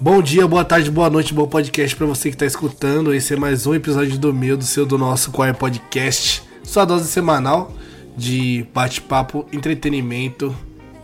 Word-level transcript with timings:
Bom 0.00 0.20
dia, 0.20 0.48
boa 0.48 0.64
tarde, 0.64 0.90
boa 0.90 1.08
noite, 1.08 1.32
bom 1.32 1.46
podcast 1.46 1.94
para 1.94 2.06
você 2.06 2.28
que 2.28 2.34
está 2.34 2.46
escutando. 2.46 3.14
Esse 3.14 3.34
é 3.34 3.36
mais 3.36 3.66
um 3.66 3.74
episódio 3.74 4.18
do 4.18 4.32
meu, 4.32 4.56
do 4.56 4.64
seu, 4.64 4.84
do 4.84 4.98
nosso 4.98 5.30
Qual 5.30 5.46
é 5.46 5.52
Podcast. 5.52 6.42
Sua 6.64 6.84
dose 6.84 7.08
semanal 7.08 7.72
de 8.16 8.66
bate-papo, 8.74 9.46
entretenimento 9.52 10.54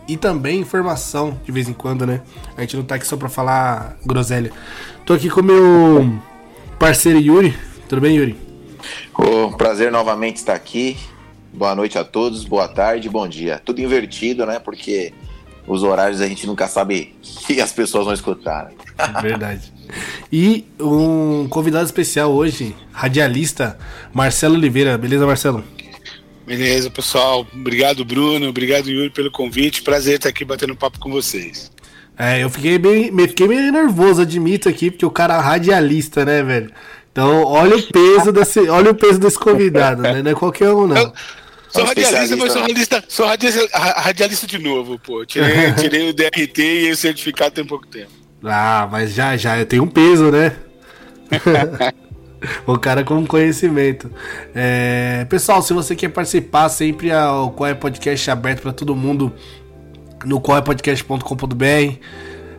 e 0.07 0.17
também 0.17 0.59
informação 0.59 1.39
de 1.45 1.51
vez 1.51 1.69
em 1.69 1.73
quando, 1.73 2.05
né? 2.05 2.21
A 2.57 2.61
gente 2.61 2.75
não 2.75 2.83
tá 2.83 2.95
aqui 2.95 3.07
só 3.07 3.15
pra 3.15 3.29
falar 3.29 3.97
groselha. 4.05 4.51
Tô 5.05 5.13
aqui 5.13 5.29
com 5.29 5.41
meu 5.41 6.19
parceiro 6.77 7.19
Yuri. 7.19 7.55
Tudo 7.87 8.01
bem, 8.01 8.17
Yuri? 8.17 8.35
Oh, 9.17 9.55
prazer 9.55 9.91
novamente 9.91 10.37
estar 10.37 10.55
aqui. 10.55 10.97
Boa 11.53 11.73
noite 11.73 11.97
a 11.97 12.03
todos, 12.03 12.43
boa 12.43 12.67
tarde, 12.67 13.09
bom 13.09 13.27
dia. 13.27 13.61
Tudo 13.63 13.81
invertido, 13.81 14.45
né? 14.45 14.59
Porque 14.59 15.13
os 15.69 15.83
horários 15.83 16.19
a 16.19 16.27
gente 16.27 16.47
nunca 16.47 16.67
sabe 16.67 17.15
que 17.21 17.61
as 17.61 17.71
pessoas 17.71 18.05
vão 18.05 18.13
escutar. 18.13 18.65
Né? 18.65 19.21
Verdade. 19.21 19.71
E 20.31 20.65
um 20.79 21.47
convidado 21.47 21.85
especial 21.85 22.31
hoje, 22.31 22.75
radialista 22.91 23.77
Marcelo 24.13 24.55
Oliveira. 24.55 24.97
Beleza, 24.97 25.25
Marcelo? 25.25 25.63
Beleza, 26.45 26.89
pessoal. 26.89 27.45
Obrigado, 27.53 28.03
Bruno. 28.03 28.49
Obrigado, 28.49 28.89
Yuri, 28.89 29.11
pelo 29.11 29.31
convite. 29.31 29.83
Prazer 29.83 30.15
estar 30.15 30.29
aqui 30.29 30.43
batendo 30.43 30.75
papo 30.75 30.99
com 30.99 31.11
vocês. 31.11 31.71
É, 32.17 32.43
eu 32.43 32.49
fiquei 32.49 32.77
bem, 32.77 33.15
fiquei 33.27 33.47
meio 33.47 33.71
nervoso, 33.71 34.23
admito 34.23 34.67
aqui, 34.67 34.91
porque 34.91 35.05
o 35.05 35.11
cara 35.11 35.35
é 35.35 35.39
radialista, 35.39 36.25
né, 36.25 36.43
velho? 36.43 36.71
Então, 37.11 37.43
olha 37.43 37.77
o 37.77 37.83
peso 37.83 38.31
desse, 38.31 38.67
olha 38.67 38.91
o 38.91 38.95
peso 38.95 39.19
desse 39.19 39.39
convidado, 39.39 40.01
né? 40.01 40.21
Não 40.21 40.31
é 40.31 40.33
qualquer 40.33 40.71
um, 40.71 40.85
não. 40.85 40.97
Eu, 40.97 41.13
Sou 41.69 41.85
radialista, 41.85 42.35
mas 42.35 42.51
sou 42.51 42.61
radialista, 42.61 43.03
sou 43.07 43.25
radialista, 43.27 43.77
radialista 43.77 44.47
de 44.47 44.57
novo, 44.57 44.99
pô. 44.99 45.25
Tirei, 45.25 45.71
tirei 45.77 46.09
o 46.09 46.13
DRT 46.13 46.59
e 46.59 46.91
o 46.91 46.95
certificado 46.95 47.55
tem 47.55 47.65
pouco 47.65 47.85
tempo. 47.87 48.11
Ah, 48.43 48.87
mas 48.91 49.13
já, 49.13 49.35
já 49.37 49.63
tem 49.65 49.79
um 49.79 49.87
peso, 49.87 50.31
né? 50.31 50.55
o 52.65 52.77
cara 52.77 53.03
com 53.03 53.25
conhecimento. 53.25 54.11
É, 54.55 55.25
pessoal, 55.29 55.61
se 55.61 55.73
você 55.73 55.95
quer 55.95 56.09
participar, 56.09 56.69
sempre 56.69 57.11
o 57.13 57.51
Qual 57.51 57.69
é 57.69 57.73
Podcast 57.73 58.31
aberto 58.31 58.61
para 58.61 58.73
todo 58.73 58.95
mundo 58.95 59.31
no 60.25 60.41
qualepodcast.com.br. 60.41 61.97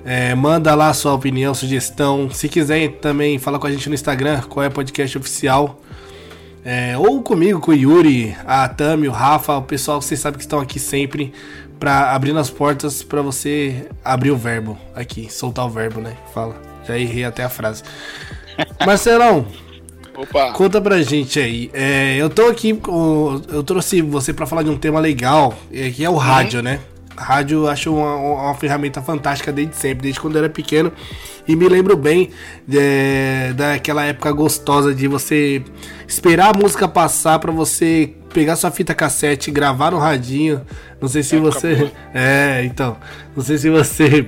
É, 0.04 0.34
manda 0.34 0.74
lá 0.74 0.92
sua 0.94 1.14
opinião, 1.14 1.54
sugestão. 1.54 2.30
Se 2.30 2.48
quiser 2.48 2.88
também 3.00 3.38
fala 3.38 3.58
com 3.58 3.66
a 3.66 3.70
gente 3.70 3.88
no 3.88 3.94
Instagram, 3.94 4.40
qual 4.42 4.64
é 4.64 4.70
podcast 4.70 5.16
oficial. 5.18 5.80
É, 6.64 6.96
ou 6.98 7.22
comigo, 7.22 7.58
com 7.60 7.70
o 7.70 7.74
Yuri, 7.74 8.36
a 8.46 8.68
Tami, 8.68 9.08
o 9.08 9.12
Rafa, 9.12 9.56
o 9.56 9.62
pessoal 9.62 9.98
que 9.98 10.04
vocês 10.04 10.20
sabem 10.20 10.38
que 10.38 10.44
estão 10.44 10.60
aqui 10.60 10.78
sempre 10.78 11.32
para 11.78 12.12
abrir 12.12 12.36
as 12.36 12.50
portas 12.50 13.02
para 13.02 13.22
você 13.22 13.88
abrir 14.04 14.30
o 14.30 14.36
verbo 14.36 14.78
aqui, 14.94 15.32
soltar 15.32 15.64
o 15.64 15.70
verbo, 15.70 16.00
né? 16.00 16.16
Fala. 16.34 16.54
Já 16.86 16.98
errei 16.98 17.24
até 17.24 17.42
a 17.42 17.48
frase. 17.48 17.82
Marcelão, 18.84 19.46
Opa. 20.14 20.52
conta 20.52 20.80
pra 20.80 21.00
gente 21.02 21.40
aí. 21.40 21.70
É, 21.72 22.16
eu 22.16 22.28
tô 22.28 22.46
aqui, 22.46 22.74
com, 22.74 23.40
eu 23.48 23.62
trouxe 23.62 24.02
você 24.02 24.34
para 24.34 24.46
falar 24.46 24.62
de 24.62 24.70
um 24.70 24.76
tema 24.76 25.00
legal, 25.00 25.56
é, 25.72 25.88
que 25.90 26.04
é 26.04 26.10
o 26.10 26.16
rádio, 26.16 26.58
uhum. 26.58 26.64
né? 26.64 26.80
Rádio 27.16 27.68
acho 27.68 27.94
uma, 27.94 28.14
uma, 28.16 28.54
ferramenta 28.54 29.02
fantástica 29.02 29.52
desde 29.52 29.76
sempre, 29.76 30.02
desde 30.02 30.20
quando 30.20 30.36
eu 30.36 30.44
era 30.44 30.52
pequeno. 30.52 30.92
E 31.46 31.56
me 31.56 31.68
lembro 31.68 31.96
bem 31.96 32.30
é, 32.72 33.52
daquela 33.54 34.04
época 34.04 34.30
gostosa 34.32 34.94
de 34.94 35.08
você 35.08 35.62
esperar 36.06 36.54
a 36.54 36.58
música 36.58 36.86
passar 36.86 37.38
para 37.38 37.50
você 37.50 38.14
pegar 38.32 38.56
sua 38.56 38.70
fita 38.70 38.94
cassete, 38.94 39.50
gravar 39.50 39.90
no 39.90 39.98
radinho. 39.98 40.62
Não 41.00 41.08
sei 41.08 41.22
se 41.22 41.36
você. 41.36 41.74
Boa. 41.74 41.92
É, 42.14 42.62
então. 42.64 42.96
Não 43.36 43.42
sei 43.42 43.58
se 43.58 43.68
você 43.70 44.26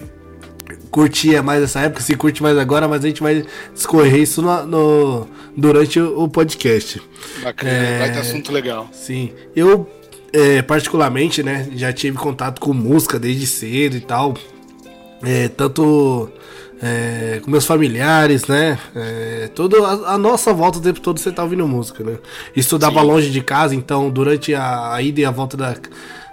curtia 0.90 1.42
mais 1.42 1.62
essa 1.62 1.80
época, 1.80 2.02
se 2.02 2.14
curte 2.14 2.42
mais 2.42 2.56
agora, 2.58 2.86
mas 2.86 3.02
a 3.02 3.08
gente 3.08 3.22
vai 3.22 3.44
discorrer 3.72 4.20
isso 4.20 4.42
no, 4.42 4.66
no 4.66 5.28
durante 5.56 5.98
o, 5.98 6.28
podcast. 6.28 7.02
Bacana, 7.42 7.72
é, 7.72 7.98
vai 7.98 8.12
ter 8.12 8.18
assunto 8.18 8.52
legal. 8.52 8.88
Sim. 8.92 9.32
Eu 9.56 9.88
é, 10.32 10.62
particularmente, 10.62 11.42
né, 11.42 11.68
já 11.74 11.92
tive 11.92 12.16
contato 12.16 12.60
com 12.60 12.72
música 12.72 13.18
desde 13.18 13.46
cedo 13.46 13.96
e 13.96 14.00
tal. 14.00 14.34
É, 15.22 15.48
tanto 15.48 16.28
é, 16.82 17.40
com 17.44 17.50
meus 17.50 17.64
familiares, 17.64 18.46
né? 18.46 18.76
É, 18.94 19.48
toda 19.54 19.78
a, 19.86 20.14
a, 20.14 20.18
nossa 20.18 20.52
volta 20.52 20.78
o 20.78 20.82
tempo 20.82 21.00
todo 21.00 21.20
você 21.20 21.30
tá 21.30 21.44
ouvindo 21.44 21.66
música, 21.68 22.02
né? 22.02 22.18
Estudava 22.56 23.00
Sim. 23.00 23.06
longe 23.06 23.30
de 23.30 23.40
casa, 23.40 23.72
então 23.74 24.10
durante 24.10 24.52
a, 24.52 24.94
a 24.94 25.00
ida 25.00 25.20
e 25.20 25.24
a 25.24 25.30
volta 25.30 25.56
da, 25.56 25.76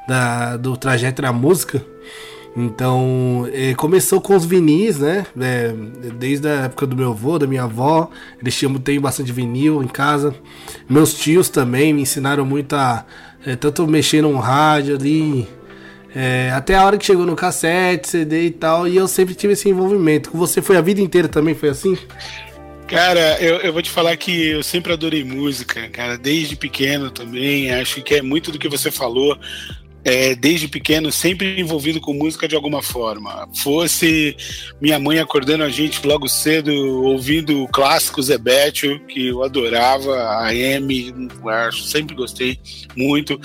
da, 0.07 0.57
do 0.57 0.75
trajeto 0.75 1.21
era 1.21 1.31
música. 1.31 1.85
Então, 2.57 3.47
é, 3.53 3.75
começou 3.75 4.19
com 4.19 4.35
os 4.35 4.43
vinis, 4.43 4.97
né? 4.97 5.23
É, 5.39 5.71
desde 6.17 6.47
a 6.47 6.63
época 6.63 6.87
do 6.87 6.95
meu 6.95 7.11
avô, 7.11 7.37
da 7.37 7.45
minha 7.45 7.63
avó, 7.63 8.09
eles 8.41 8.55
tinham, 8.55 8.73
tem 8.79 8.99
bastante 8.99 9.31
vinil 9.31 9.83
em 9.83 9.87
casa. 9.87 10.33
Meus 10.89 11.13
tios 11.13 11.47
também 11.47 11.93
me 11.93 12.01
ensinaram 12.01 12.43
muito 12.43 12.75
a 12.75 13.05
é, 13.45 13.55
tanto 13.55 13.87
mexer 13.87 14.21
num 14.21 14.37
rádio 14.37 14.95
ali, 14.95 15.47
é, 16.15 16.51
até 16.53 16.75
a 16.75 16.85
hora 16.85 16.97
que 16.97 17.05
chegou 17.05 17.25
no 17.25 17.35
cassete, 17.35 18.09
CD 18.09 18.45
e 18.45 18.51
tal, 18.51 18.87
e 18.87 18.95
eu 18.95 19.07
sempre 19.07 19.35
tive 19.35 19.53
esse 19.53 19.69
envolvimento. 19.69 20.31
Com 20.31 20.37
você 20.37 20.61
foi 20.61 20.77
a 20.77 20.81
vida 20.81 21.01
inteira 21.01 21.27
também, 21.27 21.53
foi 21.53 21.69
assim? 21.69 21.97
Cara, 22.87 23.39
eu, 23.39 23.57
eu 23.57 23.71
vou 23.71 23.83
te 23.83 23.91
falar 23.91 24.17
que 24.17 24.47
eu 24.49 24.63
sempre 24.63 24.91
adorei 24.91 25.23
música, 25.23 25.87
cara, 25.89 26.17
desde 26.17 26.55
pequeno 26.55 27.11
também. 27.11 27.71
Acho 27.71 28.01
que 28.01 28.15
é 28.15 28.21
muito 28.21 28.51
do 28.51 28.57
que 28.57 28.67
você 28.67 28.89
falou 28.89 29.37
é, 30.03 30.33
desde 30.33 30.67
pequeno, 30.67 31.11
sempre 31.11 31.59
envolvido 31.59 31.99
com 31.99 32.13
música 32.13 32.47
de 32.47 32.55
alguma 32.55 32.81
forma. 32.81 33.47
Fosse 33.55 34.35
minha 34.81 34.97
mãe 34.97 35.19
acordando 35.19 35.63
a 35.63 35.69
gente 35.69 36.05
logo 36.07 36.27
cedo, 36.27 36.71
ouvindo 37.03 37.63
o 37.63 37.67
clássico 37.67 38.21
Zebetio, 38.21 38.99
que 39.07 39.27
eu 39.27 39.43
adorava, 39.43 40.15
a 40.39 40.53
M, 40.53 41.13
sempre 41.71 42.15
gostei 42.15 42.59
muito, 42.95 43.39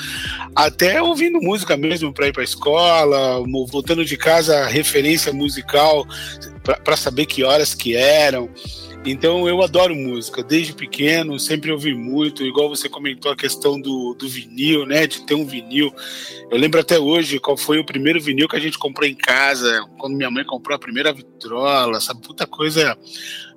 até 0.55 1.03
ouvindo 1.03 1.41
música 1.41 1.77
mesmo 1.77 2.13
para 2.13 2.29
ir 2.29 2.33
para 2.33 2.45
escola, 2.45 3.43
voltando 3.71 4.05
de 4.05 4.17
casa, 4.17 4.67
referência 4.67 5.33
musical 5.33 6.07
para 6.85 6.97
saber 6.97 7.27
que 7.27 7.45
horas 7.45 7.75
que 7.75 7.95
eram. 7.95 8.49
Então 9.07 9.47
eu 9.47 9.63
adoro 9.63 9.95
música, 9.95 10.43
desde 10.43 10.73
pequeno, 10.73 11.39
sempre 11.39 11.71
ouvi 11.71 11.95
muito, 11.95 12.43
igual 12.43 12.71
você 12.71 12.89
comentou 12.89 13.31
a 13.31 13.37
questão 13.37 13.79
do, 13.79 14.15
do 14.15 14.27
vinil, 14.27 14.87
né? 14.87 15.07
De 15.07 15.27
ter 15.27 15.35
um 15.35 15.45
vinil. 15.45 15.95
Eu 16.51 16.57
lembro 16.57 16.81
até 16.81 16.99
hoje 16.99 17.39
qual 17.39 17.55
foi 17.55 17.79
o 17.79 17.85
primeiro 17.85 18.19
vinil 18.19 18.49
que 18.49 18.57
a 18.57 18.61
gente 18.61 18.79
comprou 18.79 19.07
em 19.07 19.15
casa, 19.15 19.85
quando 19.99 20.17
minha 20.17 20.31
mãe 20.31 20.43
comprou 20.43 20.75
a 20.75 20.79
primeira 20.79 21.13
vitrola, 21.13 21.99
essa 21.99 22.15
puta 22.15 22.47
coisa 22.47 22.97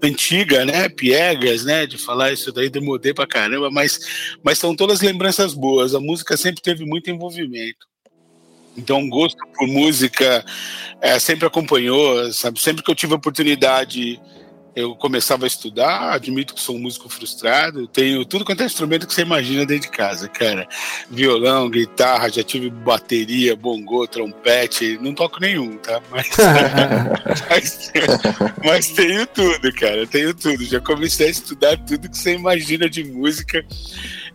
antiga, 0.04 0.66
né? 0.66 0.90
Piegas, 0.90 1.64
né? 1.64 1.86
De 1.86 1.98
falar 1.98 2.34
isso 2.34 2.52
daí, 2.52 2.70
demodei 2.70 3.14
pra 3.14 3.26
caramba, 3.26 3.72
mas, 3.72 4.38
mas 4.44 4.60
são 4.60 4.76
todas 4.76 5.00
lembranças 5.00 5.54
boas. 5.54 5.96
A 5.96 6.00
música 6.02 6.36
sempre 6.36 6.62
teve 6.62 6.84
muito 6.86 7.10
envolvimento. 7.10 7.88
Então, 8.78 9.02
o 9.02 9.10
gosto 9.10 9.40
por 9.58 9.66
música 9.66 10.46
é, 11.02 11.18
sempre 11.20 11.48
acompanhou, 11.48 12.32
sabe? 12.34 12.60
Sempre 12.60 12.84
que 12.84 12.92
eu 12.92 12.96
tive 12.96 13.14
a 13.14 13.18
oportunidade 13.18 14.20
eu 14.78 14.96
começava 14.96 15.44
a 15.44 15.48
estudar, 15.48 16.14
admito 16.14 16.54
que 16.54 16.62
sou 16.62 16.76
um 16.76 16.80
músico 16.80 17.10
frustrado, 17.10 17.88
tenho 17.88 18.24
tudo 18.24 18.46
quanto 18.46 18.62
é 18.62 18.66
instrumento 18.68 19.08
que 19.08 19.14
você 19.14 19.24
imagina 19.24 19.66
dentro 19.66 19.90
de 19.90 19.98
casa, 19.98 20.30
cara. 20.30 20.70
Violão, 21.10 21.68
guitarra, 21.68 22.30
já 22.30 22.44
tive 22.44 22.70
bateria, 22.70 23.56
bongô, 23.56 24.06
trompete, 24.06 25.00
não 25.02 25.16
toco 25.16 25.42
nenhum, 25.42 25.78
tá? 25.78 26.00
Mas, 26.12 26.30
mas, 27.50 27.92
mas, 28.64 28.90
tenho 28.90 29.26
tudo, 29.26 29.74
cara, 29.74 30.06
tenho 30.06 30.32
tudo. 30.36 30.64
Já 30.64 30.80
comecei 30.80 31.26
a 31.26 31.32
estudar 31.32 31.76
tudo 31.78 32.08
que 32.08 32.16
você 32.16 32.36
imagina 32.36 32.88
de 32.88 33.04
música. 33.04 33.66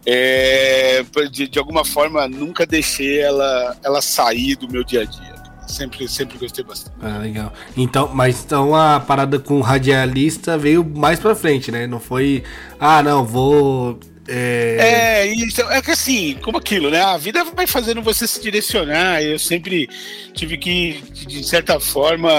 É, 0.05 1.05
de, 1.31 1.47
de 1.47 1.59
alguma 1.61 1.85
forma, 1.85 2.27
nunca 2.27 2.67
deixei 2.67 3.21
ela, 3.21 3.77
ela 3.85 4.03
sair 4.03 4.57
do 4.57 4.69
meu 4.69 4.83
dia 4.83 5.03
a 5.03 5.05
dia 5.05 5.42
sempre, 5.67 6.09
sempre 6.09 6.39
gostei 6.39 6.65
bastante. 6.65 6.97
Ah, 7.01 7.19
legal. 7.19 7.53
Então, 7.77 8.11
mas 8.13 8.45
então 8.45 8.75
a 8.75 9.01
parada 9.01 9.39
com 9.39 9.61
radialista 9.61 10.57
veio 10.59 10.85
mais 10.85 11.19
pra 11.19 11.35
frente, 11.35 11.71
né? 11.71 11.87
Não 11.87 12.01
foi, 12.01 12.43
ah, 12.79 13.03
não, 13.03 13.25
vou 13.25 13.99
é... 14.29 15.25
é, 15.25 15.35
isso 15.35 15.61
é 15.63 15.83
que 15.83 15.91
assim, 15.91 16.39
como 16.43 16.59
aquilo, 16.59 16.91
né? 16.91 17.01
A 17.01 17.17
vida 17.17 17.43
vai 17.45 17.67
fazendo 17.67 18.01
você 18.01 18.27
se 18.27 18.41
direcionar. 18.41 19.23
Eu 19.23 19.39
sempre 19.39 19.89
tive 20.33 20.57
que, 20.57 21.03
de 21.27 21.43
certa 21.45 21.81
forma, 21.81 22.31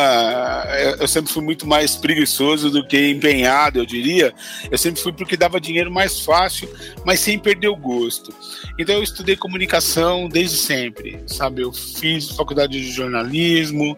eu 0.99 1.07
sempre 1.07 1.31
fui 1.31 1.43
muito 1.43 1.67
mais 1.67 1.95
preguiçoso 1.95 2.69
do 2.69 2.87
que 2.87 3.09
empenhado, 3.09 3.79
eu 3.79 3.85
diria. 3.85 4.33
Eu 4.71 4.77
sempre 4.77 5.01
fui 5.01 5.11
porque 5.11 5.35
dava 5.35 5.59
dinheiro 5.59 5.91
mais 5.91 6.21
fácil, 6.21 6.69
mas 7.05 7.19
sem 7.19 7.37
perder 7.37 7.67
o 7.67 7.75
gosto. 7.75 8.33
Então 8.79 8.95
eu 8.95 9.03
estudei 9.03 9.35
comunicação 9.35 10.29
desde 10.29 10.57
sempre, 10.57 11.21
sabe? 11.27 11.61
Eu 11.61 11.73
fiz 11.73 12.29
faculdade 12.29 12.79
de 12.79 12.91
jornalismo, 12.91 13.95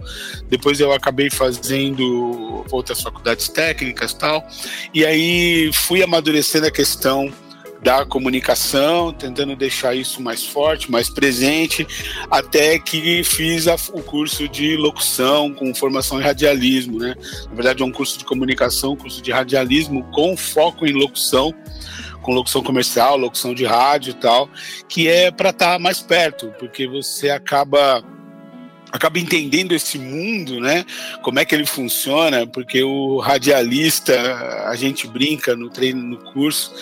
depois 0.50 0.80
eu 0.80 0.92
acabei 0.92 1.30
fazendo 1.30 2.66
outras 2.72 3.02
faculdades 3.02 3.48
técnicas 3.48 4.14
tal, 4.14 4.46
e 4.94 5.06
aí 5.06 5.72
fui 5.72 6.04
amadurecendo 6.04 6.68
a 6.68 6.72
questão 6.72 7.32
da 7.86 8.04
comunicação, 8.04 9.14
tentando 9.14 9.56
deixar 9.56 9.94
isso 9.94 10.20
mais 10.20 10.44
forte, 10.44 10.90
mais 10.90 11.08
presente, 11.08 11.86
até 12.32 12.80
que 12.80 13.24
fiz 13.24 13.68
a, 13.68 13.76
o 13.94 14.02
curso 14.02 14.50
de 14.50 14.76
locução 14.76 15.54
com 15.54 15.74
formação 15.76 16.20
em 16.20 16.24
radialismo, 16.24 16.98
né? 16.98 17.14
Na 17.48 17.54
verdade 17.54 17.84
é 17.84 17.86
um 17.86 17.92
curso 17.92 18.18
de 18.18 18.26
comunicação, 18.26 18.96
curso 18.96 19.22
de 19.22 19.32
radialismo 19.32 20.04
com 20.06 20.36
foco 20.36 20.88
em 20.88 20.94
locução 20.94 21.54
com 22.24 22.34
locução 22.34 22.64
comercial, 22.64 23.18
locução 23.18 23.54
de 23.54 23.66
rádio 23.66 24.10
e 24.10 24.16
tal, 24.16 24.50
que 24.90 25.08
é 25.08 25.30
para 25.30 25.52
estar 25.52 25.74
tá 25.74 25.80
mais 25.80 26.02
perto, 26.02 26.52
porque 26.58 26.88
você 26.88 27.30
acaba 27.30 28.04
acaba 28.96 29.20
entendendo 29.20 29.74
esse 29.74 29.98
mundo, 30.00 30.60
né? 30.60 30.86
Como 31.22 31.38
é 31.40 31.46
que 31.46 31.54
ele 31.54 31.66
funciona, 31.66 32.48
porque 32.48 32.82
o 32.84 33.20
radialista, 33.20 34.16
a 34.68 34.76
gente 34.76 35.08
brinca 35.08 35.56
no 35.56 35.70
treino, 35.70 36.02
no 36.02 36.18
curso, 36.32 36.74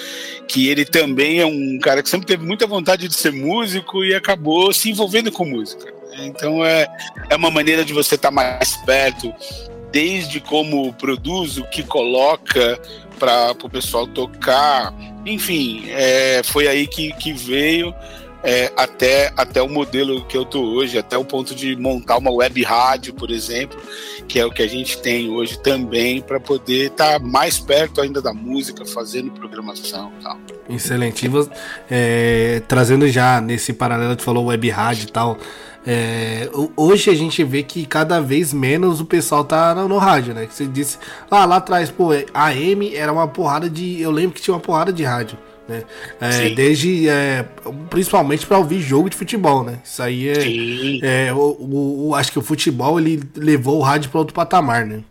que 0.48 0.70
ele 0.70 0.86
também 0.86 1.40
é 1.40 1.46
um 1.46 1.80
cara 1.80 2.04
que 2.04 2.10
sempre 2.10 2.28
teve 2.28 2.46
muita 2.46 2.68
vontade 2.68 3.08
de 3.08 3.14
ser 3.14 3.32
músico 3.32 4.04
e 4.04 4.14
acabou 4.14 4.74
se 4.74 4.90
envolvendo 4.90 5.32
com 5.32 5.46
música. 5.46 5.94
Então 6.20 6.64
é, 6.64 6.88
é 7.30 7.36
uma 7.36 7.50
maneira 7.50 7.84
de 7.84 7.94
você 7.94 8.16
estar 8.16 8.30
tá 8.30 8.34
mais 8.34 8.78
perto, 8.86 9.34
desde 9.92 10.40
como 10.40 10.94
produz, 10.94 11.58
o 11.58 11.64
que 11.66 11.84
coloca 11.84 12.80
para 13.20 13.52
o 13.64 13.70
pessoal 13.70 14.06
tocar, 14.08 14.94
enfim, 15.26 15.86
é, 15.90 16.42
foi 16.44 16.68
aí 16.68 16.88
que, 16.88 17.14
que 17.14 17.32
veio 17.32 17.94
é, 18.44 18.72
até, 18.76 19.34
até 19.38 19.62
o 19.62 19.70
modelo 19.70 20.26
que 20.26 20.38
eu 20.38 20.44
tô 20.44 20.62
hoje, 20.62 20.98
até 20.98 21.18
o 21.18 21.24
ponto 21.24 21.56
de 21.56 21.76
montar 21.78 22.18
uma 22.18 22.32
web 22.32 22.62
rádio, 22.64 23.14
por 23.14 23.32
exemplo, 23.32 23.80
que 24.28 24.38
é 24.38 24.46
o 24.46 24.52
que 24.52 24.62
a 24.62 24.68
gente 24.68 24.98
tem 25.02 25.30
hoje 25.30 25.58
também, 25.60 26.22
para 26.22 26.40
poder 26.40 26.88
estar 26.88 27.20
tá 27.20 27.26
mais 27.26 27.58
perto 27.58 28.02
ainda 28.02 28.22
da 28.22 28.34
música, 28.34 28.86
fazendo 28.86 29.32
programação 29.32 30.12
e 30.20 30.24
tal. 30.24 30.38
Excelente. 30.70 31.26
E 31.26 31.30
você, 31.30 31.50
é, 31.90 32.62
trazendo 32.68 33.08
já 33.08 33.40
nesse 33.40 33.72
paralelo, 33.72 34.16
tu 34.16 34.24
falou 34.24 34.46
web 34.46 34.70
rádio 34.70 35.08
e 35.08 35.12
tal. 35.12 35.38
É, 35.86 36.50
hoje 36.78 37.10
a 37.10 37.16
gente 37.16 37.44
vê 37.44 37.62
que 37.62 37.86
cada 37.86 38.22
vez 38.22 38.54
menos 38.54 39.02
o 39.02 39.06
pessoal 39.06 39.44
tá 39.44 39.76
no, 39.76 39.88
no 39.88 39.98
rádio, 39.98 40.34
né? 40.34 40.46
Que 40.46 40.54
você 40.54 40.66
disse, 40.66 40.98
ah, 41.30 41.46
lá 41.46 41.58
atrás, 41.58 41.92
pô, 41.92 42.10
a 42.34 42.56
M 42.56 42.96
era 42.96 43.12
uma 43.12 43.28
porrada 43.28 43.70
de. 43.70 44.02
Eu 44.02 44.12
lembro 44.12 44.36
que 44.36 44.42
tinha 44.42 44.54
uma 44.54 44.62
porrada 44.62 44.92
de 44.94 45.04
rádio. 45.04 45.38
Né? 45.68 45.84
É, 46.20 46.50
desde 46.50 47.08
é, 47.08 47.46
principalmente 47.90 48.46
para 48.46 48.58
ouvir 48.58 48.82
jogo 48.82 49.10
de 49.10 49.16
futebol, 49.16 49.64
né? 49.64 49.80
Isso 49.84 50.04
aí 50.04 50.28
é, 50.28 51.28
é 51.28 51.34
o, 51.34 52.10
o, 52.10 52.16
acho 52.16 52.32
que 52.32 52.40
o 52.40 52.42
futebol 52.42 53.00
ele 53.00 53.24
levou 53.36 53.80
o 53.80 53.82
rádio 53.82 54.10
para 54.10 54.20
outro 54.20 54.34
patamar, 54.34 54.86
né? 54.86 55.04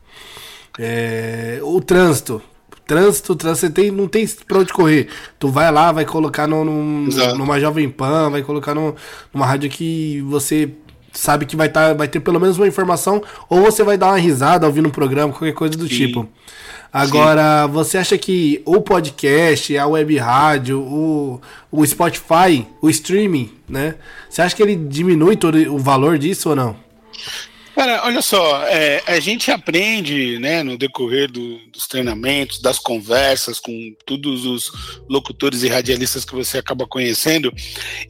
É, 0.78 1.58
o 1.62 1.81
trânsito, 1.81 2.43
trânsito, 2.87 3.34
trânsito 3.34 3.72
tem, 3.72 3.90
não 3.90 4.06
tem 4.06 4.26
pra 4.46 4.58
onde 4.58 4.72
correr. 4.72 5.08
Tu 5.38 5.49
vai 5.49 5.70
lá, 5.70 5.90
vai 5.90 6.04
colocar 6.04 6.46
no, 6.46 6.64
no 6.64 7.34
numa 7.34 7.58
Jovem 7.58 7.88
Pan, 7.88 8.31
vai 8.31 8.43
colocar 8.43 8.75
no, 8.75 8.94
numa 9.32 9.46
rádio 9.46 9.70
que 9.70 10.20
você 10.22 10.70
sabe 11.12 11.44
que 11.44 11.54
vai, 11.54 11.69
tá, 11.69 11.93
vai 11.93 12.08
ter 12.08 12.20
pelo 12.20 12.40
menos 12.40 12.56
uma 12.56 12.66
informação, 12.66 13.22
ou 13.49 13.60
você 13.60 13.82
vai 13.82 13.99
dar 13.99 14.08
uma 14.08 14.19
risada 14.19 14.66
ouvindo 14.66 14.88
um 14.88 14.93
programa, 14.93 15.32
qualquer 15.32 15.52
coisa 15.52 15.76
do 15.76 15.87
Sim. 15.88 15.94
tipo. 15.94 16.28
Agora, 16.92 17.64
Sim. 17.66 17.72
você 17.72 17.98
acha 17.98 18.18
que 18.18 18.60
o 18.66 18.80
podcast, 18.82 19.78
a 19.78 19.86
web 19.86 20.14
rádio, 20.18 20.78
o, 20.78 21.40
o 21.70 21.86
Spotify, 21.86 22.66
o 22.82 22.90
streaming, 22.90 23.50
né? 23.66 23.94
Você 24.28 24.42
acha 24.42 24.54
que 24.54 24.62
ele 24.62 24.76
diminui 24.76 25.36
todo 25.36 25.56
o 25.72 25.78
valor 25.78 26.18
disso 26.18 26.50
ou 26.50 26.56
não? 26.56 26.76
Cara, 27.74 28.04
olha 28.04 28.20
só, 28.20 28.64
é, 28.66 29.02
a 29.06 29.19
gente 29.19 29.50
aprende, 29.50 30.38
né, 30.38 30.62
no 30.62 30.76
decorrer 30.76 31.30
do, 31.30 31.58
dos 31.72 31.86
treinamentos, 31.86 32.60
das 32.60 32.78
conversas 32.78 33.58
com 33.58 33.94
todos 34.04 34.44
os 34.44 34.70
locutores 35.08 35.62
e 35.62 35.69
radialistas 35.69 36.22
que 36.24 36.34
você 36.34 36.58
acaba 36.58 36.86
conhecendo, 36.86 37.50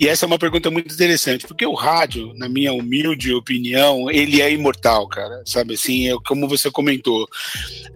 e 0.01 0.09
essa 0.09 0.25
é 0.25 0.27
uma 0.27 0.39
pergunta 0.39 0.69
muito 0.69 0.93
interessante, 0.93 1.47
porque 1.47 1.65
o 1.65 1.75
rádio, 1.75 2.33
na 2.35 2.49
minha 2.49 2.73
humilde 2.73 3.33
opinião, 3.33 4.11
ele 4.11 4.43
é 4.43 4.53
imortal, 4.53 5.07
cara, 5.07 5.43
sabe 5.47 5.75
assim, 5.75 6.09
é 6.09 6.17
como 6.27 6.49
você 6.49 6.69
comentou, 6.69 7.29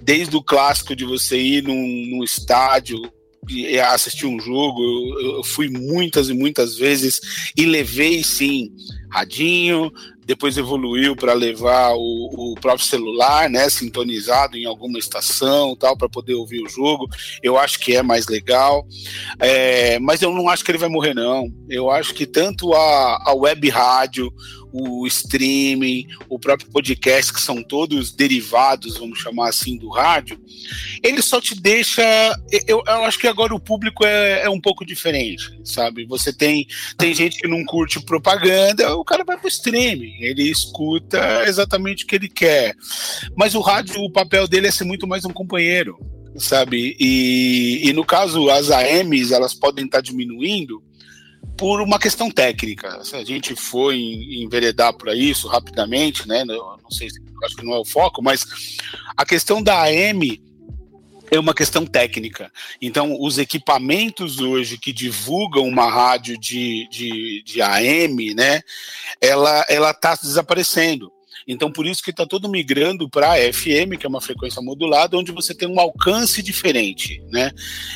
desde 0.01 0.37
o 0.37 0.43
clássico 0.43 0.95
de 0.95 1.05
você 1.05 1.37
ir 1.37 1.65
num, 1.65 2.07
num 2.11 2.23
estádio, 2.23 3.03
assistir 3.93 4.27
um 4.27 4.41
jogo, 4.41 4.83
eu, 4.83 5.37
eu 5.37 5.45
fui 5.45 5.69
muitas 5.69 6.29
e 6.29 6.35
muitas 6.35 6.77
vezes 6.77 7.21
e 7.57 7.65
levei 7.65 8.23
sim 8.23 8.73
radinho, 9.11 9.91
depois 10.27 10.59
evoluiu 10.59 11.15
para 11.15 11.33
levar 11.33 11.95
o, 11.95 12.53
o, 12.53 12.55
próprio 12.61 12.85
celular, 12.85 13.49
né, 13.49 13.71
sintonizado 13.71 14.57
em 14.57 14.65
alguma 14.65 14.99
estação, 14.99 15.77
tal, 15.77 15.97
para 15.97 16.09
poder 16.09 16.35
ouvir 16.35 16.61
o 16.63 16.69
jogo. 16.69 17.07
Eu 17.43 17.57
acho 17.57 17.79
que 17.79 17.95
é 17.95 18.03
mais 18.03 18.27
legal, 18.27 18.85
é, 19.39 20.01
mas 20.01 20.23
eu 20.23 20.33
não 20.33 20.49
acho 20.49 20.65
que 20.65 20.71
ele 20.73 20.79
vai 20.79 20.89
morrer 20.89 21.15
não. 21.15 21.49
Eu 21.69 21.91
acho 21.91 22.13
que 22.13 22.27
tanto 22.27 22.75
a, 22.75 23.23
a 23.25 23.35
web 23.35 23.69
rádio, 23.71 24.33
o 24.73 25.07
streaming, 25.07 26.07
o 26.29 26.39
próprio 26.39 26.71
podcast, 26.71 27.33
que 27.33 27.41
são 27.41 27.63
todos 27.63 28.13
derivados, 28.13 28.99
vamos 28.99 29.19
chamar 29.21 29.49
assim, 29.49 29.79
do 29.79 29.89
rádio, 29.89 30.39
ele 31.03 31.23
só 31.23 31.41
te 31.41 31.59
deixa. 31.59 32.03
Eu, 32.67 32.83
eu 32.87 33.05
acho 33.05 33.19
que 33.19 33.27
agora 33.27 33.55
o 33.55 33.61
público 33.61 34.05
é, 34.05 34.43
é, 34.43 34.51
um 34.51 34.61
pouco 34.61 34.85
diferente, 34.85 35.59
sabe? 35.65 36.05
Você 36.07 36.33
tem, 36.33 36.67
tem 36.99 37.15
gente 37.15 37.39
que 37.39 37.49
não 37.49 37.65
curte 37.65 38.01
propaganda, 38.01 38.96
o 39.01 39.05
cara 39.05 39.25
vai 39.25 39.39
pro 39.39 39.49
streaming, 39.49 40.17
ele 40.21 40.51
escuta 40.51 41.45
exatamente 41.47 42.05
o 42.05 42.07
que 42.07 42.17
ele 42.17 42.29
quer. 42.29 42.75
Mas 43.37 43.55
o 43.55 43.61
rádio, 43.61 44.03
o 44.03 44.11
papel 44.11 44.47
dele 44.47 44.67
é 44.67 44.71
ser 44.71 44.85
muito 44.85 45.07
mais 45.07 45.25
um 45.25 45.33
companheiro 45.33 45.99
sabe? 46.39 46.95
E, 47.01 47.89
e 47.89 47.93
no 47.95 48.05
caso, 48.05 48.51
as 48.51 48.69
AMs, 48.69 49.33
elas 49.33 49.55
podem 49.55 49.87
estar 49.87 50.03
diminuindo, 50.03 50.83
por 51.57 51.81
uma 51.81 51.99
questão 51.99 52.31
técnica. 52.31 53.03
Se 53.03 53.17
a 53.17 53.25
gente 53.25 53.57
for 53.57 53.95
enveredar 53.95 54.93
para 54.95 55.15
isso 55.15 55.49
rapidamente, 55.49 56.29
né? 56.29 56.45
Não, 56.45 56.77
não 56.83 56.91
sei 56.91 57.09
se 57.09 57.21
acho 57.45 57.57
que 57.57 57.65
não 57.65 57.75
é 57.75 57.79
o 57.79 57.85
foco, 57.85 58.23
mas 58.23 58.47
a 59.17 59.25
questão 59.25 59.63
da 59.63 59.85
AM 59.85 60.43
é 61.31 61.39
uma 61.39 61.55
questão 61.55 61.85
técnica. 61.85 62.51
Então, 62.81 63.17
os 63.21 63.39
equipamentos 63.39 64.41
hoje 64.41 64.79
que 64.79 64.93
divulgam 64.93 65.67
uma 65.67 65.91
rádio 65.91 66.39
de, 66.39 66.89
de, 66.91 67.43
de 67.45 67.63
AM, 67.63 68.35
né, 68.35 68.63
ela 69.21 69.65
está 69.91 70.15
desaparecendo. 70.15 71.11
Então, 71.47 71.71
por 71.71 71.87
isso 71.87 72.03
que 72.03 72.11
está 72.11 72.27
todo 72.27 72.49
migrando 72.49 73.09
para 73.09 73.37
FM, 73.53 73.97
que 73.99 74.05
é 74.05 74.09
uma 74.09 74.21
frequência 74.21 74.61
modulada, 74.61 75.17
onde 75.17 75.31
você 75.31 75.55
tem 75.55 75.69
um 75.69 75.79
alcance 75.79 76.43
diferente, 76.43 77.23
né? 77.31 77.53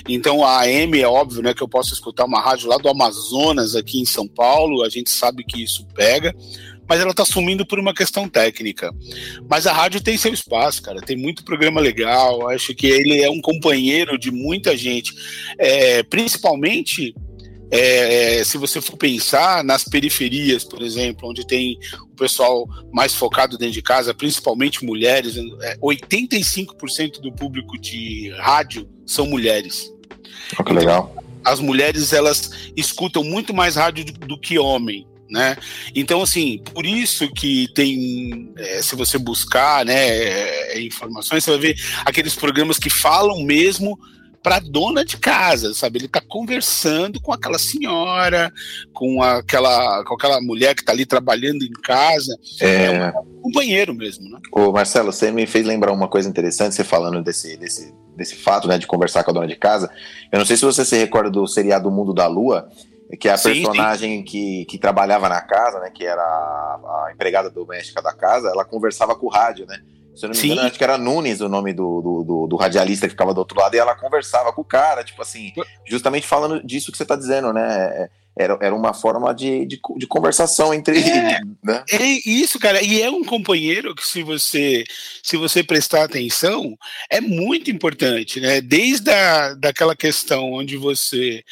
Então, 0.09 0.45
a 0.45 0.61
AM 0.61 1.01
é 1.01 1.09
óbvio, 1.09 1.43
né, 1.43 1.53
que 1.53 1.63
eu 1.63 1.69
posso 1.69 1.93
escutar 1.93 2.27
uma 2.27 2.41
rádio 2.41 2.69
lá 2.69 2.77
do 2.77 2.89
Amazonas, 2.89 3.75
aqui 3.75 4.01
em 4.01 4.07
São 4.07 4.29
Paulo, 4.29 4.85
a 4.85 4.89
gente 4.89 5.11
sabe 5.11 5.43
que 5.43 5.61
isso 5.61 5.85
pega, 5.95 6.33
mas 6.91 7.01
ela 7.01 7.13
está 7.13 7.25
sumindo 7.25 7.65
por 7.65 7.79
uma 7.79 7.95
questão 7.95 8.29
técnica. 8.29 8.93
Mas 9.49 9.65
a 9.65 9.73
rádio 9.73 10.01
tem 10.01 10.19
seu 10.19 10.33
espaço, 10.33 10.83
cara. 10.83 11.01
Tem 11.01 11.17
muito 11.17 11.45
programa 11.45 11.81
legal. 11.81 12.51
Acho 12.51 12.75
que 12.75 12.89
ele 12.89 13.23
é 13.23 13.31
um 13.31 13.41
companheiro 13.41 14.19
de 14.19 14.33
muita 14.33 14.77
gente, 14.77 15.15
é, 15.57 16.03
principalmente 16.03 17.15
é, 17.71 18.43
se 18.43 18.59
você 18.59 18.81
for 18.81 18.97
pensar 18.97 19.63
nas 19.63 19.85
periferias, 19.85 20.65
por 20.65 20.83
exemplo, 20.83 21.31
onde 21.31 21.47
tem 21.47 21.79
o 22.03 22.17
pessoal 22.17 22.69
mais 22.93 23.15
focado 23.15 23.57
dentro 23.57 23.75
de 23.75 23.83
casa, 23.83 24.13
principalmente 24.13 24.85
mulheres, 24.85 25.37
é, 25.63 25.77
85% 25.77 27.21
do 27.21 27.31
público 27.31 27.79
de 27.79 28.31
rádio 28.37 28.89
são 29.07 29.29
mulheres. 29.29 29.95
Oh, 30.59 30.65
que 30.65 30.73
legal. 30.73 31.15
As 31.45 31.61
mulheres 31.61 32.13
elas 32.13 32.51
escutam 32.77 33.23
muito 33.23 33.55
mais 33.55 33.77
rádio 33.77 34.07
do, 34.07 34.13
do 34.27 34.41
que 34.41 34.59
homem. 34.59 35.07
Né? 35.31 35.57
Então, 35.95 36.23
assim, 36.23 36.61
por 36.75 36.85
isso 36.85 37.31
que 37.33 37.69
tem, 37.73 38.53
é, 38.59 38.83
se 38.83 38.97
você 38.97 39.17
buscar 39.17 39.85
né, 39.85 39.95
é, 39.95 40.83
informações, 40.83 41.45
você 41.45 41.53
vai 41.53 41.61
ver 41.61 41.77
aqueles 42.05 42.35
programas 42.35 42.79
que 42.79 42.91
falam 42.91 43.45
mesmo 43.45 43.97
para 44.43 44.59
dona 44.59 45.05
de 45.05 45.19
casa, 45.19 45.75
sabe? 45.75 45.99
Ele 45.99 46.07
está 46.07 46.21
conversando 46.21 47.21
com 47.21 47.33
aquela 47.33 47.59
senhora, 47.59 48.51
com 48.93 49.23
aquela, 49.23 50.03
com 50.05 50.15
aquela 50.15 50.41
mulher 50.41 50.75
que 50.75 50.81
está 50.81 50.93
ali 50.93 51.05
trabalhando 51.05 51.63
em 51.63 51.73
casa. 51.83 52.35
É, 52.61 52.87
é 52.87 53.13
um 53.37 53.43
companheiro 53.43 53.95
mesmo, 53.95 54.29
né? 54.31 54.41
Ô 54.53 54.73
Marcelo, 54.73 55.13
você 55.13 55.31
me 55.31 55.47
fez 55.47 55.67
lembrar 55.67 55.93
uma 55.93 56.09
coisa 56.09 56.29
interessante, 56.29 56.75
você 56.75 56.85
falando 56.85 57.23
desse, 57.23 57.57
desse, 57.57 57.95
desse 58.17 58.35
fato, 58.35 58.67
né, 58.67 58.79
de 58.79 58.87
conversar 58.87 59.23
com 59.25 59.31
a 59.31 59.35
dona 59.35 59.47
de 59.47 59.57
casa. 59.57 59.91
Eu 60.33 60.39
não 60.39 60.47
sei 60.47 60.57
se 60.57 60.65
você 60.65 60.85
se 60.85 60.97
recorda 60.97 61.31
do 61.31 61.47
seriado 61.47 61.91
Mundo 61.91 62.15
da 62.15 62.27
Lua, 62.27 62.69
que 63.19 63.29
é 63.29 63.33
a 63.33 63.37
sim, 63.37 63.53
personagem 63.53 64.19
sim. 64.19 64.25
Que, 64.25 64.65
que 64.67 64.79
trabalhava 64.79 65.29
na 65.29 65.41
casa, 65.41 65.81
né, 65.81 65.91
que 65.91 66.05
era 66.05 66.23
a, 66.23 67.07
a 67.07 67.13
empregada 67.13 67.51
doméstica 67.51 68.01
da 68.03 68.13
casa, 68.13 68.49
ela 68.49 68.65
conversava 68.65 69.15
com 69.15 69.27
o 69.27 69.31
rádio, 69.31 69.67
né? 69.67 69.81
Se 70.15 70.27
eu 70.27 70.31
não 70.31 70.37
me 70.39 70.47
engano, 70.47 70.67
acho 70.67 70.77
que 70.77 70.85
era 70.85 70.99
Nunes 70.99 71.41
o 71.41 71.49
nome 71.49 71.73
do, 71.73 72.03
do, 72.03 72.25
do, 72.25 72.47
do, 72.49 72.57
radialista 72.57 73.07
que 73.07 73.13
ficava 73.13 73.33
do 73.33 73.39
outro 73.39 73.59
lado, 73.59 73.75
e 73.75 73.79
ela 73.79 73.95
conversava 73.95 74.53
com 74.53 74.61
o 74.61 74.65
cara, 74.65 75.05
tipo 75.05 75.23
assim, 75.23 75.53
justamente 75.87 76.27
falando 76.27 76.63
disso 76.65 76.91
que 76.91 76.99
você 76.99 77.07
tá 77.07 77.17
dizendo, 77.17 77.53
né? 77.53 78.09
Era, 78.39 78.57
era 78.63 78.75
uma 78.75 78.95
forma 78.95 79.35
de, 79.35 79.67
de, 79.67 79.81
de 79.97 80.07
conversação 80.07 80.73
entre. 80.73 81.01
É, 81.01 81.41
né? 81.63 81.85
é 81.91 82.29
isso, 82.29 82.59
cara. 82.59 82.83
E 82.83 83.03
é 83.03 83.11
um 83.11 83.25
companheiro 83.25 83.95
que, 83.95 84.07
se 84.07 84.23
você 84.23 84.85
se 85.23 85.37
você 85.37 85.63
prestar 85.63 86.05
atenção, 86.05 86.77
é 87.11 87.21
muito 87.21 87.71
importante, 87.71 88.41
né? 88.41 88.61
Desde 88.61 89.11
a, 89.11 89.55
daquela 89.55 89.97
questão 89.97 90.53
onde 90.53 90.77
você 90.77 91.45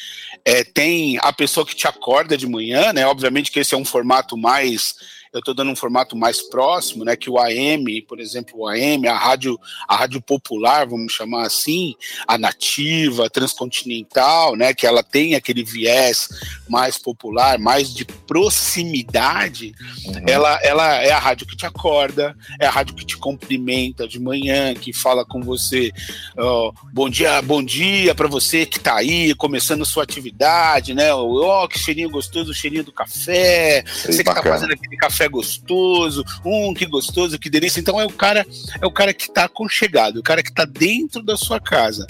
é, 0.44 0.64
tem 0.64 1.18
a 1.20 1.32
pessoa 1.32 1.66
que 1.66 1.74
te 1.74 1.86
acorda 1.86 2.36
de 2.36 2.46
manhã, 2.46 2.92
né? 2.92 3.06
Obviamente 3.06 3.50
que 3.50 3.60
esse 3.60 3.74
é 3.74 3.78
um 3.78 3.84
formato 3.84 4.36
mais 4.36 4.94
eu 5.32 5.40
estou 5.40 5.54
dando 5.54 5.70
um 5.70 5.76
formato 5.76 6.16
mais 6.16 6.40
próximo, 6.42 7.04
né, 7.04 7.16
que 7.16 7.28
o 7.28 7.38
AM, 7.38 8.02
por 8.02 8.20
exemplo, 8.20 8.60
o 8.60 8.68
AM, 8.68 9.06
a 9.06 9.16
rádio, 9.16 9.58
a 9.86 9.96
rádio 9.96 10.20
popular, 10.20 10.86
vamos 10.86 11.12
chamar 11.12 11.46
assim, 11.46 11.94
a 12.26 12.38
nativa, 12.38 13.26
a 13.26 13.30
transcontinental, 13.30 14.56
né, 14.56 14.72
que 14.72 14.86
ela 14.86 15.02
tem 15.02 15.34
aquele 15.34 15.62
viés 15.62 16.28
mais 16.68 16.98
popular, 16.98 17.58
mais 17.58 17.92
de 17.92 18.04
proximidade, 18.04 19.74
uhum. 20.06 20.24
ela, 20.26 20.58
ela 20.62 20.94
é 20.96 21.10
a 21.10 21.18
rádio 21.18 21.46
que 21.46 21.56
te 21.56 21.66
acorda, 21.66 22.36
é 22.60 22.66
a 22.66 22.70
rádio 22.70 22.94
que 22.94 23.04
te 23.04 23.16
cumprimenta 23.16 24.06
de 24.08 24.18
manhã, 24.18 24.74
que 24.74 24.92
fala 24.92 25.24
com 25.24 25.42
você, 25.42 25.92
oh, 26.36 26.72
bom 26.92 27.08
dia, 27.08 27.40
bom 27.42 27.62
dia 27.62 28.14
para 28.14 28.28
você 28.28 28.64
que 28.64 28.78
está 28.78 28.96
aí, 28.96 29.34
começando 29.34 29.84
sua 29.84 30.04
atividade, 30.04 30.94
né, 30.94 31.12
oh, 31.12 31.68
que 31.68 31.78
cheirinho 31.78 32.10
gostoso, 32.10 32.50
o 32.50 32.54
cheirinho 32.54 32.84
do 32.84 32.92
café, 32.92 33.84
você 33.86 34.22
que 34.22 34.30
está 34.30 34.42
fazendo 34.42 34.72
aquele 34.72 34.96
café 34.96 35.17
café 35.18 35.28
gostoso, 35.28 36.24
um 36.44 36.72
que 36.72 36.86
gostoso, 36.86 37.38
que 37.38 37.50
delícia. 37.50 37.80
Então 37.80 38.00
é 38.00 38.06
o 38.06 38.12
cara, 38.12 38.46
é 38.80 38.86
o 38.86 38.90
cara 38.90 39.12
que 39.12 39.24
está 39.24 39.44
aconchegado, 39.44 40.20
o 40.20 40.22
cara 40.22 40.42
que 40.42 40.50
está 40.50 40.64
dentro 40.64 41.22
da 41.22 41.36
sua 41.36 41.58
casa. 41.58 42.06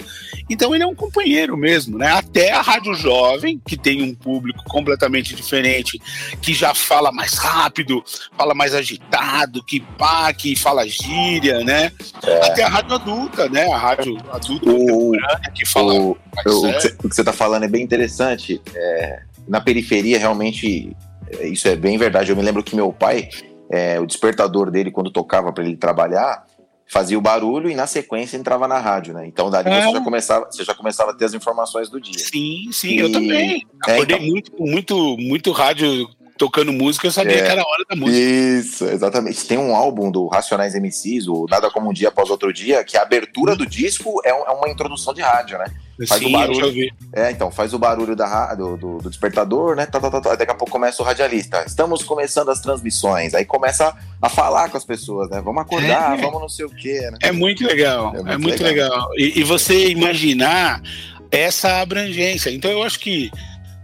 Então 0.49 0.75
ele 0.75 0.83
é 0.83 0.87
um 0.87 0.93
companheiro 0.93 1.57
mesmo, 1.57 1.97
né? 1.97 2.11
Até 2.11 2.51
a 2.51 2.61
Rádio 2.61 2.93
Jovem, 2.93 3.59
que 3.65 3.75
tem 3.75 4.03
um 4.03 4.13
público 4.13 4.63
completamente 4.65 5.35
diferente, 5.35 5.99
que 6.41 6.53
já 6.53 6.75
fala 6.75 7.11
mais 7.11 7.33
rápido, 7.33 8.03
fala 8.37 8.53
mais 8.53 8.75
agitado, 8.75 9.63
que 9.63 9.79
pá, 9.79 10.31
que 10.33 10.55
fala 10.55 10.87
gíria, 10.87 11.63
né? 11.63 11.91
É. 12.23 12.47
Até 12.47 12.63
a 12.63 12.69
Rádio 12.69 12.95
Adulta, 12.95 13.49
né? 13.49 13.71
A 13.71 13.77
Rádio 13.77 14.17
Adulta 14.31 14.69
o, 14.69 15.11
que 15.55 15.65
fala. 15.65 15.93
O, 15.93 16.11
o 16.11 16.17
que 17.09 17.15
você 17.15 17.21
está 17.21 17.33
falando 17.33 17.63
é 17.63 17.67
bem 17.67 17.83
interessante. 17.83 18.61
É, 18.75 19.21
na 19.47 19.59
periferia, 19.59 20.19
realmente, 20.19 20.95
isso 21.47 21.67
é 21.67 21.75
bem 21.75 21.97
verdade. 21.97 22.31
Eu 22.31 22.35
me 22.35 22.41
lembro 22.41 22.63
que 22.63 22.75
meu 22.75 22.91
pai, 22.91 23.29
é, 23.69 23.99
o 23.99 24.05
despertador 24.05 24.71
dele, 24.71 24.91
quando 24.91 25.11
tocava 25.11 25.51
para 25.51 25.63
ele 25.63 25.75
trabalhar, 25.75 26.45
fazia 26.87 27.17
o 27.17 27.21
barulho 27.21 27.69
e 27.69 27.75
na 27.75 27.85
sequência 27.85 28.35
entrava 28.35 28.67
na 28.67 28.79
rádio, 28.79 29.13
né? 29.13 29.27
Então 29.27 29.49
dali 29.49 29.69
é. 29.69 29.85
você 29.85 29.91
já 29.91 30.01
começava, 30.01 30.45
você 30.45 30.63
já 30.63 30.73
começava 30.73 31.11
a 31.11 31.13
ter 31.13 31.25
as 31.25 31.33
informações 31.33 31.89
do 31.89 32.01
dia. 32.01 32.17
Sim, 32.17 32.69
sim, 32.71 32.95
e... 32.95 32.99
eu 32.99 33.11
também. 33.11 33.65
É, 33.87 33.91
Acordei 33.93 34.17
é, 34.17 34.19
então... 34.19 34.31
muito, 34.31 34.51
muito, 34.59 35.17
muito 35.17 35.51
rádio 35.51 36.09
tocando 36.39 36.71
música, 36.71 37.05
eu 37.05 37.11
sabia 37.11 37.37
é, 37.37 37.43
que 37.43 37.51
era 37.51 37.61
a 37.61 37.67
hora 37.67 37.83
da 37.87 37.95
música. 37.97 38.17
Isso, 38.17 38.85
exatamente. 38.85 39.45
Tem 39.45 39.57
um 39.57 39.75
álbum 39.75 40.09
do 40.09 40.25
Racionais 40.27 40.73
MCs, 40.73 41.27
o 41.27 41.45
Nada 41.49 41.69
Como 41.69 41.89
Um 41.89 41.93
Dia 41.93 42.07
Após 42.07 42.29
Outro 42.29 42.51
Dia, 42.53 42.81
que 42.83 42.97
a 42.97 43.01
abertura 43.01 43.57
do 43.57 43.65
disco 43.65 44.21
é, 44.25 44.29
é 44.29 44.51
uma 44.51 44.69
introdução 44.69 45.13
de 45.13 45.21
rádio, 45.21 45.57
né? 45.57 45.65
Faz 46.07 46.21
Sim, 46.21 46.29
o 46.29 46.31
barulho. 46.31 46.91
É, 47.13 47.31
então, 47.31 47.51
faz 47.51 47.73
o 47.73 47.79
barulho 47.79 48.15
da, 48.15 48.55
do, 48.55 48.77
do, 48.77 48.97
do 48.99 49.09
despertador, 49.09 49.75
né? 49.75 49.85
Tá, 49.85 49.99
tá, 49.99 50.09
tá, 50.09 50.21
tá, 50.21 50.35
daqui 50.35 50.51
a 50.51 50.55
pouco 50.55 50.71
começa 50.71 51.01
o 51.03 51.05
radialista. 51.05 51.63
Estamos 51.67 52.03
começando 52.03 52.49
as 52.49 52.61
transmissões. 52.61 53.33
Aí 53.33 53.43
começa 53.43 53.93
a 54.21 54.29
falar 54.29 54.69
com 54.69 54.77
as 54.77 54.85
pessoas, 54.85 55.29
né? 55.29 55.41
Vamos 55.41 55.61
acordar, 55.61 56.17
é, 56.17 56.21
vamos 56.21 56.39
não 56.39 56.49
sei 56.49 56.65
o 56.65 56.69
quê, 56.69 57.09
né? 57.11 57.17
É 57.21 57.31
muito 57.31 57.65
legal. 57.65 58.09
É 58.09 58.13
muito, 58.13 58.29
é 58.29 58.37
muito 58.37 58.63
legal. 58.63 58.89
legal. 58.89 59.09
E, 59.17 59.39
e 59.39 59.43
você 59.43 59.89
imaginar 59.89 60.81
essa 61.31 61.81
abrangência. 61.81 62.49
Então 62.49 62.71
eu 62.71 62.81
acho 62.83 62.99
que 62.99 63.29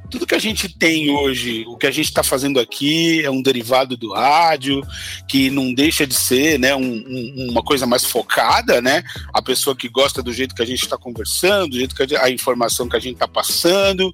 tudo 0.10 0.28
que 0.28 0.36
a 0.36 0.40
gente 0.40 0.70
tem 0.70 1.10
hoje, 1.10 1.66
o 1.68 1.78
que 1.78 1.88
a 1.88 1.92
gente 1.92 2.06
está 2.06 2.24
fazendo 2.24 2.60
aqui 2.60 3.24
é 3.24 3.30
um 3.30 3.42
derivado 3.42 3.98
do 3.98 4.14
rádio, 4.14 4.82
que 5.28 5.50
não 5.50 5.74
deixa 5.74 6.06
de 6.06 6.14
ser 6.14 6.60
né, 6.60 6.76
um, 6.76 6.82
um, 6.82 7.48
uma 7.52 7.64
coisa 7.64 7.86
mais 7.86 8.06
focada, 8.06 8.82
né? 8.82 9.04
A 9.34 9.42
pessoa 9.42 9.76
que 9.76 9.90
gosta 9.90 10.22
do 10.22 10.34
jeito 10.34 10.56
que 10.56 10.62
a 10.62 10.66
gente 10.66 10.84
está 10.84 10.98
conversando, 10.98 11.72
do 11.72 11.78
jeito 11.78 11.96
que 11.96 12.16
a, 12.16 12.24
a, 12.24 12.30
informação 12.30 12.88
que 12.88 12.96
a 12.96 13.00
gente 13.00 13.16
está 13.16 13.28
passando. 13.28 14.14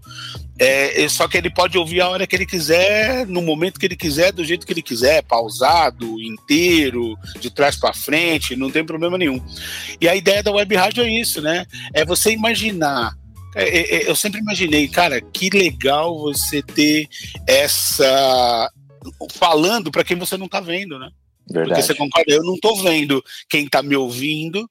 É, 0.60 1.07
só 1.10 1.27
que 1.27 1.38
ele 1.38 1.50
pode 1.50 1.75
ouvir 1.75 2.01
a 2.01 2.10
hora 2.10 2.27
que 2.27 2.36
ele 2.36 2.45
quiser, 2.45 3.25
no 3.25 3.41
momento 3.41 3.79
que 3.79 3.86
ele 3.88 3.95
quiser, 3.95 4.31
do 4.31 4.45
jeito 4.45 4.65
que 4.65 4.71
ele 4.71 4.83
quiser, 4.83 5.24
pausado, 5.24 6.21
inteiro, 6.21 7.17
de 7.39 7.50
trás 7.50 7.75
para 7.75 7.93
frente, 7.93 8.55
não 8.55 8.69
tem 8.69 8.86
problema 8.86 9.17
nenhum. 9.17 9.43
E 10.00 10.07
a 10.07 10.15
ideia 10.15 10.43
da 10.43 10.51
web 10.51 10.75
rádio 10.75 11.03
é 11.03 11.10
isso, 11.10 11.41
né? 11.41 11.65
É 11.93 12.05
você 12.05 12.31
imaginar 12.31 13.12
é, 13.12 13.12
é, 13.12 13.12
é, 13.12 13.20
eu 13.55 14.15
sempre 14.15 14.39
imaginei, 14.39 14.88
cara, 14.88 15.22
que 15.22 15.50
legal 15.50 16.17
você 16.17 16.62
ter 16.62 17.08
essa. 17.48 18.70
falando 19.34 19.91
para 19.91 20.03
quem 20.03 20.17
você 20.17 20.38
não 20.38 20.48
tá 20.48 20.60
vendo, 20.60 20.98
né? 20.98 21.10
Verdade. 21.50 21.70
Porque 21.70 21.81
você 21.81 21.96
concorda, 21.96 22.31
eu 22.31 22.43
não 22.43 22.58
tô 22.60 22.75
vendo 22.77 23.24
quem 23.50 23.67
tá 23.67 23.84
me 23.84 23.96
ouvindo, 23.96 24.70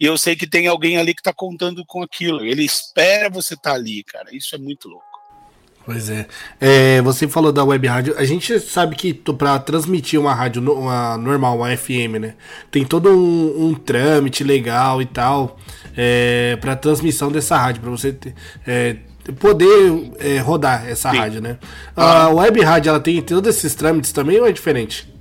e 0.00 0.06
eu 0.06 0.16
sei 0.16 0.34
que 0.34 0.46
tem 0.46 0.66
alguém 0.66 0.96
ali 0.96 1.14
que 1.14 1.22
tá 1.22 1.32
contando 1.32 1.84
com 1.86 2.02
aquilo. 2.02 2.44
Ele 2.44 2.64
espera 2.64 3.28
você 3.28 3.54
estar 3.54 3.70
tá 3.70 3.76
ali, 3.76 4.02
cara. 4.04 4.34
Isso 4.34 4.54
é 4.54 4.58
muito 4.58 4.88
louco. 4.88 5.11
Pois 5.84 6.08
é. 6.08 6.26
é. 6.60 7.02
Você 7.02 7.26
falou 7.26 7.52
da 7.52 7.64
web 7.64 7.86
rádio. 7.86 8.14
A 8.16 8.24
gente 8.24 8.58
sabe 8.60 8.94
que 8.94 9.12
para 9.12 9.58
transmitir 9.58 10.18
uma 10.20 10.34
rádio 10.34 10.62
uma 10.72 11.16
normal, 11.16 11.56
uma 11.56 11.76
FM, 11.76 12.20
né? 12.20 12.34
Tem 12.70 12.84
todo 12.84 13.10
um, 13.10 13.68
um 13.68 13.74
trâmite 13.74 14.44
legal 14.44 15.02
e 15.02 15.06
tal 15.06 15.58
é, 15.96 16.56
para 16.60 16.76
transmissão 16.76 17.30
dessa 17.30 17.56
rádio, 17.56 17.82
para 17.82 17.90
você 17.90 18.12
ter, 18.12 18.34
é, 18.66 18.96
poder 19.38 20.12
é, 20.18 20.38
rodar 20.38 20.88
essa 20.88 21.10
Sim. 21.10 21.18
rádio, 21.18 21.40
né? 21.40 21.58
A 21.94 22.28
web 22.28 22.60
rádio 22.62 22.90
ela 22.90 23.00
tem 23.00 23.20
todos 23.22 23.56
esses 23.56 23.74
trâmites 23.74 24.12
também 24.12 24.40
ou 24.40 24.46
é 24.46 24.52
diferente? 24.52 25.11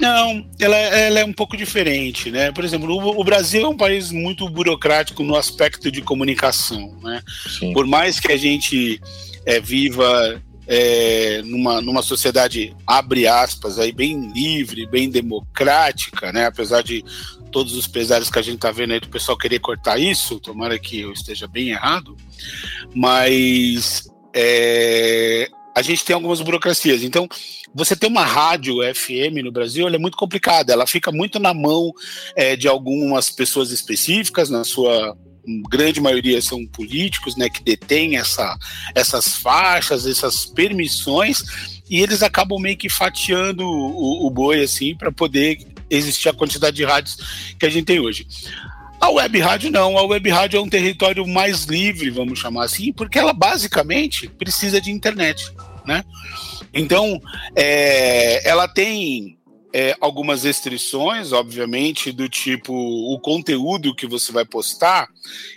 Não, 0.00 0.48
ela, 0.60 0.76
ela, 0.76 1.20
é 1.20 1.24
um 1.24 1.32
pouco 1.32 1.56
diferente, 1.56 2.30
né? 2.30 2.52
Por 2.52 2.64
exemplo, 2.64 2.94
o, 2.94 3.20
o, 3.20 3.24
Brasil 3.24 3.64
é 3.64 3.68
um 3.68 3.76
país 3.76 4.12
muito 4.12 4.48
burocrático 4.48 5.24
no 5.24 5.34
aspecto 5.34 5.90
de 5.90 6.02
comunicação, 6.02 6.96
né? 7.02 7.20
Sim. 7.58 7.72
Por 7.72 7.86
mais 7.86 8.20
que 8.20 8.30
a 8.30 8.36
gente 8.36 9.00
é, 9.44 9.58
viva 9.58 10.40
é, 10.68 11.42
numa, 11.44 11.80
numa 11.80 12.02
sociedade, 12.02 12.76
abre 12.86 13.26
aspas, 13.26 13.78
aí, 13.78 13.90
bem 13.90 14.30
livre, 14.32 14.86
bem 14.86 15.10
democrática, 15.10 16.30
né? 16.30 16.46
Apesar 16.46 16.82
de 16.82 17.04
todos 17.50 17.74
os 17.74 17.88
pesares 17.88 18.30
que 18.30 18.38
a 18.38 18.42
gente 18.42 18.56
está 18.56 18.70
vendo 18.70 18.92
aí 18.92 19.00
do 19.00 19.08
pessoal 19.08 19.36
querer 19.36 19.58
cortar 19.58 19.98
isso, 19.98 20.38
tomara 20.38 20.78
que 20.78 21.00
eu 21.00 21.12
esteja 21.12 21.48
bem 21.48 21.70
errado, 21.70 22.16
mas 22.94 24.08
é, 24.34 25.48
a 25.78 25.82
gente 25.82 26.04
tem 26.04 26.12
algumas 26.12 26.40
burocracias. 26.40 27.04
Então, 27.04 27.28
você 27.72 27.94
ter 27.94 28.08
uma 28.08 28.24
rádio 28.24 28.78
FM 28.92 29.44
no 29.44 29.52
Brasil 29.52 29.86
é 29.86 29.96
muito 29.96 30.16
complicada, 30.16 30.72
ela 30.72 30.88
fica 30.88 31.12
muito 31.12 31.38
na 31.38 31.54
mão 31.54 31.92
é, 32.34 32.56
de 32.56 32.66
algumas 32.66 33.30
pessoas 33.30 33.70
específicas, 33.70 34.50
na 34.50 34.64
sua 34.64 35.16
grande 35.70 36.00
maioria 36.00 36.42
são 36.42 36.66
políticos, 36.66 37.36
né, 37.36 37.48
que 37.48 37.62
detêm 37.62 38.16
essa, 38.16 38.58
essas 38.92 39.36
faixas, 39.36 40.04
essas 40.04 40.44
permissões, 40.44 41.44
e 41.88 42.00
eles 42.00 42.24
acabam 42.24 42.60
meio 42.60 42.76
que 42.76 42.88
fatiando 42.88 43.64
o, 43.64 44.26
o 44.26 44.30
boi 44.30 44.62
assim 44.62 44.96
para 44.96 45.12
poder 45.12 45.64
existir 45.88 46.28
a 46.28 46.34
quantidade 46.34 46.76
de 46.76 46.84
rádios 46.84 47.54
que 47.56 47.64
a 47.64 47.70
gente 47.70 47.86
tem 47.86 48.00
hoje. 48.00 48.26
A 49.00 49.10
web 49.10 49.38
rádio 49.38 49.70
não, 49.70 49.96
a 49.96 50.02
web 50.02 50.28
rádio 50.28 50.58
é 50.58 50.60
um 50.60 50.68
território 50.68 51.26
mais 51.26 51.64
livre, 51.64 52.10
vamos 52.10 52.40
chamar 52.40 52.64
assim, 52.64 52.92
porque 52.92 53.18
ela 53.18 53.32
basicamente 53.32 54.28
precisa 54.28 54.80
de 54.80 54.90
internet, 54.90 55.52
né? 55.88 56.04
Então, 56.72 57.18
é, 57.56 58.48
ela 58.48 58.68
tem 58.68 59.38
é, 59.72 59.94
algumas 60.00 60.44
restrições, 60.44 61.32
obviamente, 61.32 62.10
do 62.10 62.28
tipo 62.28 62.72
o 62.72 63.18
conteúdo 63.20 63.94
que 63.94 64.06
você 64.06 64.32
vai 64.32 64.44
postar, 64.44 65.08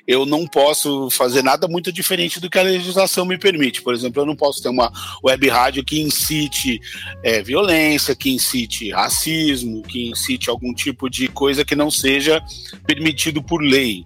eu 0.06 0.26
não 0.26 0.46
posso 0.46 1.10
fazer 1.10 1.42
nada 1.42 1.68
muito 1.68 1.92
diferente 1.92 2.40
do 2.40 2.50
que 2.50 2.60
a 2.60 2.64
legislação 2.64 3.26
me 3.26 3.38
permite. 3.38 3.82
Por 3.82 3.94
exemplo, 3.94 4.22
eu 4.22 4.26
não 4.26 4.36
posso 4.36 4.62
ter 4.62 4.70
uma 4.70 4.92
web 5.24 5.48
rádio 5.48 5.84
que 5.84 6.02
incite 6.02 6.80
é, 7.24 7.42
violência, 7.42 8.16
que 8.16 8.32
incite 8.32 8.92
racismo, 8.92 9.82
que 9.84 10.10
incite 10.10 10.50
algum 10.50 10.74
tipo 10.74 11.10
de 11.10 11.28
coisa 11.28 11.64
que 11.64 11.76
não 11.76 11.90
seja 11.90 12.44
permitido 12.86 13.42
por 13.42 13.62
lei. 13.62 14.06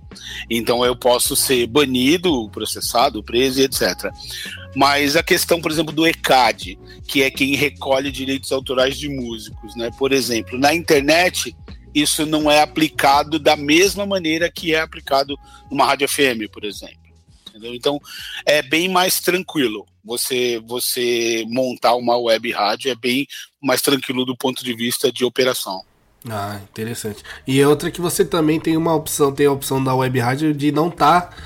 Então 0.49 0.85
eu 0.85 0.95
posso 0.95 1.35
ser 1.35 1.65
banido, 1.67 2.49
processado, 2.49 3.23
preso 3.23 3.61
etc. 3.61 4.11
Mas 4.75 5.15
a 5.15 5.23
questão, 5.23 5.61
por 5.61 5.71
exemplo, 5.71 5.93
do 5.93 6.05
ECAD, 6.05 6.77
que 7.07 7.23
é 7.23 7.31
quem 7.31 7.55
recolhe 7.55 8.11
direitos 8.11 8.51
autorais 8.51 8.97
de 8.97 9.07
músicos, 9.07 9.75
né? 9.75 9.89
Por 9.97 10.11
exemplo, 10.11 10.57
na 10.59 10.73
internet 10.73 11.55
isso 11.93 12.25
não 12.25 12.51
é 12.51 12.61
aplicado 12.61 13.39
da 13.39 13.55
mesma 13.55 14.05
maneira 14.05 14.51
que 14.51 14.75
é 14.75 14.81
aplicado 14.81 15.37
numa 15.71 15.85
rádio 15.85 16.09
FM, 16.09 16.51
por 16.51 16.65
exemplo. 16.65 17.05
Entendeu? 17.49 17.73
Então 17.73 18.01
é 18.45 18.61
bem 18.61 18.89
mais 18.89 19.21
tranquilo. 19.21 19.85
Você 20.03 20.61
você 20.67 21.45
montar 21.47 21.95
uma 21.95 22.17
web 22.17 22.51
rádio 22.51 22.91
é 22.91 22.95
bem 22.95 23.25
mais 23.63 23.81
tranquilo 23.81 24.25
do 24.25 24.35
ponto 24.35 24.63
de 24.63 24.75
vista 24.75 25.09
de 25.09 25.23
operação. 25.23 25.81
Ah, 26.29 26.59
interessante. 26.69 27.23
E 27.47 27.63
outra 27.63 27.89
que 27.89 28.01
você 28.01 28.25
também 28.25 28.59
tem 28.59 28.75
uma 28.75 28.93
opção, 28.93 29.31
tem 29.31 29.45
a 29.45 29.51
opção 29.51 29.81
da 29.81 29.95
web 29.95 30.19
rádio 30.19 30.53
de 30.53 30.71
não 30.71 30.89
estar 30.89 31.21
tá, 31.21 31.37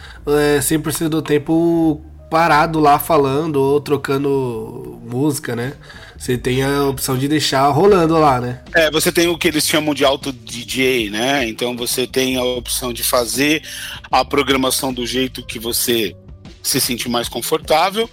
é, 0.56 0.60
100% 0.60 1.10
do 1.10 1.22
tempo 1.22 2.02
parado 2.30 2.80
lá 2.80 3.00
falando 3.00 3.58
ou 3.58 3.82
trocando 3.82 5.00
música, 5.04 5.56
né? 5.56 5.74
Você 6.18 6.38
tem 6.38 6.62
a 6.62 6.84
opção 6.84 7.18
de 7.18 7.28
deixar 7.28 7.68
rolando 7.70 8.18
lá, 8.18 8.42
né? 8.42 8.62
É, 8.74 8.92
você 8.92 9.12
tem 9.12 9.28
o 9.28 9.38
que 9.38 9.48
eles 9.48 9.66
chamam 9.66 9.94
de 9.94 10.04
auto 10.04 10.32
DJ, 10.32 11.10
né? 11.10 11.48
Então 11.48 11.76
você 11.76 12.06
tem 12.06 12.38
a 12.38 12.44
opção 12.44 12.92
de 12.92 13.04
fazer 13.04 13.64
a 14.12 14.24
programação 14.26 14.94
do 14.94 15.08
jeito 15.08 15.46
que 15.46 15.58
você 15.58 16.16
se 16.62 16.80
sente 16.82 17.08
mais 17.08 17.30
confortável, 17.30 18.10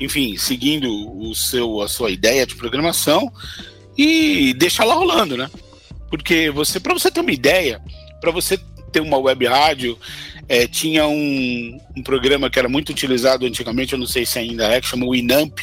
enfim, 0.00 0.36
seguindo 0.36 0.88
o 1.18 1.34
seu 1.34 1.80
a 1.80 1.88
sua 1.88 2.10
ideia 2.10 2.46
de 2.46 2.54
programação 2.54 3.32
e 3.96 4.54
deixar 4.54 4.84
lá 4.84 4.94
rolando, 4.94 5.36
né? 5.36 5.50
Porque 6.10 6.50
você, 6.50 6.78
para 6.78 6.94
você 6.94 7.10
ter 7.10 7.20
uma 7.20 7.32
ideia, 7.32 7.80
para 8.20 8.30
você 8.30 8.58
ter 8.90 9.00
uma 9.00 9.18
web 9.18 9.46
rádio, 9.46 9.98
é, 10.48 10.66
tinha 10.66 11.06
um, 11.06 11.78
um, 11.96 12.02
programa 12.02 12.48
que 12.48 12.58
era 12.58 12.68
muito 12.68 12.90
utilizado 12.90 13.46
antigamente, 13.46 13.92
eu 13.92 13.98
não 13.98 14.06
sei 14.06 14.24
se 14.24 14.38
ainda 14.38 14.64
é, 14.64 14.80
que 14.80 14.86
chama 14.86 15.10
Winamp. 15.10 15.58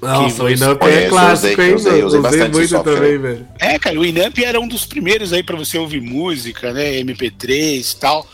Nossa, 0.00 0.42
o 0.42 0.46
Winamp 0.46 0.82
é 0.82 1.08
clássico, 1.08 1.62
hein? 1.62 1.74
Usei, 1.74 2.04
usei, 2.04 2.20
usei 2.20 2.48
muito 2.48 2.82
também, 2.82 3.18
velho. 3.18 3.48
É, 3.58 3.78
cara, 3.78 3.98
o 3.98 4.02
Winamp 4.02 4.38
era 4.38 4.60
um 4.60 4.68
dos 4.68 4.84
primeiros 4.84 5.32
aí 5.32 5.42
para 5.42 5.56
você 5.56 5.78
ouvir 5.78 6.00
música, 6.00 6.72
né? 6.72 7.00
MP3 7.00 7.92
e 7.92 7.96
tal. 7.96 8.28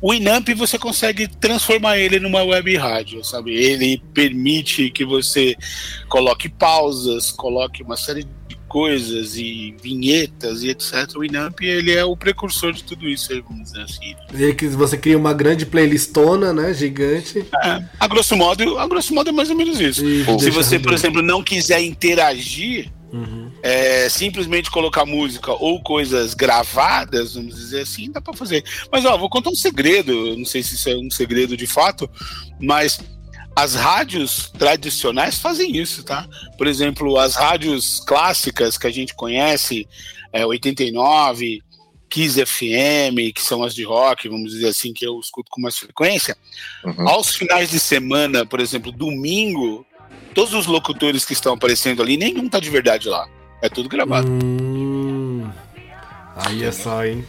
O 0.00 0.12
Winamp 0.12 0.48
você 0.54 0.78
consegue 0.78 1.26
transformar 1.26 1.98
ele 1.98 2.20
numa 2.20 2.42
web 2.42 2.76
rádio, 2.76 3.24
sabe? 3.24 3.54
Ele 3.54 4.02
permite 4.12 4.90
que 4.90 5.04
você 5.04 5.56
coloque 6.08 6.48
pausas, 6.48 7.30
coloque 7.30 7.82
uma 7.82 7.96
série 7.96 8.26
coisas 8.76 9.38
e 9.38 9.74
vinhetas 9.82 10.62
e 10.62 10.68
etc. 10.68 11.08
O 11.16 11.20
Winamp 11.20 11.62
ele 11.62 11.92
é 11.92 12.04
o 12.04 12.14
precursor 12.14 12.74
de 12.74 12.84
tudo 12.84 13.08
isso, 13.08 13.28
vamos 13.48 13.72
dizer 13.72 13.80
assim. 13.80 14.14
Que 14.54 14.68
você 14.68 14.98
cria 14.98 15.16
uma 15.16 15.32
grande 15.32 15.64
playlistona, 15.64 16.52
né, 16.52 16.74
gigante. 16.74 17.38
É, 17.64 17.82
a 17.98 18.06
grosso 18.06 18.36
modo, 18.36 18.78
a 18.78 18.86
grosso 18.86 19.14
modo 19.14 19.30
é 19.30 19.32
mais 19.32 19.48
ou 19.48 19.56
menos 19.56 19.80
isso. 19.80 20.04
E 20.04 20.24
Se 20.38 20.50
você, 20.50 20.78
por 20.78 20.92
exemplo, 20.92 21.22
não 21.22 21.42
quiser 21.42 21.80
interagir 21.80 22.92
Uhum. 23.12 23.50
É, 23.62 24.08
simplesmente 24.08 24.70
colocar 24.70 25.06
música 25.06 25.52
ou 25.52 25.80
coisas 25.80 26.34
gravadas, 26.34 27.34
vamos 27.34 27.54
dizer 27.54 27.82
assim, 27.82 28.10
dá 28.10 28.20
para 28.20 28.34
fazer. 28.34 28.64
Mas 28.90 29.04
ó, 29.04 29.16
vou 29.16 29.30
contar 29.30 29.48
um 29.48 29.54
segredo, 29.54 30.36
não 30.36 30.44
sei 30.44 30.62
se 30.62 30.74
isso 30.74 30.90
é 30.90 30.96
um 30.96 31.08
segredo 31.08 31.56
de 31.56 31.68
fato, 31.68 32.10
mas 32.60 33.00
as 33.56 33.74
rádios 33.74 34.50
tradicionais 34.50 35.38
fazem 35.38 35.74
isso, 35.74 36.04
tá? 36.04 36.28
Por 36.58 36.66
exemplo, 36.66 37.18
as 37.18 37.34
rádios 37.34 38.00
clássicas 38.06 38.76
que 38.76 38.86
a 38.86 38.90
gente 38.90 39.14
conhece, 39.14 39.88
é, 40.30 40.44
89, 40.44 41.62
Kiss 42.10 42.44
FM, 42.44 43.32
que 43.34 43.40
são 43.40 43.62
as 43.62 43.74
de 43.74 43.82
rock, 43.82 44.28
vamos 44.28 44.52
dizer 44.52 44.68
assim, 44.68 44.92
que 44.92 45.06
eu 45.06 45.18
escuto 45.18 45.50
com 45.50 45.62
mais 45.62 45.78
frequência, 45.78 46.36
uhum. 46.84 47.08
aos 47.08 47.34
finais 47.34 47.70
de 47.70 47.80
semana, 47.80 48.44
por 48.44 48.60
exemplo, 48.60 48.92
domingo, 48.92 49.86
todos 50.34 50.52
os 50.52 50.66
locutores 50.66 51.24
que 51.24 51.32
estão 51.32 51.54
aparecendo 51.54 52.02
ali, 52.02 52.18
nenhum 52.18 52.50
tá 52.50 52.60
de 52.60 52.68
verdade 52.68 53.08
lá. 53.08 53.26
É 53.62 53.70
tudo 53.70 53.88
gravado. 53.88 54.28
Hum, 54.30 55.50
aí 56.36 56.62
é 56.62 56.70
só, 56.70 57.06
hein? 57.06 57.24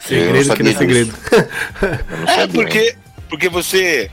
Segredo 0.00 0.56
que 0.56 0.62
não 0.62 0.70
é 0.70 0.74
segredo. 0.74 1.14
é, 2.26 2.46
porque, 2.46 2.96
porque 3.28 3.48
você 3.50 4.10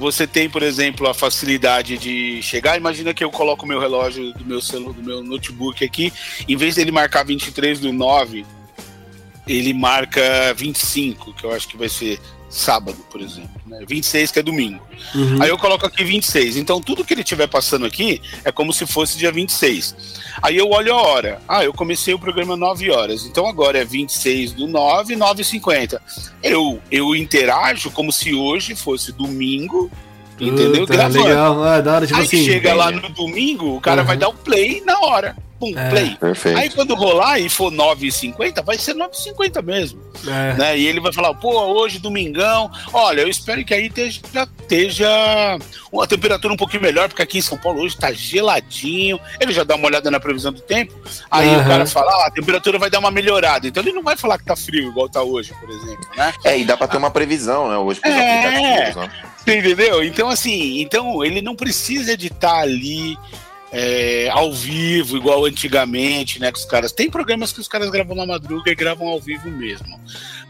você 0.00 0.26
tem, 0.26 0.48
por 0.48 0.62
exemplo, 0.62 1.06
a 1.06 1.12
facilidade 1.12 1.98
de 1.98 2.42
chegar. 2.42 2.78
Imagina 2.78 3.12
que 3.12 3.22
eu 3.22 3.30
coloco 3.30 3.66
o 3.66 3.68
meu 3.68 3.78
relógio 3.78 4.32
do 4.32 4.44
meu 4.46 4.60
celular, 4.60 4.94
do 4.94 5.02
meu 5.02 5.22
notebook 5.22 5.84
aqui, 5.84 6.10
em 6.48 6.56
vez 6.56 6.76
dele 6.76 6.90
marcar 6.90 7.22
23 7.22 7.80
do 7.80 7.92
9, 7.92 8.46
ele 9.46 9.74
marca 9.74 10.54
25, 10.54 11.34
que 11.34 11.44
eu 11.44 11.52
acho 11.52 11.68
que 11.68 11.76
vai 11.76 11.88
ser 11.90 12.18
sábado, 12.50 12.98
por 13.10 13.20
exemplo. 13.20 13.60
Né? 13.64 13.84
26 13.88 14.32
que 14.32 14.38
é 14.40 14.42
domingo. 14.42 14.82
Uhum. 15.14 15.40
Aí 15.40 15.48
eu 15.48 15.56
coloco 15.56 15.86
aqui 15.86 16.02
26. 16.02 16.56
Então 16.56 16.80
tudo 16.80 17.04
que 17.04 17.14
ele 17.14 17.22
estiver 17.22 17.46
passando 17.46 17.86
aqui 17.86 18.20
é 18.44 18.50
como 18.50 18.72
se 18.72 18.84
fosse 18.86 19.16
dia 19.16 19.30
26. 19.30 19.94
Aí 20.42 20.56
eu 20.56 20.68
olho 20.68 20.92
a 20.92 21.00
hora. 21.00 21.40
Ah, 21.48 21.64
eu 21.64 21.72
comecei 21.72 22.12
o 22.12 22.18
programa 22.18 22.56
9 22.56 22.90
horas. 22.90 23.24
Então 23.24 23.46
agora 23.46 23.78
é 23.78 23.84
26 23.84 24.52
do 24.52 24.66
9, 24.66 25.14
9h50. 25.14 26.00
Eu, 26.42 26.80
eu 26.90 27.14
interajo 27.14 27.90
como 27.92 28.12
se 28.12 28.34
hoje 28.34 28.74
fosse 28.74 29.12
domingo. 29.12 29.90
Entendeu? 30.40 30.80
Puta, 30.80 30.94
Gravando. 30.94 31.24
Legal. 31.24 31.64
Ah, 31.64 31.80
da 31.80 31.94
hora, 31.96 32.06
tipo 32.06 32.18
Aí 32.18 32.24
assim, 32.24 32.44
chega 32.44 32.74
lá 32.74 32.90
no 32.90 33.10
domingo, 33.10 33.76
o 33.76 33.80
cara 33.80 34.00
uhum. 34.00 34.06
vai 34.06 34.16
dar 34.16 34.28
o 34.28 34.34
play 34.34 34.82
na 34.86 34.98
hora 35.00 35.36
pum, 35.60 35.78
é, 35.78 35.90
play. 35.90 36.16
Perfeito. 36.18 36.58
Aí 36.58 36.70
quando 36.70 36.94
rolar 36.94 37.38
e 37.38 37.48
for 37.50 37.70
9,50, 37.70 38.64
vai 38.64 38.78
ser 38.78 38.94
9,50 38.94 39.62
mesmo. 39.62 40.00
É. 40.26 40.54
Né? 40.54 40.78
E 40.78 40.86
ele 40.86 41.00
vai 41.00 41.12
falar, 41.12 41.34
pô, 41.34 41.50
hoje, 41.50 41.98
domingão, 41.98 42.70
olha, 42.92 43.20
eu 43.20 43.28
espero 43.28 43.62
que 43.62 43.74
aí 43.74 43.86
esteja, 43.86 44.20
esteja 44.62 45.58
uma 45.92 46.06
temperatura 46.06 46.54
um 46.54 46.56
pouquinho 46.56 46.82
melhor, 46.82 47.08
porque 47.08 47.22
aqui 47.22 47.38
em 47.38 47.42
São 47.42 47.58
Paulo 47.58 47.82
hoje 47.82 47.96
tá 47.96 48.10
geladinho. 48.10 49.20
Ele 49.38 49.52
já 49.52 49.62
dá 49.62 49.76
uma 49.76 49.86
olhada 49.86 50.10
na 50.10 50.18
previsão 50.18 50.52
do 50.52 50.60
tempo, 50.60 50.94
aí 51.30 51.48
uhum. 51.48 51.60
o 51.60 51.64
cara 51.64 51.86
fala, 51.86 52.10
ah, 52.10 52.26
a 52.28 52.30
temperatura 52.30 52.78
vai 52.78 52.88
dar 52.88 52.98
uma 52.98 53.10
melhorada. 53.10 53.68
Então 53.68 53.82
ele 53.82 53.92
não 53.92 54.02
vai 54.02 54.16
falar 54.16 54.38
que 54.38 54.44
tá 54.44 54.56
frio, 54.56 54.88
igual 54.88 55.08
tá 55.08 55.22
hoje, 55.22 55.52
por 55.60 55.68
exemplo, 55.68 56.06
né? 56.16 56.32
É, 56.44 56.58
e 56.58 56.64
dá 56.64 56.76
pra 56.76 56.88
ter 56.88 56.96
uma 56.96 57.10
previsão, 57.10 57.68
né, 57.68 57.76
hoje 57.76 58.00
é... 58.02 58.46
aplicativos, 58.46 58.96
né? 58.96 59.10
Entendeu? 59.46 60.04
Então, 60.04 60.28
assim, 60.28 60.80
então 60.80 61.24
ele 61.24 61.40
não 61.40 61.56
precisa 61.56 62.16
de 62.16 62.26
estar 62.26 62.48
tá 62.48 62.60
ali 62.60 63.18
é, 63.72 64.28
ao 64.30 64.52
vivo, 64.52 65.16
igual 65.16 65.44
antigamente, 65.44 66.40
né? 66.40 66.50
Que 66.50 66.58
os 66.58 66.64
caras. 66.64 66.92
Tem 66.92 67.08
programas 67.08 67.52
que 67.52 67.60
os 67.60 67.68
caras 67.68 67.90
gravam 67.90 68.16
na 68.16 68.26
madruga 68.26 68.70
e 68.70 68.74
gravam 68.74 69.08
ao 69.08 69.20
vivo 69.20 69.48
mesmo. 69.50 69.98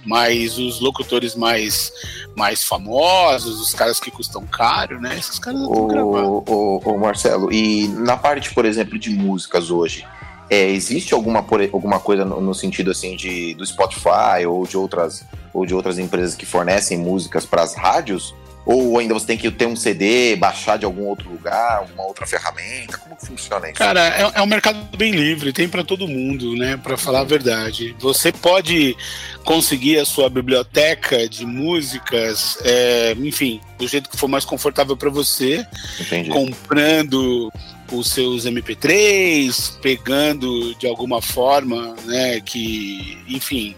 Mas 0.05 0.59
os 0.59 0.81
locutores 0.81 1.35
mais, 1.35 1.93
mais 2.35 2.65
famosos, 2.65 3.61
os 3.61 3.75
caras 3.75 4.01
que 4.01 4.11
custam 4.11 4.47
caro, 4.47 5.01
né? 5.01 5.19
Esses 5.19 5.39
caras 5.39 5.61
estão 5.61 5.87
gravando. 5.87 6.43
Ô, 6.47 6.81
ô, 6.83 6.99
Marcelo, 6.99 7.53
e 7.53 7.87
na 7.89 8.17
parte, 8.17 8.55
por 8.55 8.65
exemplo, 8.65 8.99
de 8.99 9.11
músicas 9.11 9.71
hoje, 9.71 10.07
é, 10.49 10.71
existe 10.71 11.13
alguma, 11.13 11.45
alguma 11.73 12.01
coisa 12.01 12.25
no, 12.25 12.41
no, 12.41 12.55
sentido 12.55 12.91
assim 12.91 13.15
de 13.15 13.55
do 13.55 13.65
Spotify 13.65 14.47
ou 14.49 14.67
de 14.67 14.77
outras 14.77 15.25
ou 15.53 15.67
de 15.67 15.75
outras 15.75 15.99
empresas 15.99 16.35
que 16.35 16.47
fornecem 16.47 16.97
músicas 16.97 17.45
para 17.45 17.63
as 17.63 17.75
rádios? 17.75 18.35
Ou 18.65 18.99
ainda 18.99 19.15
você 19.15 19.27
tem 19.27 19.39
que 19.39 19.51
ter 19.51 19.67
um 19.67 19.75
CD, 19.75 20.37
baixar 20.37 20.77
de 20.77 20.85
algum 20.85 21.05
outro 21.05 21.31
lugar, 21.31 21.79
alguma 21.79 22.05
outra 22.05 22.27
ferramenta? 22.27 22.99
Como 22.99 23.17
que 23.17 23.27
funciona 23.27 23.67
isso? 23.69 23.79
Cara, 23.79 24.07
é, 24.09 24.33
é 24.35 24.43
um 24.43 24.47
mercado 24.47 24.97
bem 24.97 25.13
livre, 25.13 25.53
tem 25.53 25.69
para 25.69 25.83
todo 25.83 26.07
mundo, 26.07 26.55
né? 26.55 26.77
Para 26.77 26.97
falar 26.97 27.21
a 27.21 27.25
verdade. 27.25 27.97
Você 27.99 28.31
pode 28.31 28.97
conseguir 29.45 29.99
a 29.99 30.05
sua 30.05 30.29
biblioteca 30.29 31.29
de 31.29 31.47
músicas, 31.47 32.59
é, 32.63 33.17
enfim, 33.19 33.61
do 33.79 33.89
jeito 33.89 34.11
que 34.11 34.17
for 34.17 34.29
mais 34.29 34.45
confortável 34.45 34.97
para 34.97 35.11
você, 35.11 35.67
Entendi. 35.99 36.29
comprando 36.29 37.51
os 37.91 38.11
seus 38.11 38.45
MP3, 38.45 39.79
pegando 39.81 40.75
de 40.77 40.87
alguma 40.87 41.21
forma, 41.21 41.97
né, 42.05 42.41
que, 42.41 43.19
enfim, 43.27 43.75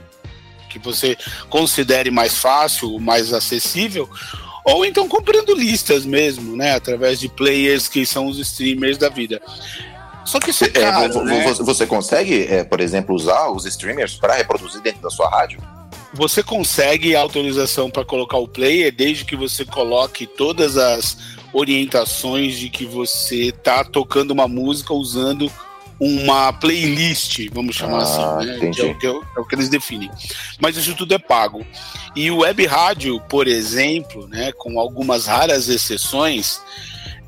que 0.68 0.78
você 0.78 1.16
considere 1.48 2.10
mais 2.10 2.36
fácil, 2.36 2.98
mais 2.98 3.32
acessível, 3.32 4.08
ou 4.64 4.84
então 4.84 5.08
comprando 5.08 5.54
listas 5.54 6.04
mesmo, 6.04 6.56
né? 6.56 6.74
Através 6.74 7.18
de 7.18 7.28
players 7.28 7.88
que 7.88 8.06
são 8.06 8.26
os 8.26 8.38
streamers 8.38 8.98
da 8.98 9.08
vida. 9.08 9.40
Só 10.24 10.38
que 10.38 10.50
isso 10.50 10.64
é, 10.64 10.68
é 10.68 10.70
caro, 10.70 11.20
é, 11.20 11.24
né? 11.24 11.52
Você 11.52 11.86
consegue, 11.86 12.46
é, 12.46 12.64
por 12.64 12.80
exemplo, 12.80 13.14
usar 13.14 13.48
os 13.50 13.66
streamers 13.66 14.14
para 14.14 14.34
reproduzir 14.34 14.80
dentro 14.80 15.02
da 15.02 15.10
sua 15.10 15.28
rádio? 15.28 15.60
Você 16.14 16.42
consegue 16.42 17.16
autorização 17.16 17.90
para 17.90 18.04
colocar 18.04 18.36
o 18.36 18.46
player 18.46 18.94
desde 18.94 19.24
que 19.24 19.34
você 19.34 19.64
coloque 19.64 20.26
todas 20.26 20.76
as 20.76 21.16
orientações 21.52 22.58
de 22.58 22.68
que 22.68 22.84
você 22.84 23.48
está 23.48 23.82
tocando 23.82 24.30
uma 24.30 24.46
música 24.46 24.92
usando 24.92 25.50
uma 26.04 26.52
playlist, 26.52 27.48
vamos 27.52 27.76
chamar 27.76 28.00
ah, 28.00 28.02
assim, 28.02 28.46
né? 28.46 28.72
é, 28.76 28.84
o 28.86 28.98
que, 28.98 29.06
é, 29.06 29.10
o 29.10 29.44
que 29.46 29.54
eles 29.54 29.68
definem. 29.68 30.10
Mas 30.60 30.76
isso 30.76 30.96
tudo 30.96 31.14
é 31.14 31.18
pago. 31.18 31.64
E 32.16 32.28
o 32.28 32.38
web 32.38 32.66
rádio, 32.66 33.20
por 33.28 33.46
exemplo, 33.46 34.26
né, 34.26 34.50
com 34.50 34.80
algumas 34.80 35.26
raras 35.26 35.68
exceções, 35.68 36.60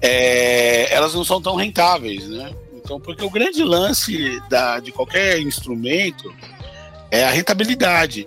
é, 0.03 0.93
elas 0.93 1.15
não 1.15 1.25
são 1.25 1.41
tão 1.41 1.55
rentáveis, 1.55 2.29
né? 2.29 2.53
Então, 2.75 2.99
porque 2.99 3.25
o 3.25 3.31
grande 3.31 3.63
lance 3.63 4.43
da, 4.51 4.81
de 4.81 4.91
qualquer 4.91 5.41
instrumento 5.41 6.35
é 7.13 7.25
a 7.25 7.31
rentabilidade. 7.31 8.27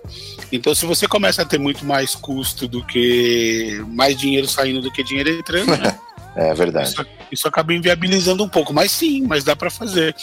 Então, 0.50 0.74
se 0.74 0.86
você 0.86 1.06
começa 1.06 1.42
a 1.42 1.44
ter 1.44 1.58
muito 1.58 1.84
mais 1.84 2.14
custo 2.14 2.66
do 2.66 2.82
que 2.86 3.84
mais 3.86 4.16
dinheiro 4.16 4.48
saindo 4.48 4.80
do 4.80 4.90
que 4.90 5.04
dinheiro 5.04 5.28
entrando, 5.28 5.76
né? 5.76 5.98
É 6.38 6.54
verdade. 6.54 6.90
Isso, 6.90 7.06
isso, 7.32 7.48
acaba 7.48 7.74
inviabilizando 7.74 8.44
um 8.44 8.48
pouco, 8.48 8.72
mas 8.72 8.92
sim, 8.92 9.26
mas 9.26 9.42
dá 9.42 9.56
para 9.56 9.68
fazer. 9.68 10.14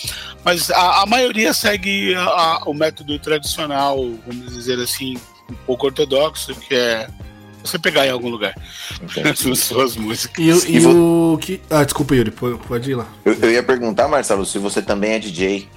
Mas 0.45 0.71
a, 0.71 1.01
a 1.01 1.05
maioria 1.05 1.53
segue 1.53 2.15
a, 2.15 2.23
a, 2.23 2.63
o 2.65 2.73
método 2.73 3.19
tradicional, 3.19 3.97
vamos 4.25 4.53
dizer 4.53 4.79
assim, 4.79 5.17
um 5.51 5.55
pouco 5.65 5.87
ortodoxo, 5.87 6.55
que 6.55 6.73
é 6.73 7.09
você 7.61 7.77
pegar 7.77 8.07
em 8.07 8.11
algum 8.11 8.29
lugar 8.29 8.55
as 9.29 9.59
suas 9.59 9.97
músicas. 9.97 10.63
E, 10.63 10.71
e, 10.71 10.77
e 10.77 10.85
o 10.87 11.37
que. 11.41 11.59
Ah, 11.69 11.83
desculpa, 11.83 12.15
Yuri, 12.15 12.31
pode 12.31 12.91
ir 12.91 12.95
lá. 12.95 13.07
Eu, 13.25 13.33
eu, 13.33 13.51
ia 13.51 13.61
perguntar, 13.61 14.07
Marcelo, 14.07 14.45
se 14.45 14.57
você 14.57 14.81
também 14.81 15.15
é 15.15 15.19
DJ. 15.19 15.67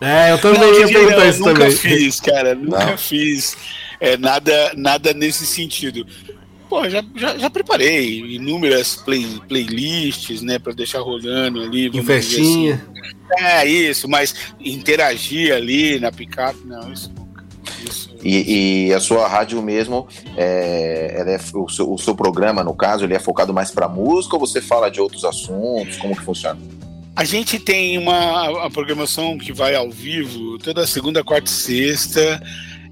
É, 0.00 0.30
eu 0.30 0.38
também 0.38 0.60
não, 0.60 0.72
ia 0.72 0.86
DJ, 0.86 0.94
perguntar 0.94 1.16
não, 1.16 1.30
isso 1.30 1.38
nunca 1.40 1.52
também. 1.54 1.68
Nunca 1.68 1.80
fiz, 1.80 2.20
cara, 2.20 2.54
nunca 2.54 2.86
não. 2.86 2.96
fiz 2.96 3.56
é, 3.98 4.16
nada, 4.16 4.72
nada 4.76 5.12
nesse 5.12 5.44
sentido. 5.44 6.06
Pô, 6.70 6.88
já, 6.88 7.04
já, 7.16 7.36
já 7.36 7.50
preparei 7.50 8.36
inúmeras 8.36 8.94
play, 8.94 9.26
playlists, 9.48 10.40
né, 10.40 10.56
para 10.56 10.72
deixar 10.72 11.00
rolando 11.00 11.60
ali. 11.60 11.88
Em 11.88 12.02
festinha. 12.04 12.74
Assim. 12.74 13.44
É, 13.44 13.66
isso, 13.66 14.08
mas 14.08 14.34
interagir 14.60 15.52
ali 15.52 15.98
na 15.98 16.12
picape, 16.12 16.60
não, 16.64 16.92
isso 16.92 17.12
nunca. 17.12 17.44
Isso, 17.84 18.14
e, 18.22 18.86
e, 18.88 18.94
a 18.94 19.00
sua 19.00 19.26
rádio 19.26 19.60
mesmo, 19.60 20.06
é, 20.36 21.16
ela 21.18 21.30
é, 21.30 21.40
o, 21.54 21.68
seu, 21.68 21.92
o 21.92 21.98
seu 21.98 22.14
programa, 22.14 22.62
no 22.62 22.74
caso, 22.74 23.04
ele 23.04 23.14
é 23.14 23.18
focado 23.18 23.52
mais 23.52 23.70
para 23.70 23.88
música 23.88 24.36
ou 24.36 24.40
você 24.40 24.60
fala 24.60 24.88
de 24.90 25.00
outros 25.00 25.24
assuntos? 25.24 25.96
Como 25.96 26.14
que 26.14 26.22
funciona? 26.22 26.60
A 27.16 27.24
gente 27.24 27.58
tem 27.58 27.98
uma 27.98 28.66
a 28.66 28.70
programação 28.70 29.36
que 29.36 29.52
vai 29.52 29.74
ao 29.74 29.90
vivo 29.90 30.58
toda 30.58 30.86
segunda, 30.86 31.24
quarta 31.24 31.50
e 31.50 31.52
sexta 31.52 32.40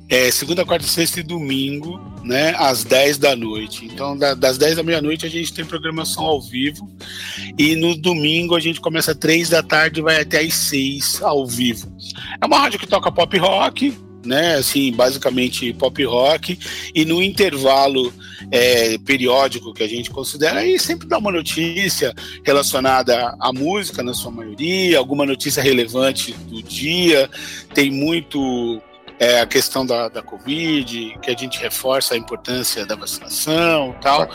é, 0.09 0.31
segunda, 0.31 0.65
quarta, 0.65 0.87
sexta 0.87 1.21
e 1.21 1.23
domingo, 1.23 2.01
né, 2.25 2.55
às 2.57 2.83
10 2.83 3.19
da 3.19 3.37
noite. 3.37 3.85
Então, 3.85 4.17
da, 4.17 4.35
das 4.35 4.57
10 4.57 4.77
da 4.77 4.83
meia-noite 4.83 5.27
a 5.27 5.29
gente 5.29 5.53
tem 5.53 5.65
programação 5.65 6.25
ao 6.25 6.41
vivo. 6.41 6.91
E 7.59 7.77
no 7.77 7.95
domingo 7.95 8.57
a 8.57 8.61
gente 8.61 8.81
começa 8.81 9.13
às 9.13 9.19
3 9.19 9.51
da 9.51 9.63
tarde 9.63 10.01
e 10.01 10.03
vai 10.03 10.21
até 10.21 10.41
às 10.41 10.55
6 10.55 11.23
ao 11.23 11.47
vivo. 11.47 11.93
É 12.41 12.47
uma 12.47 12.59
rádio 12.59 12.79
que 12.79 12.87
toca 12.87 13.13
pop 13.13 13.37
rock, 13.37 13.95
né? 14.25 14.55
Assim, 14.55 14.93
basicamente 14.93 15.73
pop 15.75 16.03
rock. 16.05 16.59
E 16.95 17.05
no 17.05 17.23
intervalo 17.23 18.13
é, 18.51 18.97
periódico 18.99 19.75
que 19.75 19.83
a 19.83 19.89
gente 19.89 20.11
considera, 20.11 20.61
aí 20.61 20.79
sempre 20.79 21.07
dá 21.07 21.19
uma 21.19 21.33
notícia 21.33 22.15
relacionada 22.45 23.37
à 23.39 23.53
música, 23.53 24.03
na 24.03 24.15
sua 24.15 24.31
maioria, 24.31 24.99
alguma 24.99 25.27
notícia 25.27 25.63
relevante 25.63 26.33
do 26.33 26.63
dia. 26.63 27.29
Tem 27.75 27.91
muito 27.91 28.81
é, 29.19 29.41
a 29.41 29.47
questão 29.47 29.85
da, 29.85 30.09
da 30.09 30.23
Covid, 30.23 31.19
que 31.21 31.31
a 31.31 31.37
gente 31.37 31.59
reforça 31.59 32.15
a 32.15 32.17
importância 32.17 32.87
da 32.87 32.95
vacinação 32.95 33.95
e 33.97 34.03
tal. 34.03 34.29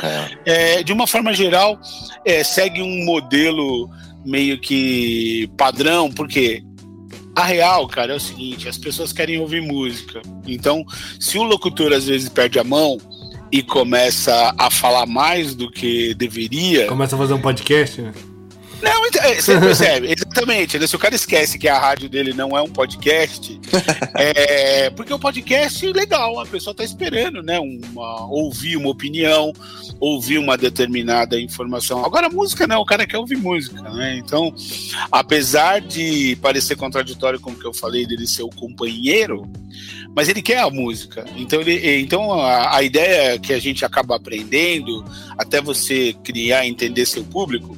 É, 0.46 0.84
de 0.84 0.92
uma 0.92 1.08
forma 1.08 1.34
geral, 1.34 1.80
é, 2.26 2.44
segue 2.44 2.82
um 2.82 3.06
modelo 3.06 3.90
meio 4.26 4.60
que 4.60 5.50
padrão, 5.58 6.12
porque 6.12 6.64
a 7.36 7.44
real, 7.44 7.88
cara, 7.88 8.14
é 8.14 8.16
o 8.16 8.20
seguinte: 8.20 8.68
as 8.68 8.78
pessoas 8.78 9.14
querem 9.14 9.40
ouvir 9.40 9.62
música. 9.62 10.22
Então, 10.48 10.86
se 11.20 11.38
o 11.38 11.44
locutor 11.44 11.94
às 11.94 12.06
vezes 12.06 12.30
perde 12.30 12.60
a 12.60 12.64
mão 12.64 12.98
e 13.52 13.62
começa 13.62 14.54
a 14.58 14.70
falar 14.70 15.06
mais 15.06 15.54
do 15.54 15.70
que 15.70 16.14
deveria. 16.16 16.88
Começa 16.88 17.16
a 17.16 17.20
fazer 17.20 17.34
um 17.34 17.42
podcast, 17.42 18.02
né? 18.02 18.12
Não, 18.84 19.08
então, 19.08 19.24
é, 19.24 19.36
você 19.36 19.58
percebe, 19.58 20.12
exatamente. 20.12 20.78
Né? 20.78 20.86
Se 20.86 20.96
o 20.96 21.00
cara 21.00 21.16
esquece 21.16 21.58
que 21.58 21.70
a 21.70 21.80
rádio 21.80 22.10
dele 22.10 22.34
não 22.34 22.58
é 22.58 22.62
um 22.62 22.68
podcast, 22.68 23.58
é, 24.14 24.90
porque 24.90 25.14
o 25.14 25.18
podcast 25.18 25.88
é 25.88 25.92
legal, 25.94 26.38
a 26.38 26.46
pessoa 26.46 26.74
está 26.74 26.84
esperando, 26.84 27.42
né? 27.42 27.58
Uma, 27.60 28.26
ouvir 28.26 28.76
uma 28.76 28.90
opinião, 28.90 29.54
ouvir 30.02 30.38
uma 30.38 30.58
determinada 30.58 31.40
informação. 31.40 32.04
Agora, 32.04 32.30
música 32.30 32.68
não, 32.68 32.82
o 32.82 32.86
cara 32.86 33.08
quer 33.08 33.18
ouvir 33.18 33.38
música, 33.38 33.82
né? 33.82 34.18
Então, 34.18 34.54
apesar 35.10 35.80
de 35.80 36.36
parecer 36.42 36.76
contraditório 36.76 37.40
com 37.40 37.52
o 37.52 37.56
que 37.56 37.66
eu 37.66 37.74
falei 37.74 38.06
dele 38.06 38.28
ser 38.28 38.44
o 38.44 38.50
companheiro, 38.50 39.50
mas 40.14 40.28
ele 40.28 40.42
quer 40.42 40.60
a 40.60 40.70
música. 40.70 41.24
Então, 41.38 41.62
ele, 41.62 42.02
então 42.02 42.34
a, 42.34 42.76
a 42.76 42.84
ideia 42.84 43.40
que 43.40 43.54
a 43.54 43.60
gente 43.60 43.86
acaba 43.86 44.18
aprendendo, 44.18 45.06
até 45.38 45.62
você 45.62 46.14
criar 46.22 46.66
e 46.66 46.70
entender 46.70 47.06
seu 47.06 47.24
público, 47.24 47.78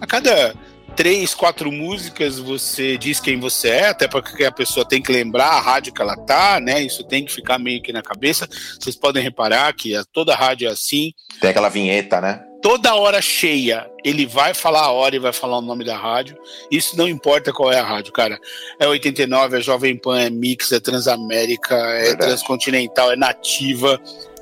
a 0.00 0.06
cada 0.06 0.54
três, 0.96 1.34
quatro 1.34 1.70
músicas 1.70 2.38
você 2.38 2.96
diz 2.96 3.20
quem 3.20 3.38
você 3.38 3.68
é, 3.68 3.88
até 3.88 4.08
porque 4.08 4.44
a 4.44 4.52
pessoa 4.52 4.84
tem 4.84 5.00
que 5.00 5.12
lembrar 5.12 5.48
a 5.48 5.60
rádio 5.60 5.92
que 5.92 6.02
ela 6.02 6.16
tá, 6.16 6.60
né? 6.60 6.82
Isso 6.82 7.04
tem 7.04 7.24
que 7.24 7.32
ficar 7.32 7.58
meio 7.58 7.82
que 7.82 7.92
na 7.92 8.02
cabeça. 8.02 8.48
Vocês 8.78 8.96
podem 8.96 9.22
reparar 9.22 9.72
que 9.72 9.94
toda 10.12 10.34
rádio 10.34 10.68
é 10.68 10.72
assim. 10.72 11.12
Tem 11.40 11.50
aquela 11.50 11.68
vinheta, 11.68 12.20
né? 12.20 12.44
Toda 12.62 12.94
hora 12.94 13.22
cheia, 13.22 13.90
ele 14.04 14.26
vai 14.26 14.52
falar 14.52 14.82
a 14.82 14.90
hora 14.90 15.16
e 15.16 15.18
vai 15.18 15.32
falar 15.32 15.56
o 15.58 15.62
nome 15.62 15.82
da 15.82 15.96
rádio. 15.96 16.36
Isso 16.70 16.94
não 16.96 17.08
importa 17.08 17.50
qual 17.50 17.72
é 17.72 17.78
a 17.78 17.84
rádio, 17.84 18.12
cara. 18.12 18.38
É 18.78 18.86
89, 18.86 19.56
é 19.56 19.60
Jovem 19.62 19.96
Pan, 19.96 20.20
é 20.20 20.28
Mix, 20.28 20.70
é 20.70 20.78
Transamérica, 20.78 21.74
é 21.74 22.02
Verdade. 22.02 22.18
Transcontinental, 22.18 23.12
é 23.12 23.16
Nativa. 23.16 23.98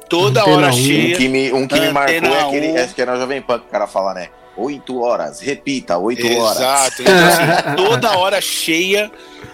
Toda 0.09 0.41
Antena 0.41 0.57
hora 0.57 0.69
1. 0.71 0.73
cheia. 0.73 1.15
Um 1.15 1.19
que 1.19 1.29
me, 1.29 1.53
um 1.53 1.69
que 1.69 1.79
me 1.79 1.93
marcou 1.93 2.35
é 2.35 2.41
aquele, 2.41 2.67
é 2.67 2.87
que 2.89 3.01
era 3.01 3.15
o 3.15 3.21
Jovem 3.21 3.41
Pan 3.41 3.61
que 3.61 3.67
o 3.67 3.71
cara 3.71 3.87
fala, 3.87 4.15
né? 4.15 4.31
8 4.59 5.01
horas, 5.01 5.41
repita, 5.41 5.97
8 5.97 6.27
horas. 6.37 6.57
Exato, 6.57 7.03
então, 7.03 7.15
assim, 7.15 7.77
toda 7.77 8.19
hora 8.19 8.41
cheia 8.41 9.11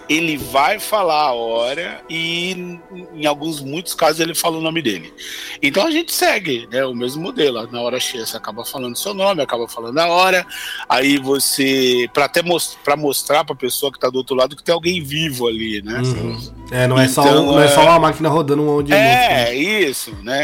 ele 0.07 0.37
vai 0.37 0.79
falar 0.79 1.21
a 1.21 1.33
hora 1.33 2.01
e 2.09 2.79
em 3.13 3.25
alguns 3.25 3.61
muitos 3.61 3.93
casos 3.93 4.19
ele 4.19 4.35
fala 4.35 4.57
o 4.57 4.61
nome 4.61 4.81
dele. 4.81 5.13
Então 5.61 5.85
a 5.85 5.91
gente 5.91 6.13
segue, 6.13 6.67
né, 6.71 6.85
o 6.85 6.93
mesmo 6.93 7.23
modelo. 7.23 7.65
Na 7.71 7.81
hora 7.81 7.99
cheia 7.99 8.25
você 8.25 8.37
acaba 8.37 8.63
falando 8.63 8.95
seu 8.97 9.13
nome, 9.13 9.41
acaba 9.41 9.67
falando 9.67 9.97
a 9.97 10.07
hora. 10.07 10.45
Aí 10.87 11.17
você 11.17 12.07
para 12.13 12.25
até 12.25 12.43
most, 12.43 12.77
para 12.83 12.95
mostrar 12.95 13.43
para 13.43 13.53
a 13.53 13.57
pessoa 13.57 13.91
que 13.91 13.97
está 13.97 14.09
do 14.09 14.17
outro 14.17 14.35
lado 14.35 14.55
que 14.55 14.63
tem 14.63 14.73
alguém 14.73 15.01
vivo 15.03 15.47
ali, 15.47 15.81
né? 15.81 15.99
Uhum. 16.01 16.53
É, 16.71 16.87
não 16.87 16.99
é 16.99 17.05
então, 17.05 17.23
só 17.23 17.43
não 17.43 17.59
é, 17.59 17.65
é 17.65 17.67
só 17.69 17.83
uma 17.83 17.99
máquina 17.99 18.29
rodando 18.29 18.61
um 18.61 18.65
monte 18.65 18.87
de 18.87 18.93
É, 18.93 19.51
música. 19.51 19.53
isso, 19.53 20.15
né? 20.23 20.37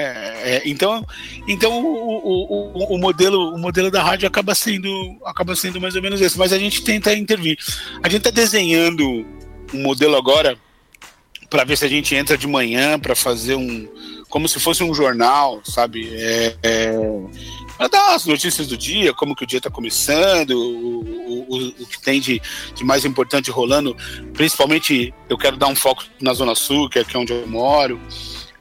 É, 0.43 0.62
então, 0.65 1.06
então 1.47 1.84
o, 1.84 2.17
o, 2.17 2.93
o, 2.93 2.95
o, 2.95 2.97
modelo 2.97 3.54
o 3.54 3.58
modelo 3.58 3.89
da 3.89 4.04
rádio 4.04 4.28
acaba 4.28 4.54
sendo 4.54 4.89
acaba 5.26 5.56
sendo 5.56 5.80
mais 5.80 5.95
ou 5.95 6.02
menos 6.02 6.21
esse, 6.21 6.38
mas 6.38 6.54
a 6.54 6.60
gente 6.60 6.84
tenta 6.84 7.13
intervir. 7.13 7.58
A 8.04 8.10
gente 8.10 8.28
está 8.28 8.32
desenhando 8.32 9.26
um 9.74 9.82
modelo 9.82 10.16
agora 10.16 10.58
para 11.50 11.66
ver 11.66 11.78
se 11.78 11.86
a 11.86 11.90
gente 11.90 12.16
entra 12.16 12.38
de 12.38 12.48
manhã 12.48 12.98
para 12.98 13.16
fazer 13.16 13.56
um 13.56 13.88
como 14.32 14.48
se 14.48 14.60
fosse 14.62 14.82
um 14.82 14.94
jornal, 14.94 15.62
sabe? 15.66 16.10
É, 16.16 16.56
é, 16.64 16.94
para 17.78 17.90
dar 17.90 18.16
as 18.16 18.26
notícias 18.26 18.66
do 18.66 18.78
dia, 18.78 19.14
como 19.14 19.36
que 19.36 19.44
o 19.44 19.48
dia 19.48 19.58
está 19.58 19.70
começando, 19.70 20.52
o, 20.52 21.02
o, 21.02 21.68
o, 21.68 21.86
que 21.86 22.02
tem 22.02 22.22
de, 22.22 22.42
de, 22.74 22.84
mais 22.84 23.04
importante 23.04 23.52
rolando. 23.52 23.96
Principalmente, 24.34 25.14
eu 25.28 25.38
quero 25.38 25.58
dar 25.58 25.68
um 25.68 25.76
foco 25.76 26.06
na 26.22 26.34
Zona 26.34 26.56
Sul, 26.56 26.90
que 26.90 26.98
é 26.98 27.02
aqui 27.02 27.18
onde 27.18 27.34
eu 27.34 27.46
moro. 27.46 28.00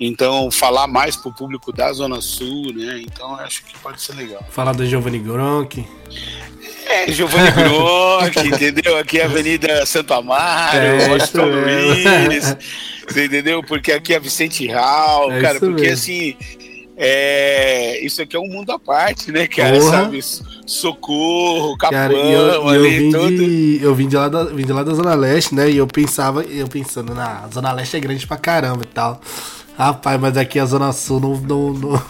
Então, 0.01 0.51
falar 0.51 0.87
mais 0.87 1.15
para 1.15 1.29
o 1.29 1.35
público 1.35 1.71
da 1.73 1.93
Zona 1.93 2.23
Sul, 2.23 2.73
né? 2.75 3.03
Então, 3.03 3.35
acho 3.35 3.63
que 3.65 3.79
pode 3.81 4.01
ser 4.01 4.15
legal. 4.15 4.43
Falar 4.49 4.73
do 4.73 4.87
Giovanni 4.87 5.19
Gronk. 5.19 5.85
É, 6.87 7.13
Giovanni 7.13 7.51
Gronk, 7.53 8.39
entendeu? 8.49 8.97
Aqui 8.97 9.19
é 9.19 9.25
a 9.25 9.27
Avenida 9.27 9.85
Santo 9.85 10.15
Amaro, 10.15 10.79
é, 10.79 11.09
Washington 11.09 11.45
Luiz, 11.45 12.57
você 13.07 13.27
entendeu? 13.27 13.63
Porque 13.63 13.93
aqui 13.93 14.15
é 14.15 14.19
Vicente 14.19 14.67
Hall, 14.69 15.31
é 15.33 15.41
cara, 15.43 15.61
porque 15.61 15.83
mesmo. 15.83 15.95
assim, 15.95 16.37
é, 16.97 18.03
isso 18.05 18.23
aqui 18.23 18.35
é 18.35 18.41
um 18.41 18.49
mundo 18.49 18.73
à 18.73 18.79
parte, 18.79 19.31
né, 19.31 19.47
cara? 19.47 19.79
Porra. 19.79 19.91
Sabe? 19.91 20.21
Socorro, 20.67 21.77
Capão, 21.77 22.11
eu, 22.11 22.69
ali, 22.69 22.77
eu 22.77 22.91
vim 22.91 23.11
todo. 23.11 23.29
De, 23.29 23.81
eu 23.83 23.95
vim 23.95 24.09
de, 24.09 24.17
lá 24.17 24.29
da, 24.29 24.45
vim 24.45 24.65
de 24.65 24.73
lá 24.73 24.83
da 24.83 24.95
Zona 24.95 25.15
Leste, 25.15 25.55
né? 25.55 25.71
E 25.71 25.77
eu 25.77 25.87
pensava, 25.87 26.43
eu 26.43 26.69
pensando, 26.69 27.15
na 27.15 27.49
Zona 27.53 27.73
Leste 27.73 27.97
é 27.97 28.01
grande 28.01 28.27
pra 28.27 28.37
caramba 28.37 28.83
e 28.83 28.87
tal. 28.87 29.21
Rapaz, 29.81 30.21
mas 30.21 30.37
aqui 30.37 30.59
a 30.59 30.67
Zona 30.67 30.93
Sul 30.93 31.19
não, 31.21 31.41
não, 31.41 31.73
não, 31.73 32.03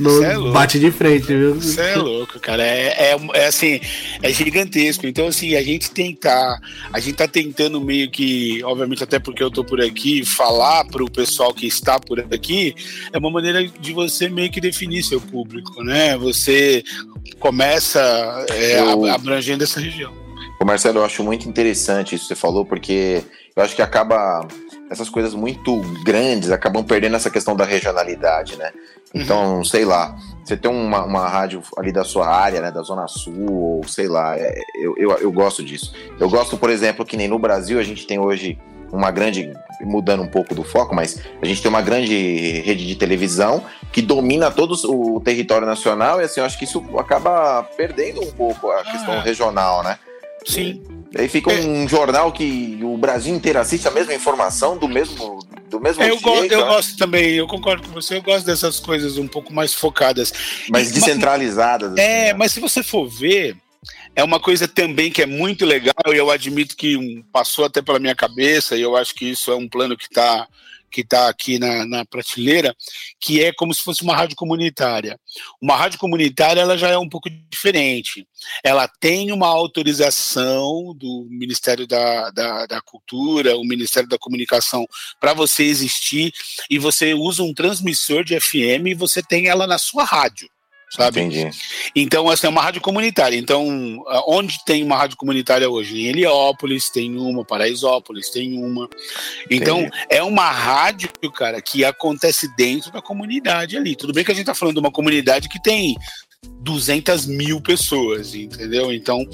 não 0.00 0.24
é 0.24 0.52
bate 0.52 0.80
de 0.80 0.90
frente, 0.90 1.26
viu? 1.26 1.56
Isso 1.56 1.80
é 1.80 1.94
louco, 1.94 2.40
cara. 2.40 2.66
É, 2.66 3.12
é, 3.12 3.16
é, 3.34 3.46
assim, 3.46 3.78
é 4.20 4.32
gigantesco. 4.32 5.06
Então, 5.06 5.28
assim, 5.28 5.54
a 5.54 5.62
gente 5.62 5.92
tentar, 5.92 6.58
a 6.92 6.98
gente 6.98 7.14
tá 7.14 7.28
tentando 7.28 7.80
meio 7.80 8.10
que, 8.10 8.60
obviamente, 8.64 9.04
até 9.04 9.20
porque 9.20 9.40
eu 9.40 9.52
tô 9.52 9.62
por 9.62 9.80
aqui, 9.80 10.24
falar 10.24 10.84
pro 10.86 11.08
pessoal 11.08 11.54
que 11.54 11.64
está 11.64 11.96
por 12.00 12.18
aqui, 12.18 12.74
é 13.12 13.18
uma 13.18 13.30
maneira 13.30 13.68
de 13.68 13.92
você 13.92 14.28
meio 14.28 14.50
que 14.50 14.60
definir 14.60 15.04
seu 15.04 15.20
público, 15.20 15.80
né? 15.84 16.18
Você 16.18 16.82
começa 17.38 18.00
é, 18.50 18.80
eu... 18.80 19.06
abrangendo 19.06 19.62
essa 19.62 19.78
região. 19.78 20.12
Ô 20.60 20.64
Marcelo, 20.64 20.98
eu 20.98 21.04
acho 21.04 21.22
muito 21.22 21.48
interessante 21.48 22.16
isso 22.16 22.24
que 22.24 22.34
você 22.34 22.40
falou, 22.40 22.66
porque 22.66 23.22
eu 23.54 23.62
acho 23.62 23.76
que 23.76 23.82
acaba 23.82 24.44
essas 24.92 25.08
coisas 25.08 25.34
muito 25.34 25.80
grandes 26.04 26.50
acabam 26.50 26.84
perdendo 26.84 27.16
essa 27.16 27.30
questão 27.30 27.56
da 27.56 27.64
regionalidade, 27.64 28.56
né? 28.56 28.70
Então, 29.14 29.56
uhum. 29.56 29.64
sei 29.64 29.84
lá, 29.84 30.16
você 30.44 30.56
tem 30.56 30.70
uma, 30.70 31.04
uma 31.04 31.28
rádio 31.28 31.62
ali 31.76 31.90
da 31.90 32.04
sua 32.04 32.28
área, 32.28 32.60
né, 32.60 32.70
da 32.70 32.82
Zona 32.82 33.08
Sul, 33.08 33.52
ou 33.52 33.84
sei 33.88 34.08
lá, 34.08 34.38
é, 34.38 34.54
eu, 34.76 34.94
eu, 34.96 35.10
eu 35.18 35.32
gosto 35.32 35.62
disso. 35.62 35.94
Eu 36.18 36.30
gosto, 36.30 36.56
por 36.56 36.70
exemplo, 36.70 37.04
que 37.04 37.16
nem 37.16 37.28
no 37.28 37.38
Brasil 37.38 37.78
a 37.78 37.82
gente 37.82 38.06
tem 38.06 38.18
hoje 38.18 38.58
uma 38.92 39.10
grande, 39.10 39.52
mudando 39.80 40.22
um 40.22 40.28
pouco 40.28 40.54
do 40.54 40.62
foco, 40.62 40.94
mas 40.94 41.18
a 41.40 41.46
gente 41.46 41.62
tem 41.62 41.68
uma 41.70 41.80
grande 41.80 42.60
rede 42.60 42.86
de 42.86 42.94
televisão 42.94 43.64
que 43.90 44.02
domina 44.02 44.50
todo 44.50 44.74
o 44.86 45.20
território 45.20 45.66
nacional 45.66 46.20
e 46.20 46.24
assim, 46.24 46.40
eu 46.40 46.46
acho 46.46 46.58
que 46.58 46.64
isso 46.64 46.84
acaba 46.98 47.62
perdendo 47.76 48.22
um 48.22 48.30
pouco 48.32 48.70
a 48.70 48.84
questão 48.84 49.14
ah. 49.14 49.22
regional, 49.22 49.82
né? 49.82 49.98
Sim. 50.44 50.82
Aí 51.16 51.28
fica 51.28 51.52
um 51.52 51.86
jornal 51.88 52.32
que 52.32 52.78
o 52.82 52.96
Brasil 52.96 53.34
inteiro 53.34 53.58
assiste 53.58 53.86
a 53.86 53.90
mesma 53.90 54.14
informação 54.14 54.78
do 54.78 54.88
mesmo 54.88 55.40
do 55.68 55.80
mesmo 55.80 56.02
é, 56.02 56.10
eu, 56.10 56.20
go 56.20 56.34
eu 56.36 56.60
né? 56.60 56.66
gosto 56.66 56.96
também, 56.98 57.32
eu 57.32 57.46
concordo 57.46 57.88
com 57.88 57.94
você, 57.94 58.16
eu 58.16 58.22
gosto 58.22 58.44
dessas 58.44 58.78
coisas 58.78 59.16
um 59.16 59.26
pouco 59.26 59.52
mais 59.52 59.72
focadas. 59.72 60.32
Mais 60.68 60.90
e, 60.90 60.94
descentralizadas. 60.94 61.92
Assim, 61.92 62.02
é, 62.02 62.26
né? 62.26 62.34
mas 62.34 62.52
se 62.52 62.60
você 62.60 62.82
for 62.82 63.08
ver, 63.08 63.56
é 64.14 64.22
uma 64.22 64.38
coisa 64.38 64.68
também 64.68 65.10
que 65.10 65.22
é 65.22 65.26
muito 65.26 65.64
legal 65.64 65.94
e 66.08 66.16
eu 66.16 66.30
admito 66.30 66.76
que 66.76 67.24
passou 67.32 67.64
até 67.64 67.80
pela 67.80 67.98
minha 67.98 68.14
cabeça 68.14 68.76
e 68.76 68.82
eu 68.82 68.96
acho 68.96 69.14
que 69.14 69.30
isso 69.30 69.50
é 69.50 69.56
um 69.56 69.68
plano 69.68 69.96
que 69.96 70.04
está 70.04 70.46
que 70.92 71.00
está 71.00 71.28
aqui 71.28 71.58
na, 71.58 71.86
na, 71.86 72.04
prateleira, 72.04 72.76
que 73.18 73.42
é 73.42 73.52
como 73.52 73.72
se 73.72 73.82
fosse 73.82 74.02
uma 74.02 74.14
rádio 74.14 74.36
comunitária. 74.36 75.18
Uma 75.60 75.76
rádio 75.76 75.98
comunitária 75.98 76.60
ela 76.60 76.76
já 76.76 76.90
é 76.90 76.98
um 76.98 77.08
pouco 77.08 77.28
diferente. 77.50 78.26
Ela 78.62 78.86
tem 79.00 79.32
uma 79.32 79.48
autorização 79.48 80.94
do 80.94 81.26
Ministério 81.30 81.86
da, 81.86 82.30
da, 82.30 82.66
da 82.66 82.80
Cultura, 82.82 83.56
o 83.56 83.64
Ministério 83.64 84.08
da 84.08 84.18
Comunicação, 84.18 84.86
para 85.18 85.32
você 85.32 85.64
existir, 85.64 86.32
e 86.68 86.78
você 86.78 87.14
usa 87.14 87.42
um 87.42 87.54
transmissor 87.54 88.22
de 88.22 88.38
FM 88.38 88.88
e 88.88 88.94
você 88.94 89.22
tem 89.22 89.48
ela 89.48 89.66
na 89.66 89.78
sua 89.78 90.04
rádio 90.04 90.51
sabe? 90.94 91.20
Entendi. 91.20 91.50
Então, 91.96 92.28
assim, 92.28 92.46
é 92.46 92.50
uma 92.50 92.60
rádio 92.60 92.82
comunitária. 92.82 93.36
Então, 93.36 93.66
onde 94.26 94.62
tem 94.64 94.82
uma 94.84 94.96
rádio 94.96 95.16
comunitária 95.16 95.68
hoje? 95.68 95.98
Em 96.02 96.08
Heliópolis 96.08 96.90
tem 96.90 97.16
uma, 97.16 97.44
Paraisópolis 97.44 98.28
tem 98.28 98.62
uma. 98.62 98.88
Então, 99.50 99.80
Entendi. 99.80 100.06
é 100.10 100.22
uma 100.22 100.50
rádio, 100.50 101.08
cara, 101.34 101.62
que 101.62 101.84
acontece 101.84 102.54
dentro 102.56 102.92
da 102.92 103.00
comunidade 103.00 103.76
ali. 103.76 103.96
Tudo 103.96 104.12
bem 104.12 104.22
que 104.22 104.32
a 104.32 104.34
gente 104.34 104.46
tá 104.46 104.54
falando 104.54 104.74
de 104.74 104.80
uma 104.80 104.92
comunidade 104.92 105.48
que 105.48 105.60
tem 105.62 105.96
200 106.44 107.26
mil 107.26 107.60
pessoas, 107.60 108.34
entendeu? 108.34 108.92
Então, 108.92 109.26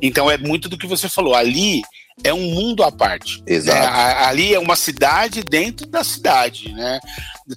então 0.00 0.30
é 0.30 0.38
muito 0.38 0.68
do 0.68 0.78
que 0.78 0.86
você 0.86 1.08
falou. 1.08 1.34
Ali 1.34 1.82
é 2.24 2.32
um 2.32 2.50
mundo 2.50 2.82
à 2.82 2.90
parte. 2.90 3.42
Exato. 3.46 3.78
Né? 3.78 3.86
Ali 4.24 4.54
é 4.54 4.58
uma 4.58 4.76
cidade 4.76 5.42
dentro 5.42 5.86
da 5.86 6.02
cidade, 6.02 6.72
né? 6.72 6.98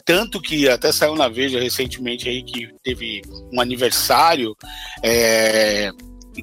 Tanto 0.05 0.41
que 0.41 0.67
até 0.67 0.91
saiu 0.91 1.15
na 1.15 1.29
Veja 1.29 1.59
recentemente 1.59 2.27
aí 2.27 2.43
que 2.43 2.69
teve 2.83 3.21
um 3.51 3.61
aniversário 3.61 4.55
é, 5.03 5.91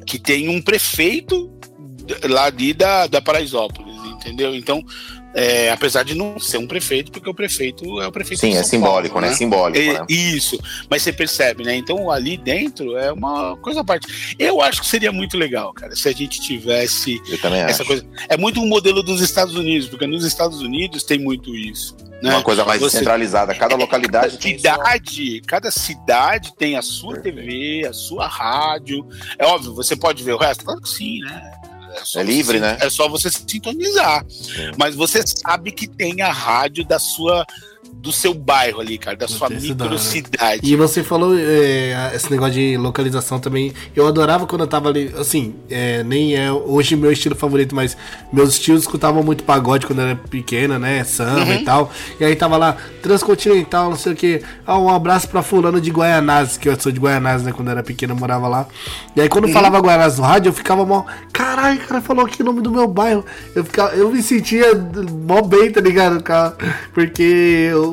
que 0.06 0.18
tem 0.18 0.48
um 0.48 0.62
prefeito 0.62 1.52
lá 2.24 2.44
ali 2.44 2.72
da, 2.72 3.06
da 3.06 3.20
Paraisópolis, 3.20 3.96
entendeu? 4.06 4.54
Então 4.54 4.82
é, 5.36 5.70
apesar 5.70 6.02
de 6.02 6.14
não 6.14 6.40
ser 6.40 6.56
um 6.56 6.66
prefeito, 6.66 7.12
porque 7.12 7.28
o 7.28 7.34
prefeito 7.34 8.00
é 8.00 8.06
o 8.06 8.10
prefeito 8.10 8.40
Sim, 8.40 8.56
é 8.56 8.62
simbólico, 8.62 9.12
Paulo, 9.12 9.26
né? 9.26 9.32
né? 9.32 9.36
Simbólico, 9.36 9.78
é, 9.78 9.92
né? 9.92 10.06
Isso, 10.08 10.58
mas 10.88 11.02
você 11.02 11.12
percebe, 11.12 11.62
né? 11.62 11.76
Então 11.76 12.10
ali 12.10 12.38
dentro 12.38 12.96
é 12.96 13.12
uma 13.12 13.54
coisa 13.58 13.82
à 13.82 13.84
parte. 13.84 14.34
Eu 14.38 14.62
acho 14.62 14.80
que 14.80 14.86
seria 14.86 15.12
muito 15.12 15.36
legal, 15.36 15.74
cara, 15.74 15.94
se 15.94 16.08
a 16.08 16.12
gente 16.12 16.40
tivesse 16.40 17.20
essa 17.68 17.82
acho. 17.82 17.84
coisa. 17.84 18.06
É 18.30 18.36
muito 18.38 18.60
um 18.62 18.66
modelo 18.66 19.02
dos 19.02 19.20
Estados 19.20 19.54
Unidos, 19.54 19.88
porque 19.88 20.06
nos 20.06 20.24
Estados 20.24 20.62
Unidos 20.62 21.02
tem 21.02 21.18
muito 21.18 21.54
isso. 21.54 21.94
Né? 22.22 22.30
Uma 22.30 22.42
coisa 22.42 22.64
mais 22.64 22.80
Você, 22.80 22.98
centralizada. 22.98 23.54
Cada 23.54 23.74
é, 23.74 23.76
localidade 23.76 24.38
tem 24.38 24.56
cidade, 24.56 25.32
sua... 25.32 25.40
cada 25.46 25.70
cidade 25.70 26.56
tem 26.56 26.78
a 26.78 26.82
sua 26.82 27.12
Perfeito. 27.12 27.36
TV, 27.36 27.86
a 27.86 27.92
sua 27.92 28.26
rádio. 28.26 29.06
É 29.38 29.44
óbvio, 29.44 29.74
você 29.74 29.94
pode 29.94 30.24
ver 30.24 30.32
o 30.32 30.38
resto? 30.38 30.64
Claro 30.64 30.80
que 30.80 30.88
sim, 30.88 31.20
né? 31.20 31.52
É, 31.96 32.20
é 32.20 32.22
livre, 32.22 32.58
você, 32.58 32.60
né? 32.60 32.76
É 32.80 32.90
só 32.90 33.08
você 33.08 33.30
sintonizar. 33.30 34.24
Sim. 34.28 34.72
Mas 34.78 34.94
você 34.94 35.22
sabe 35.26 35.72
que 35.72 35.86
tem 35.86 36.22
a 36.22 36.32
rádio 36.32 36.84
da 36.84 36.98
sua 36.98 37.46
do 37.92 38.12
seu 38.12 38.32
bairro 38.32 38.80
ali, 38.80 38.98
cara, 38.98 39.16
da 39.16 39.26
sua 39.26 39.48
microcidade. 39.50 40.60
E 40.62 40.76
você 40.76 41.02
falou 41.02 41.36
é, 41.36 42.12
esse 42.14 42.30
negócio 42.30 42.54
de 42.54 42.76
localização 42.76 43.40
também. 43.40 43.72
Eu 43.94 44.06
adorava 44.06 44.46
quando 44.46 44.60
eu 44.60 44.66
tava 44.66 44.88
ali, 44.88 45.12
assim, 45.18 45.54
é, 45.68 46.04
nem 46.04 46.36
é 46.36 46.52
hoje 46.52 46.94
meu 46.94 47.10
estilo 47.10 47.34
favorito, 47.34 47.74
mas 47.74 47.96
meus 48.32 48.58
tios 48.58 48.82
escutavam 48.82 49.22
muito 49.22 49.44
pagode 49.44 49.86
quando 49.86 50.00
eu 50.00 50.06
era 50.06 50.16
pequena, 50.16 50.78
né? 50.78 51.02
Samba 51.04 51.40
uhum. 51.40 51.52
e 51.54 51.64
tal. 51.64 51.92
E 52.20 52.24
aí 52.24 52.36
tava 52.36 52.56
lá, 52.56 52.76
Transcontinental, 53.02 53.90
não 53.90 53.96
sei 53.96 54.12
o 54.12 54.16
que. 54.16 54.42
Ah, 54.66 54.78
um 54.78 54.88
abraço 54.88 55.28
pra 55.28 55.42
fulano 55.42 55.80
de 55.80 55.90
Guaianazes, 55.90 56.56
que 56.56 56.68
eu 56.68 56.80
sou 56.80 56.92
de 56.92 57.00
Guaianazes, 57.00 57.46
né? 57.46 57.52
Quando 57.52 57.68
eu 57.68 57.72
era 57.72 57.82
pequena, 57.82 58.12
eu 58.12 58.16
morava 58.16 58.46
lá. 58.48 58.66
E 59.14 59.20
aí 59.20 59.28
quando 59.28 59.46
uhum. 59.46 59.52
falava 59.52 59.78
Guaianazes 59.78 60.18
no 60.18 60.24
rádio, 60.24 60.50
eu 60.50 60.52
ficava 60.52 60.84
mó. 60.84 61.04
Caralho, 61.32 61.80
o 61.80 61.86
cara 61.86 62.00
falou 62.00 62.24
aqui 62.24 62.42
o 62.42 62.44
nome 62.44 62.60
do 62.60 62.70
meu 62.70 62.86
bairro. 62.86 63.24
Eu, 63.54 63.64
ficava, 63.64 63.94
eu 63.94 64.10
me 64.10 64.22
sentia 64.22 64.74
mó 65.26 65.42
bem, 65.42 65.70
tá 65.70 65.80
ligado? 65.80 66.22
Porque 66.92 67.68
eu 67.70 67.85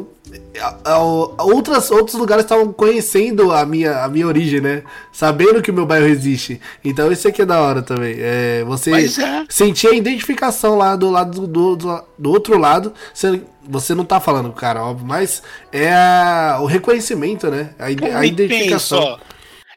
outras, 1.39 1.89
outros 1.89 2.17
lugares 2.17 2.45
estavam 2.45 2.71
conhecendo 2.71 3.51
a 3.51 3.65
minha, 3.65 4.03
a 4.03 4.07
minha 4.07 4.27
origem, 4.27 4.61
né? 4.61 4.83
Sabendo 5.11 5.61
que 5.61 5.71
o 5.71 5.73
meu 5.73 5.85
bairro 5.85 6.07
existe. 6.07 6.61
Então 6.83 7.11
isso 7.11 7.27
aqui 7.27 7.41
é 7.41 7.45
da 7.45 7.59
hora 7.61 7.81
também. 7.81 8.15
É, 8.19 8.63
você 8.65 8.91
é. 8.91 9.45
sentir 9.49 9.87
a 9.87 9.95
identificação 9.95 10.77
lá 10.77 10.95
do 10.95 11.09
lado 11.09 11.47
do, 11.47 11.75
do, 11.75 12.03
do, 12.17 12.31
outro 12.31 12.57
lado. 12.57 12.93
Você, 13.13 13.41
você 13.67 13.95
não 13.95 14.05
tá 14.05 14.19
falando, 14.19 14.51
cara, 14.51 14.83
óbvio, 14.83 15.07
mas 15.07 15.41
é 15.71 15.91
a, 15.91 16.59
o 16.61 16.65
reconhecimento, 16.65 17.49
né? 17.49 17.71
A, 17.79 17.85
a 18.19 18.25
identificação. 18.25 18.99
Penso, 18.99 19.32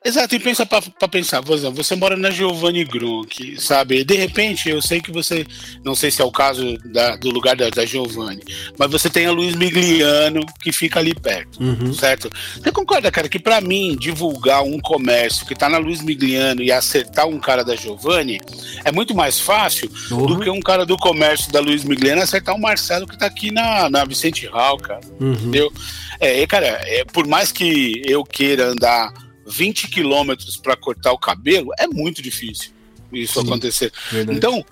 Exato, 0.07 0.37
e 0.37 0.39
pensa 0.39 0.65
para 0.65 1.09
pensar, 1.09 1.41
você, 1.41 1.69
você 1.69 1.97
mora 1.97 2.17
na 2.17 2.31
Giovanni 2.31 2.85
Gronk, 2.85 3.61
sabe? 3.61 4.05
De 4.05 4.15
repente, 4.15 4.69
eu 4.69 4.81
sei 4.81 5.01
que 5.01 5.11
você, 5.11 5.45
não 5.85 5.97
sei 5.97 6.13
se 6.13 6.23
é 6.23 6.25
o 6.25 6.31
caso 6.31 6.79
da, 6.85 7.17
do 7.17 7.29
lugar 7.29 7.57
da, 7.57 7.69
da 7.71 7.85
Giovanni, 7.85 8.41
mas 8.79 8.89
você 8.89 9.11
tem 9.11 9.27
a 9.27 9.33
Luiz 9.33 9.57
Migliano 9.57 10.47
que 10.63 10.71
fica 10.71 11.01
ali 11.01 11.13
perto, 11.13 11.61
uhum. 11.61 11.93
certo? 11.93 12.31
Você 12.55 12.71
concorda, 12.71 13.11
cara, 13.11 13.29
que 13.29 13.41
para 13.41 13.61
mim 13.61 13.97
divulgar 13.99 14.63
um 14.63 14.79
comércio 14.79 15.45
que 15.45 15.57
tá 15.57 15.69
na 15.69 15.79
Luiz 15.79 16.01
Migliano 16.01 16.63
e 16.63 16.71
acertar 16.71 17.27
um 17.27 17.41
cara 17.41 17.65
da 17.65 17.75
Giovanni 17.75 18.41
é 18.85 18.93
muito 18.93 19.13
mais 19.13 19.41
fácil 19.41 19.91
uhum. 20.13 20.27
do 20.27 20.39
que 20.39 20.49
um 20.49 20.61
cara 20.61 20.87
do 20.87 20.97
comércio 20.97 21.51
da 21.51 21.59
Luiz 21.59 21.83
Migliano 21.83 22.23
acertar 22.23 22.55
o 22.55 22.61
Marcelo 22.61 23.09
que 23.09 23.19
tá 23.19 23.27
aqui 23.27 23.51
na, 23.51 23.91
na 23.91 24.05
Vicente 24.05 24.47
Hall, 24.47 24.79
cara. 24.79 25.01
Uhum. 25.19 25.33
Entendeu? 25.33 25.73
É, 26.21 26.47
cara, 26.47 26.67
é, 26.67 27.05
por 27.05 27.27
mais 27.27 27.51
que 27.51 28.03
eu 28.07 28.23
queira 28.23 28.69
andar 28.69 29.26
20 29.47 29.89
quilômetros 29.89 30.57
para 30.57 30.77
cortar 30.77 31.13
o 31.13 31.19
cabelo, 31.19 31.71
é 31.79 31.87
muito 31.87 32.21
difícil 32.21 32.77
isso 33.13 33.41
Sim, 33.41 33.47
acontecer. 33.47 33.93
Verdade. 34.11 34.37
Então, 34.37 34.65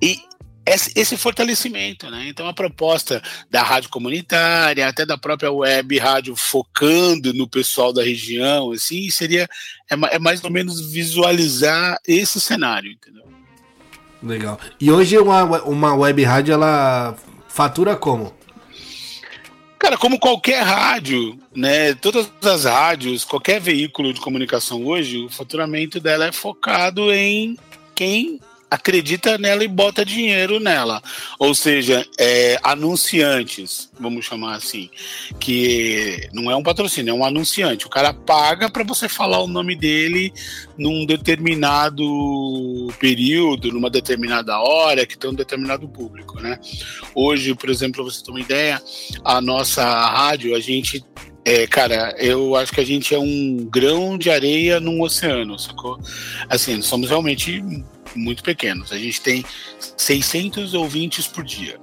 e 0.00 0.18
esse 0.66 1.16
fortalecimento, 1.16 2.10
né? 2.10 2.26
Então 2.28 2.48
a 2.48 2.52
proposta 2.52 3.22
da 3.48 3.62
rádio 3.62 3.88
comunitária, 3.88 4.88
até 4.88 5.06
da 5.06 5.16
própria 5.16 5.52
web 5.52 5.96
rádio 5.98 6.34
focando 6.34 7.32
no 7.32 7.48
pessoal 7.48 7.92
da 7.92 8.02
região, 8.02 8.72
assim, 8.72 9.08
seria 9.08 9.48
é, 9.88 10.16
é 10.16 10.18
mais 10.18 10.42
ou 10.42 10.50
menos 10.50 10.90
visualizar 10.90 11.96
esse 12.06 12.40
cenário, 12.40 12.90
entendeu? 12.90 13.24
Legal. 14.20 14.58
E 14.80 14.90
hoje 14.90 15.16
uma, 15.18 15.44
uma 15.62 15.94
web 15.94 16.24
rádio 16.24 16.54
ela 16.54 17.16
fatura 17.48 17.94
como? 17.94 18.34
Cara, 19.86 19.96
como 19.96 20.18
qualquer 20.18 20.64
rádio, 20.64 21.38
né? 21.54 21.94
Todas 21.94 22.28
as 22.42 22.64
rádios, 22.64 23.24
qualquer 23.24 23.60
veículo 23.60 24.12
de 24.12 24.20
comunicação 24.20 24.84
hoje, 24.84 25.18
o 25.18 25.30
faturamento 25.30 26.00
dela 26.00 26.26
é 26.26 26.32
focado 26.32 27.12
em 27.12 27.56
quem 27.94 28.40
acredita 28.70 29.38
nela 29.38 29.64
e 29.64 29.68
bota 29.68 30.04
dinheiro 30.04 30.58
nela. 30.58 31.02
Ou 31.38 31.54
seja, 31.54 32.06
é, 32.18 32.58
anunciantes, 32.62 33.90
vamos 33.98 34.24
chamar 34.24 34.56
assim, 34.56 34.90
que 35.38 36.28
não 36.32 36.50
é 36.50 36.56
um 36.56 36.62
patrocínio, 36.62 37.12
é 37.12 37.14
um 37.14 37.24
anunciante. 37.24 37.86
O 37.86 37.90
cara 37.90 38.12
paga 38.12 38.68
para 38.68 38.84
você 38.84 39.08
falar 39.08 39.40
o 39.40 39.46
nome 39.46 39.76
dele 39.76 40.32
num 40.76 41.06
determinado 41.06 42.04
período, 42.98 43.72
numa 43.72 43.90
determinada 43.90 44.58
hora, 44.58 45.06
que 45.06 45.16
tem 45.16 45.30
um 45.30 45.34
determinado 45.34 45.88
público, 45.88 46.40
né? 46.40 46.58
Hoje, 47.14 47.54
por 47.54 47.70
exemplo, 47.70 48.04
para 48.04 48.12
você 48.12 48.22
ter 48.22 48.30
uma 48.30 48.40
ideia, 48.40 48.82
a 49.24 49.40
nossa 49.40 49.84
rádio, 49.84 50.54
a 50.54 50.60
gente 50.60 51.04
é, 51.46 51.64
cara, 51.64 52.12
eu 52.18 52.56
acho 52.56 52.72
que 52.72 52.80
a 52.80 52.84
gente 52.84 53.14
é 53.14 53.18
um 53.20 53.68
grão 53.70 54.18
de 54.18 54.28
areia 54.28 54.80
num 54.80 55.00
oceano, 55.00 55.56
sacou? 55.56 55.96
Assim, 56.48 56.82
somos 56.82 57.08
realmente 57.08 57.62
muito 58.16 58.42
pequenos. 58.42 58.90
A 58.90 58.98
gente 58.98 59.20
tem 59.20 59.44
600 59.96 60.74
ouvintes 60.74 61.28
por 61.28 61.44
dia. 61.44 61.78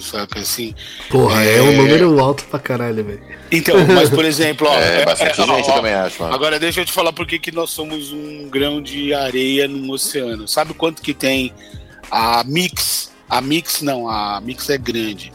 Saca 0.00 0.40
assim? 0.40 0.74
Porra, 1.10 1.44
é, 1.44 1.58
é 1.58 1.62
um 1.62 1.76
número 1.76 2.18
alto 2.18 2.44
pra 2.44 2.58
caralho, 2.58 3.04
velho. 3.04 3.20
Então, 3.52 3.76
mas 3.94 4.08
por 4.08 4.24
exemplo, 4.24 4.66
ó. 4.66 4.74
É, 4.80 5.04
bastante 5.04 5.38
é, 5.38 5.46
gente 5.46 5.70
ó, 5.70 5.74
também 5.74 5.92
acho. 5.92 6.22
Mano. 6.22 6.34
Agora 6.34 6.58
deixa 6.58 6.80
eu 6.80 6.86
te 6.86 6.92
falar 6.92 7.12
por 7.12 7.26
que 7.26 7.52
nós 7.52 7.68
somos 7.68 8.10
um 8.10 8.48
grão 8.48 8.80
de 8.80 9.12
areia 9.12 9.68
no 9.68 9.92
oceano. 9.92 10.48
Sabe 10.48 10.72
quanto 10.72 11.02
que 11.02 11.12
tem 11.12 11.52
a 12.10 12.42
Mix? 12.44 13.12
A 13.28 13.42
Mix 13.42 13.82
não, 13.82 14.08
a 14.08 14.40
Mix 14.40 14.70
é 14.70 14.78
grande. 14.78 15.30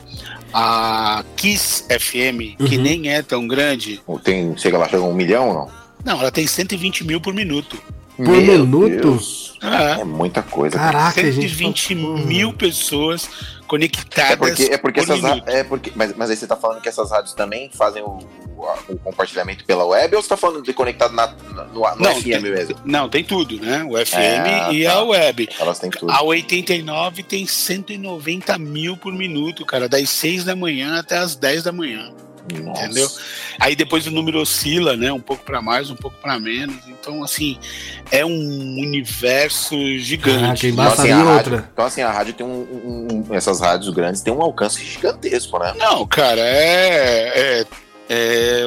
A 0.53 1.23
Kiss 1.35 1.85
FM, 1.89 2.59
uhum. 2.59 2.67
que 2.67 2.77
nem 2.77 3.09
é 3.09 3.21
tão 3.21 3.47
grande. 3.47 4.01
Tem, 4.23 4.55
chega 4.57 4.77
lá, 4.77 4.87
chega 4.87 5.03
um 5.03 5.13
milhão 5.13 5.53
não? 5.53 5.83
Não, 6.05 6.19
ela 6.19 6.31
tem 6.31 6.45
120 6.45 7.05
mil 7.05 7.21
por 7.21 7.33
minuto. 7.33 7.81
Por 8.15 8.27
Meu 8.27 8.41
minuto? 8.41 9.01
Deus. 9.01 9.57
É. 9.61 10.01
é 10.01 10.03
muita 10.03 10.43
coisa. 10.43 10.77
Caraca, 10.77 11.19
120 11.21 11.95
mil 11.95 12.53
pessoas 12.53 13.29
conectadas. 13.73 14.31
É 14.31 14.35
porque, 14.35 14.63
é 14.63 14.77
porque 14.77 14.99
essas 14.99 15.23
é 15.47 15.63
porque, 15.63 15.91
mas, 15.95 16.15
mas 16.15 16.29
aí 16.29 16.35
você 16.35 16.45
tá 16.45 16.55
falando 16.55 16.79
que 16.79 16.87
essas 16.87 17.09
rádios 17.09 17.33
também 17.33 17.71
fazem 17.73 18.03
o, 18.03 18.19
o, 18.89 18.97
compartilhamento 18.99 19.65
pela 19.65 19.83
web 19.83 20.15
ou 20.15 20.21
você 20.21 20.29
tá 20.29 20.37
falando 20.37 20.63
de 20.63 20.73
conectado 20.73 21.13
na, 21.13 21.27
no, 21.27 21.65
no 21.65 21.95
não, 21.97 22.15
FM 22.15 22.23
tem, 22.23 22.41
mesmo? 22.41 22.75
Não, 22.85 23.09
tem 23.09 23.23
tudo, 23.23 23.59
né? 23.59 23.83
O 23.83 23.93
FM 24.05 24.15
é, 24.15 24.73
e 24.73 24.83
tá. 24.83 24.93
a 24.93 25.03
web. 25.03 25.49
Elas 25.59 25.79
têm 25.79 25.89
tudo. 25.89 26.11
A 26.11 26.21
89 26.21 27.23
tem 27.23 27.47
190 27.47 28.59
mil 28.59 28.95
por 28.95 29.11
minuto, 29.11 29.65
cara, 29.65 29.89
das 29.89 30.07
6 30.09 30.43
da 30.43 30.55
manhã 30.55 30.99
até 30.99 31.17
as 31.17 31.35
10 31.35 31.63
da 31.63 31.71
manhã. 31.71 32.13
Nossa. 32.61 32.85
Entendeu? 32.85 33.09
Aí 33.59 33.75
depois 33.75 34.05
o 34.07 34.11
número 34.11 34.39
oscila, 34.39 34.97
né? 34.97 35.11
Um 35.11 35.19
pouco 35.19 35.43
para 35.43 35.61
mais, 35.61 35.89
um 35.89 35.95
pouco 35.95 36.17
para 36.21 36.39
menos. 36.39 36.75
Então, 36.87 37.23
assim, 37.23 37.57
é 38.11 38.25
um 38.25 38.79
universo 38.79 39.75
gigante. 39.97 40.67
Ah, 40.67 40.69
então, 40.69 40.85
assim, 40.85 41.11
a 41.11 41.23
rádio, 41.23 41.67
então, 41.73 41.85
assim, 41.85 42.01
a 42.01 42.11
rádio 42.11 42.33
tem 42.33 42.45
um, 42.45 43.27
um, 43.29 43.33
Essas 43.33 43.61
rádios 43.61 43.93
grandes 43.93 44.21
têm 44.21 44.33
um 44.33 44.41
alcance 44.41 44.83
gigantesco, 44.83 45.57
né? 45.59 45.73
Não, 45.77 46.05
cara, 46.05 46.41
é, 46.41 47.61
é 47.61 47.65
é, 48.09 48.63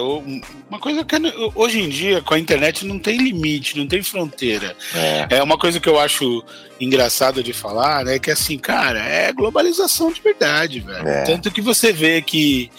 uma 0.69 0.81
coisa 0.81 1.05
que 1.05 1.15
hoje 1.55 1.81
em 1.81 1.89
dia 1.89 2.23
com 2.23 2.35
a 2.35 2.39
internet 2.39 2.87
não 2.87 2.99
tem 2.99 3.19
limite, 3.19 3.79
não 3.79 3.87
tem 3.87 4.03
fronteira. 4.03 4.75
É, 4.95 5.37
é 5.37 5.43
uma 5.43 5.59
coisa 5.59 5.79
que 5.79 5.89
eu 5.89 6.01
acho 6.01 6.43
engraçado 6.81 7.43
de 7.43 7.53
falar, 7.53 8.05
né? 8.05 8.19
Que 8.19 8.31
assim, 8.31 8.59
cara, 8.59 8.99
é 8.99 9.33
globalização 9.33 10.11
de 10.11 10.21
verdade, 10.23 10.81
velho. 10.81 11.07
É. 11.07 11.25
Tanto 11.25 11.51
que 11.51 11.61
você 11.61 11.93
vê 11.93 12.23
que 12.23 12.71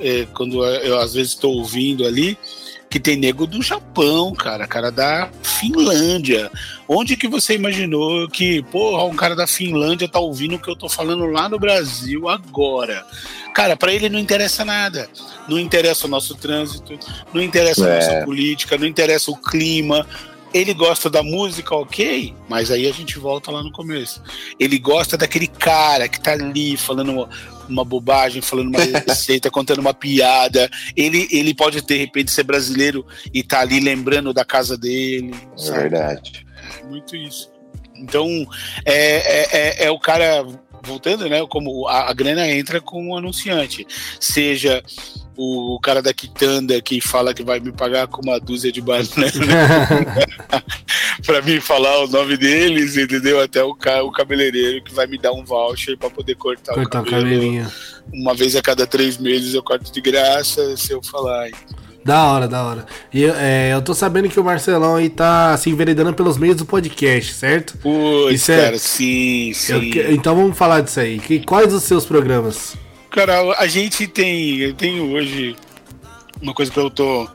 é, 0.00 0.26
quando 0.34 0.64
eu 0.64 0.98
às 0.98 1.14
vezes 1.14 1.32
estou 1.32 1.54
ouvindo 1.54 2.06
ali, 2.06 2.38
que 2.90 2.98
tem 2.98 3.16
nego 3.16 3.46
do 3.46 3.62
Japão, 3.62 4.32
cara, 4.34 4.66
cara 4.66 4.90
da 4.90 5.28
Finlândia. 5.42 6.50
Onde 6.88 7.16
que 7.16 7.28
você 7.28 7.54
imaginou 7.54 8.26
que, 8.28 8.62
porra, 8.62 9.04
um 9.04 9.14
cara 9.14 9.36
da 9.36 9.46
Finlândia 9.46 10.08
tá 10.08 10.18
ouvindo 10.18 10.56
o 10.56 10.58
que 10.58 10.70
eu 10.70 10.76
tô 10.76 10.88
falando 10.88 11.26
lá 11.26 11.48
no 11.48 11.58
Brasil 11.58 12.28
agora? 12.28 13.04
Cara, 13.54 13.76
para 13.76 13.92
ele 13.92 14.08
não 14.08 14.18
interessa 14.18 14.64
nada. 14.64 15.08
Não 15.46 15.58
interessa 15.58 16.06
o 16.06 16.10
nosso 16.10 16.34
trânsito, 16.34 16.98
não 17.32 17.42
interessa 17.42 17.84
a 17.84 17.94
nossa 17.94 18.12
é. 18.12 18.24
política, 18.24 18.78
não 18.78 18.86
interessa 18.86 19.30
o 19.30 19.36
clima, 19.36 20.06
ele 20.52 20.72
gosta 20.72 21.10
da 21.10 21.22
música, 21.22 21.74
ok, 21.74 22.34
mas 22.48 22.70
aí 22.70 22.86
a 22.86 22.92
gente 22.92 23.18
volta 23.18 23.50
lá 23.50 23.62
no 23.62 23.70
começo. 23.70 24.22
Ele 24.58 24.78
gosta 24.78 25.16
daquele 25.16 25.46
cara 25.46 26.08
que 26.08 26.20
tá 26.20 26.32
ali 26.32 26.76
falando 26.76 27.28
uma, 27.68 27.84
bobagem, 27.84 28.42
falando 28.42 28.68
uma 28.68 28.80
receita, 29.06 29.50
contando 29.52 29.80
uma 29.80 29.94
piada. 29.94 30.70
Ele, 30.96 31.28
ele 31.30 31.54
pode, 31.54 31.80
de 31.82 31.96
repente, 31.96 32.30
ser 32.30 32.44
brasileiro 32.44 33.06
e 33.32 33.42
tá 33.42 33.60
ali 33.60 33.80
lembrando 33.80 34.32
da 34.32 34.44
casa 34.44 34.76
dele. 34.76 35.34
É 35.34 35.58
sabe? 35.58 35.78
verdade. 35.80 36.46
Muito 36.88 37.16
isso. 37.16 37.50
Então, 37.94 38.46
é, 38.84 38.94
é, 38.94 39.48
é, 39.52 39.84
é 39.86 39.90
o 39.90 39.98
cara 39.98 40.46
voltando, 40.82 41.28
né? 41.28 41.44
Como 41.48 41.88
a, 41.88 42.10
a 42.10 42.12
grana 42.12 42.48
entra 42.48 42.80
com 42.80 43.10
o 43.10 43.16
anunciante, 43.16 43.86
seja 44.20 44.82
o 45.40 45.78
cara 45.80 46.02
da 46.02 46.12
quitanda 46.12 46.82
que 46.82 47.00
fala 47.00 47.32
que 47.32 47.44
vai 47.44 47.60
me 47.60 47.70
pagar 47.70 48.08
com 48.08 48.20
uma 48.20 48.40
dúzia 48.40 48.72
de 48.72 48.80
banana 48.80 49.06
para 51.24 51.40
mim 51.42 51.60
falar 51.60 52.00
o 52.00 52.08
nome 52.08 52.36
deles, 52.36 52.96
entendeu? 52.96 53.40
Até 53.40 53.62
o, 53.62 53.70
o 53.70 54.10
cabeleireiro 54.10 54.82
que 54.82 54.92
vai 54.92 55.06
me 55.06 55.16
dar 55.16 55.32
um 55.32 55.44
voucher 55.44 55.96
para 55.96 56.10
poder 56.10 56.34
cortar, 56.34 56.74
cortar 56.74 57.02
o 57.02 57.06
cabelo. 57.06 57.70
Uma 58.12 58.34
vez 58.34 58.56
a 58.56 58.62
cada 58.62 58.84
três 58.84 59.16
meses 59.16 59.54
eu 59.54 59.62
corto 59.62 59.92
de 59.92 60.00
graça 60.00 60.76
se 60.76 60.92
eu 60.92 61.00
falar. 61.00 61.48
Da 62.08 62.24
hora, 62.24 62.48
da 62.48 62.64
hora. 62.64 62.86
E 63.12 63.22
é, 63.22 63.74
eu 63.74 63.82
tô 63.82 63.92
sabendo 63.92 64.30
que 64.30 64.40
o 64.40 64.42
Marcelão 64.42 64.96
aí 64.96 65.10
tá 65.10 65.54
se 65.58 65.68
enveredando 65.68 66.14
pelos 66.14 66.38
meios 66.38 66.56
do 66.56 66.64
podcast, 66.64 67.34
certo? 67.34 67.76
Putz, 67.76 68.48
é... 68.48 68.64
cara, 68.64 68.78
sim, 68.78 69.52
sim. 69.52 69.90
Eu, 69.94 70.14
então 70.14 70.34
vamos 70.34 70.56
falar 70.56 70.80
disso 70.80 71.00
aí. 71.00 71.18
Que, 71.18 71.40
quais 71.40 71.70
os 71.70 71.82
seus 71.82 72.06
programas? 72.06 72.78
Cara, 73.10 73.54
a 73.58 73.66
gente 73.66 74.06
tem. 74.06 74.56
Eu 74.56 74.72
tenho 74.72 75.12
hoje 75.12 75.54
uma 76.40 76.54
coisa 76.54 76.72
que 76.72 76.78
eu 76.78 76.88
tô, 76.88 77.28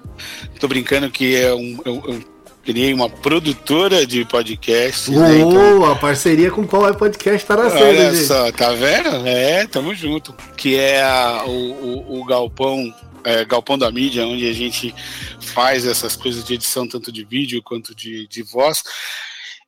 tô 0.59 0.67
brincando 0.67 1.07
que 1.11 1.35
é 1.35 1.53
um. 1.53 1.77
Eu, 1.85 2.03
eu 2.07 2.23
criei 2.65 2.95
uma 2.95 3.11
produtora 3.11 4.07
de 4.07 4.25
podcast. 4.25 5.11
Boa, 5.11 5.29
né? 5.29 5.37
então, 5.37 5.85
a 5.85 5.95
parceria 5.95 6.49
com 6.49 6.65
qual 6.65 6.89
é 6.89 6.93
podcast 6.93 7.45
tá 7.45 7.55
nascendo, 7.55 7.85
Olha 7.85 8.11
gente. 8.11 8.25
só, 8.25 8.51
tá 8.51 8.71
vendo? 8.71 9.27
É, 9.27 9.67
tamo 9.67 9.93
junto. 9.93 10.33
Que 10.57 10.79
é 10.79 11.03
a, 11.03 11.43
o, 11.45 11.51
o, 11.51 12.21
o 12.21 12.25
Galpão. 12.25 12.91
É, 13.25 13.45
Galpão 13.45 13.77
da 13.77 13.91
Mídia, 13.91 14.25
onde 14.25 14.47
a 14.47 14.53
gente 14.53 14.93
faz 15.39 15.85
essas 15.85 16.15
coisas 16.15 16.43
de 16.43 16.55
edição, 16.55 16.87
tanto 16.87 17.11
de 17.11 17.23
vídeo 17.23 17.61
quanto 17.63 17.95
de, 17.95 18.27
de 18.27 18.43
voz. 18.43 18.83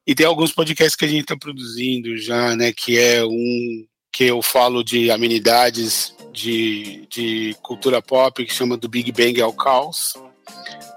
E 0.06 0.14
tem 0.14 0.26
alguns 0.26 0.52
podcasts 0.52 0.96
que 0.96 1.06
a 1.06 1.08
gente 1.08 1.22
está 1.22 1.36
produzindo 1.36 2.18
já, 2.18 2.56
né? 2.56 2.72
Que 2.72 3.00
é 3.00 3.26
um 3.26 3.86
que 4.12 4.24
eu 4.24 4.42
falo 4.42 4.82
de 4.82 5.12
amenidades 5.12 6.16
de, 6.32 7.06
de 7.10 7.56
cultura 7.62 8.02
pop, 8.02 8.46
que 8.46 8.54
chama 8.54 8.78
do 8.78 8.88
Big 8.88 9.12
Bang 9.12 9.42
ao 9.42 9.52
Caos, 9.52 10.14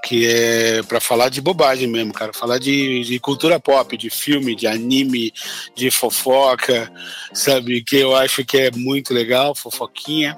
que 0.05 0.27
é 0.27 0.83
para 0.85 1.01
falar 1.01 1.29
de 1.29 1.40
bobagem 1.40 1.88
mesmo, 1.88 2.12
cara, 2.12 2.33
falar 2.33 2.59
de, 2.59 3.03
de 3.03 3.18
cultura 3.18 3.59
pop, 3.59 3.97
de 3.97 4.09
filme, 4.09 4.55
de 4.55 4.66
anime, 4.66 5.33
de 5.75 5.90
fofoca, 5.90 6.92
sabe, 7.33 7.83
que 7.83 7.97
eu 7.97 8.14
acho 8.14 8.44
que 8.44 8.57
é 8.57 8.71
muito 8.71 9.12
legal, 9.12 9.55
fofoquinha. 9.55 10.37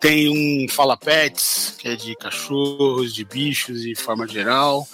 Tem 0.00 0.28
um 0.28 0.68
Fala 0.68 0.96
Pets, 0.96 1.74
que 1.78 1.88
é 1.88 1.96
de 1.96 2.14
cachorros, 2.16 3.14
de 3.14 3.24
bichos 3.24 3.84
e 3.84 3.94
forma 3.94 4.26
geral. 4.26 4.86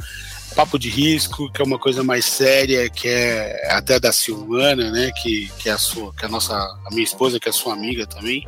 Papo 0.55 0.79
de 0.79 0.89
Risco, 0.89 1.51
que 1.51 1.61
é 1.61 1.65
uma 1.65 1.79
coisa 1.79 2.03
mais 2.05 2.25
séria, 2.25 2.89
que 2.89 3.09
é 3.09 3.69
até 3.71 3.99
da 3.99 4.13
Silvana, 4.13 4.91
né, 4.91 5.11
que, 5.23 5.51
que 5.59 5.69
é 5.69 5.73
a 5.73 5.79
sua, 5.79 6.13
que 6.15 6.25
é 6.25 6.29
a 6.29 6.31
nossa, 6.31 6.55
a 6.55 6.91
minha 6.91 7.03
esposa, 7.03 7.41
que 7.41 7.49
é 7.49 7.53
sua 7.53 7.73
amiga 7.73 8.07
também, 8.07 8.47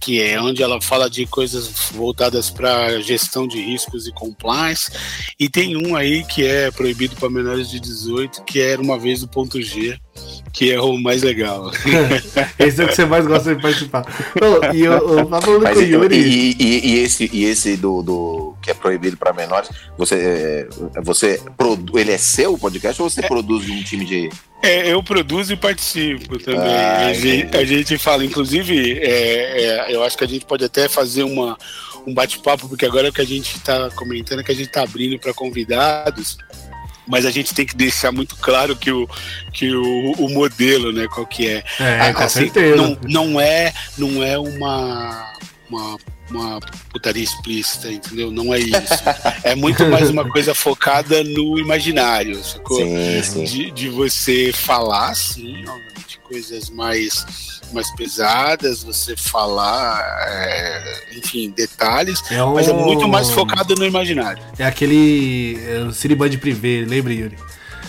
que 0.00 0.20
é 0.20 0.40
onde 0.40 0.62
ela 0.62 0.80
fala 0.80 1.08
de 1.08 1.26
coisas 1.26 1.68
voltadas 1.92 2.50
para 2.50 3.00
gestão 3.00 3.46
de 3.46 3.60
riscos 3.60 4.06
e 4.06 4.12
compliance, 4.12 4.90
e 5.38 5.48
tem 5.48 5.76
um 5.76 5.94
aí 5.94 6.24
que 6.24 6.44
é 6.44 6.70
proibido 6.70 7.16
para 7.16 7.30
menores 7.30 7.70
de 7.70 7.78
18, 7.78 8.42
que 8.44 8.60
era 8.60 8.80
uma 8.80 8.98
vez 8.98 9.22
o 9.22 9.28
ponto 9.28 9.60
G, 9.60 9.98
que 10.52 10.70
é 10.70 10.80
o 10.80 10.98
mais 10.98 11.22
legal. 11.22 11.70
esse 12.58 12.82
é 12.82 12.84
o 12.84 12.88
que 12.88 12.94
você 12.94 13.04
mais 13.04 13.26
gosta 13.26 13.54
de 13.54 13.62
participar. 13.62 14.04
e 14.74 14.80
eu, 14.80 14.92
eu 14.92 15.28
falando 15.28 15.62
Mas, 15.62 15.74
com 15.74 15.80
o 15.80 15.82
Yuri. 15.82 16.16
E, 16.16 16.56
e, 16.58 16.90
e, 16.90 16.98
esse, 16.98 17.30
e 17.32 17.44
esse 17.44 17.76
do, 17.76 18.02
do 18.02 18.51
que 18.62 18.70
é 18.70 18.74
proibido 18.74 19.16
para 19.16 19.32
menores, 19.32 19.68
você, 19.98 20.68
você 21.02 21.40
ele 21.94 22.12
é 22.12 22.18
seu 22.18 22.54
o 22.54 22.58
podcast 22.58 23.02
ou 23.02 23.10
você 23.10 23.24
é, 23.24 23.28
produz 23.28 23.68
um 23.68 23.82
time 23.82 24.04
de. 24.04 24.30
É, 24.62 24.92
eu 24.92 25.02
produzo 25.02 25.52
e 25.52 25.56
participo 25.56 26.38
também. 26.38 26.60
Ah, 26.60 27.06
a, 27.08 27.12
gente, 27.12 27.56
a, 27.56 27.64
gente, 27.64 27.98
fala, 27.98 28.24
inclusive, 28.24 28.98
é, 29.00 29.64
é, 29.64 29.94
eu 29.94 30.04
acho 30.04 30.16
que 30.16 30.24
a 30.24 30.28
gente 30.28 30.44
pode 30.44 30.64
até 30.64 30.88
fazer 30.88 31.24
uma, 31.24 31.58
um 32.06 32.14
bate-papo, 32.14 32.68
porque 32.68 32.86
agora 32.86 33.08
o 33.08 33.12
que 33.12 33.20
a 33.20 33.26
gente 33.26 33.56
está 33.56 33.90
comentando 33.90 34.40
é 34.40 34.44
que 34.44 34.52
a 34.52 34.54
gente 34.54 34.68
está 34.68 34.82
abrindo 34.82 35.18
para 35.18 35.34
convidados 35.34 36.38
mas 37.06 37.26
a 37.26 37.30
gente 37.30 37.54
tem 37.54 37.66
que 37.66 37.76
deixar 37.76 38.12
muito 38.12 38.36
claro 38.36 38.76
que 38.76 38.90
o, 38.90 39.08
que 39.52 39.74
o, 39.74 40.12
o 40.12 40.30
modelo, 40.30 40.92
né, 40.92 41.06
qual 41.08 41.26
que 41.26 41.48
é. 41.48 41.64
É, 41.80 42.12
com 42.12 42.22
assim, 42.22 42.40
certeza. 42.44 42.76
Não, 42.76 42.96
não 43.02 43.40
é, 43.40 43.72
não 43.98 44.22
é 44.22 44.38
uma, 44.38 45.32
uma, 45.68 45.98
uma 46.38 46.60
putaria 46.90 47.22
explícita, 47.22 47.90
entendeu? 47.90 48.30
Não 48.30 48.52
é 48.52 48.58
isso. 48.58 48.72
é 49.44 49.54
muito 49.54 49.86
mais 49.86 50.10
uma 50.10 50.28
coisa 50.28 50.54
focada 50.54 51.22
no 51.22 51.58
imaginário, 51.58 52.42
sacou? 52.42 52.78
Sim, 52.78 53.22
sim. 53.22 53.44
De, 53.44 53.70
de 53.70 53.88
você 53.88 54.52
falar, 54.52 55.14
sim, 55.14 55.64
obviamente, 55.66 56.20
coisas 56.24 56.70
mais 56.70 57.24
mais 57.72 57.90
pesadas, 57.96 58.82
você 58.82 59.16
falar, 59.16 59.98
é, 60.28 61.16
enfim, 61.16 61.50
detalhes, 61.56 62.22
é 62.30 62.44
um... 62.44 62.52
mas 62.52 62.68
é 62.68 62.72
muito 62.74 63.08
mais 63.08 63.30
focado 63.30 63.74
no 63.74 63.86
imaginário. 63.86 64.42
É 64.58 64.66
aquele 64.66 65.58
é, 65.58 65.90
Ciriband 65.92 66.36
Privé, 66.36 66.84
lembra, 66.86 67.14
Yuri? 67.14 67.38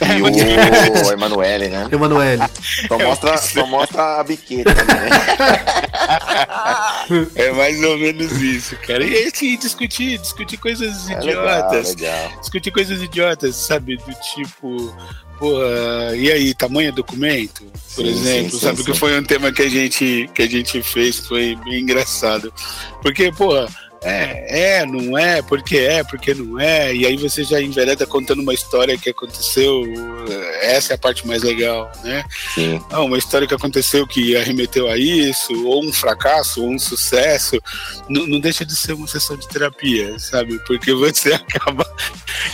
E 0.04 1.08
o 1.08 1.12
Emanuele, 1.12 1.70
né? 1.70 1.88
Emanuele. 1.92 2.44
Só 2.88 2.98
mostra, 3.00 3.38
só 3.38 3.66
mostra 3.66 4.20
a 4.20 4.24
biqueta, 4.24 4.74
né? 4.74 5.10
É 7.36 7.52
mais 7.52 7.82
ou 7.84 7.98
menos 7.98 8.32
isso, 8.42 8.76
cara. 8.78 9.04
E 9.04 9.26
assim, 9.26 9.58
discutir, 9.58 10.18
discutir 10.20 10.58
coisas 10.58 11.10
é 11.10 11.14
idiotas. 11.14 11.96
Legal, 11.96 12.22
legal. 12.22 12.40
Discutir 12.40 12.72
coisas 12.72 13.02
idiotas, 13.02 13.56
sabe? 13.56 13.98
Do 13.98 14.14
tipo, 14.34 14.96
porra, 15.38 16.16
e 16.16 16.32
aí, 16.32 16.54
tamanho 16.54 16.94
documento, 16.94 17.64
por 17.96 18.06
sim, 18.06 18.12
exemplo, 18.12 18.52
sim, 18.52 18.60
sabe? 18.60 18.78
Sim, 18.78 18.84
que 18.86 18.94
foi 18.94 19.20
um 19.20 19.24
tema 19.24 19.52
que 19.52 19.62
a 19.62 19.70
gente 19.70 20.30
que 20.34 20.42
a 20.42 20.50
gente 20.50 20.82
fez, 20.82 21.20
foi 21.20 21.56
bem 21.64 21.82
engraçado. 21.82 22.54
Porque, 23.02 23.32
porra, 23.32 23.68
é, 24.04 24.80
é, 24.80 24.86
não 24.86 25.18
é, 25.18 25.42
porque 25.42 25.78
é, 25.78 26.04
porque 26.04 26.34
não 26.34 26.60
é, 26.60 26.94
e 26.94 27.06
aí 27.06 27.16
você 27.16 27.44
já 27.44 27.62
envereda 27.62 28.06
contando 28.06 28.42
uma 28.42 28.54
história 28.54 28.98
que 28.98 29.10
aconteceu, 29.10 29.84
essa 30.62 30.94
é 30.94 30.96
a 30.96 30.98
parte 30.98 31.26
mais 31.26 31.42
legal, 31.42 31.92
né? 32.04 32.24
Sim. 32.54 32.82
Ah, 32.90 33.02
uma 33.02 33.18
história 33.18 33.48
que 33.48 33.54
aconteceu 33.54 34.06
que 34.06 34.36
arremeteu 34.36 34.90
a 34.90 34.98
isso, 34.98 35.66
ou 35.66 35.86
um 35.86 35.94
fracasso, 35.94 36.64
ou 36.64 36.72
um 36.72 36.80
sucesso, 36.80 37.62
não 38.10 38.40
deixa 38.40 38.66
de 38.66 38.76
ser 38.76 38.94
uma 38.94 39.08
sessão 39.08 39.38
de 39.38 39.48
terapia, 39.48 40.20
sabe? 40.20 40.60
Porque 40.68 40.94
você 40.94 41.34
acaba. 41.36 41.86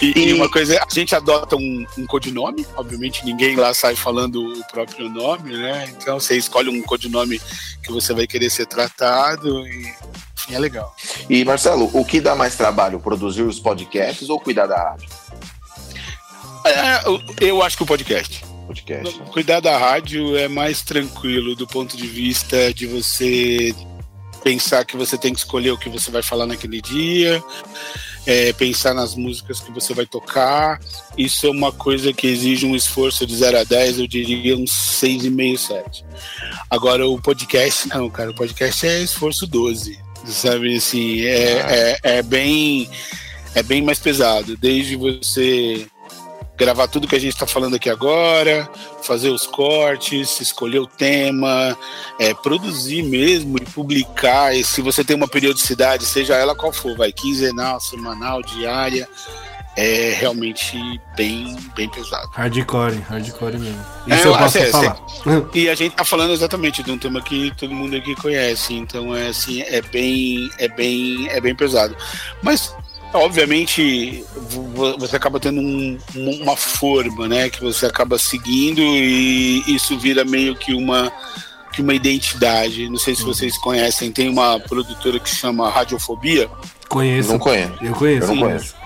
E, 0.02 0.14
e... 0.16 0.30
e 0.30 0.34
uma 0.34 0.50
coisa, 0.50 0.80
a 0.80 0.94
gente 0.94 1.16
adota 1.16 1.56
um, 1.56 1.86
um 1.98 2.06
codinome, 2.06 2.66
obviamente 2.76 3.26
ninguém 3.26 3.56
lá 3.56 3.74
sai 3.74 3.96
falando 3.96 4.44
o 4.44 4.68
próprio 4.72 5.10
nome, 5.10 5.52
né? 5.52 5.90
Então 5.98 6.20
você 6.20 6.38
escolhe 6.38 6.70
um 6.70 6.82
codinome 6.84 7.42
que 7.84 7.92
você 7.92 8.14
vai 8.14 8.28
querer 8.28 8.50
ser 8.50 8.68
tratado 8.68 9.68
e 9.68 9.94
enfim, 10.40 10.56
é 10.56 10.60
legal. 10.60 10.96
E 11.30 11.39
Marcelo, 11.46 11.90
o 11.94 12.06
que 12.06 12.20
dá 12.22 12.36
mais 12.36 12.56
trabalho, 12.56 13.00
produzir 13.00 13.44
os 13.44 13.60
podcasts 13.60 14.30
ou 14.30 14.40
cuidar 14.40 14.68
da 14.68 14.78
rádio? 14.78 15.10
É, 16.66 17.46
eu 17.48 17.62
acho 17.64 17.78
que 17.78 17.84
o 17.84 17.86
podcast. 17.86 18.44
podcast. 18.68 19.20
Cuidar 19.32 19.60
da 19.60 19.78
rádio 19.78 20.36
é 20.38 20.48
mais 20.48 20.82
tranquilo 20.82 21.56
do 21.56 21.68
ponto 21.68 21.96
de 21.96 22.08
vista 22.08 22.74
de 22.74 22.86
você 22.86 23.74
pensar 24.44 24.86
que 24.86 24.96
você 24.96 25.18
tem 25.18 25.34
que 25.34 25.40
escolher 25.40 25.72
o 25.72 25.78
que 25.78 25.90
você 25.90 26.10
vai 26.10 26.24
falar 26.24 26.46
naquele 26.46 26.82
dia, 26.82 27.44
é, 28.26 28.54
pensar 28.54 28.94
nas 28.94 29.16
músicas 29.16 29.60
que 29.60 29.72
você 29.72 29.94
vai 29.94 30.06
tocar. 30.06 30.80
Isso 31.18 31.46
é 31.46 31.50
uma 31.50 31.72
coisa 31.72 32.14
que 32.14 32.28
exige 32.28 32.66
um 32.66 32.76
esforço 32.76 33.26
de 33.26 33.36
0 33.36 33.60
a 33.60 33.64
10, 33.64 34.00
eu 34.00 34.08
diria 34.08 34.56
uns 34.56 34.72
6,5, 34.72 35.58
7. 35.58 36.06
Agora, 36.70 37.08
o 37.08 37.22
podcast, 37.22 37.88
não, 37.90 38.10
cara, 38.10 38.32
o 38.32 38.36
podcast 38.36 38.86
é 38.88 39.02
esforço 39.02 39.48
12, 39.48 40.00
sabe? 40.26 40.78
Assim, 40.78 41.22
é, 41.22 41.98
é, 42.04 42.18
é 42.18 42.22
bem. 42.22 42.90
É 43.56 43.64
bem 43.64 43.82
mais 43.82 43.98
pesado, 44.00 44.56
desde 44.56 44.96
você 44.96 45.88
gravar 46.60 46.88
tudo 46.90 47.08
que 47.08 47.16
a 47.16 47.20
gente 47.20 47.34
está 47.34 47.48
falando 47.48 47.78
aqui 47.78 47.90
agora, 47.90 48.70
fazer 49.02 49.30
os 49.30 49.48
cortes, 49.48 50.42
escolher 50.42 50.80
o 50.80 50.86
tema, 50.86 51.76
é, 52.20 52.34
produzir 52.34 53.02
mesmo 53.02 53.58
e 53.58 53.62
publicar. 53.62 54.54
E 54.54 54.64
se 54.64 54.82
você 54.82 55.04
tem 55.04 55.16
uma 55.16 55.28
periodicidade, 55.28 56.06
seja 56.06 56.36
ela 56.36 56.54
qual 56.54 56.74
for, 56.74 56.98
vai 56.98 57.14
quinzenal, 57.14 57.80
semanal, 57.80 58.44
diária, 58.44 59.08
é 59.80 60.14
realmente 60.20 60.78
bem, 61.16 61.56
bem 61.74 61.88
pesado. 61.90 62.30
Hardcore, 62.34 62.98
hardcore 63.08 63.58
mesmo. 63.58 63.86
É, 64.08 64.16
Isso 64.16 64.28
é, 64.28 64.32
eu 64.32 64.38
posso 64.38 64.58
é, 64.58 64.66
falar. 64.66 65.00
E 65.54 65.70
a 65.70 65.76
gente 65.76 65.96
tá 65.96 66.04
falando 66.04 66.34
exatamente 66.34 66.84
de 66.84 66.92
um 66.92 66.98
tema 66.98 67.22
que 67.22 67.54
todo 67.56 67.74
mundo 67.74 67.96
aqui 67.96 68.14
conhece, 68.16 68.74
então 68.74 69.16
é 69.16 69.28
assim, 69.28 69.62
é 69.62 69.82
bem, 69.82 70.50
é 70.60 70.68
bem, 70.68 71.30
é 71.30 71.40
bem 71.40 71.56
pesado. 71.56 71.96
Mas 72.44 72.76
Obviamente, 73.12 74.24
você 75.00 75.16
acaba 75.16 75.40
tendo 75.40 75.60
um, 75.60 75.98
uma 76.16 76.56
forma, 76.56 77.28
né, 77.28 77.50
que 77.50 77.60
você 77.60 77.88
acaba 77.88 78.20
seguindo 78.20 78.80
e 78.82 79.64
isso 79.66 79.98
vira 79.98 80.24
meio 80.24 80.56
que 80.56 80.76
uma 80.76 81.12
que 81.74 81.82
uma 81.82 81.96
identidade. 81.96 82.88
Não 82.88 82.98
sei 82.98 83.16
se 83.16 83.24
uhum. 83.24 83.34
vocês 83.34 83.58
conhecem, 83.58 84.12
tem 84.12 84.30
uma 84.30 84.60
produtora 84.60 85.20
que 85.20 85.28
chama 85.28 85.72
Radiofobia. 85.72 86.48
Conheço. 86.88 87.30
Não 87.32 87.40
conheço. 87.40 87.74
Eu 87.82 87.94
conheço. 87.94 88.28
Eu 88.28 88.36
não 88.36 88.44
conheço. 88.44 88.79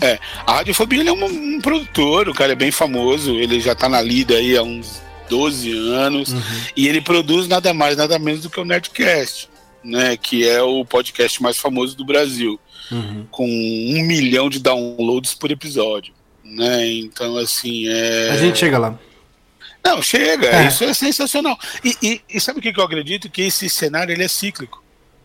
É, 0.00 0.18
a 0.46 0.54
Radiofobia 0.54 1.08
é 1.08 1.12
um, 1.12 1.24
um, 1.24 1.60
produtor, 1.60 2.28
o 2.28 2.34
cara 2.34 2.52
é 2.52 2.56
bem 2.56 2.70
famoso, 2.70 3.34
ele 3.36 3.60
já 3.60 3.74
tá 3.74 3.88
na 3.88 4.00
lida 4.00 4.34
aí 4.34 4.56
há 4.56 4.62
uns 4.62 5.02
12 5.28 5.70
anos 5.70 6.32
uhum. 6.32 6.42
e 6.76 6.88
ele 6.88 7.00
produz 7.00 7.46
nada 7.46 7.74
mais, 7.74 7.96
nada 7.96 8.18
menos 8.18 8.42
do 8.42 8.50
que 8.50 8.58
o 8.58 8.64
Nerdcast, 8.64 9.48
né, 9.84 10.16
que 10.16 10.48
é 10.48 10.62
o 10.62 10.84
podcast 10.84 11.42
mais 11.42 11.58
famoso 11.58 11.96
do 11.96 12.04
Brasil 12.04 12.58
uhum. 12.90 13.26
com 13.30 13.46
um 13.46 14.02
milhão 14.06 14.48
de 14.50 14.58
downloads 14.58 15.34
por 15.34 15.50
episódio. 15.50 16.12
Né? 16.44 16.90
Então, 16.92 17.36
assim. 17.36 17.88
É... 17.88 18.30
A 18.30 18.36
gente 18.36 18.58
chega 18.58 18.78
lá. 18.78 18.98
Não, 19.82 20.02
chega, 20.02 20.48
é. 20.48 20.68
isso 20.68 20.84
é 20.84 20.92
sensacional. 20.92 21.58
E, 21.82 21.96
e, 22.02 22.20
e 22.28 22.40
sabe 22.40 22.58
o 22.58 22.62
que 22.62 22.72
eu 22.78 22.84
acredito? 22.84 23.30
Que 23.30 23.42
esse 23.42 23.68
cenário 23.70 24.12
ele 24.12 24.24
é 24.24 24.28
cíclico. 24.28 24.82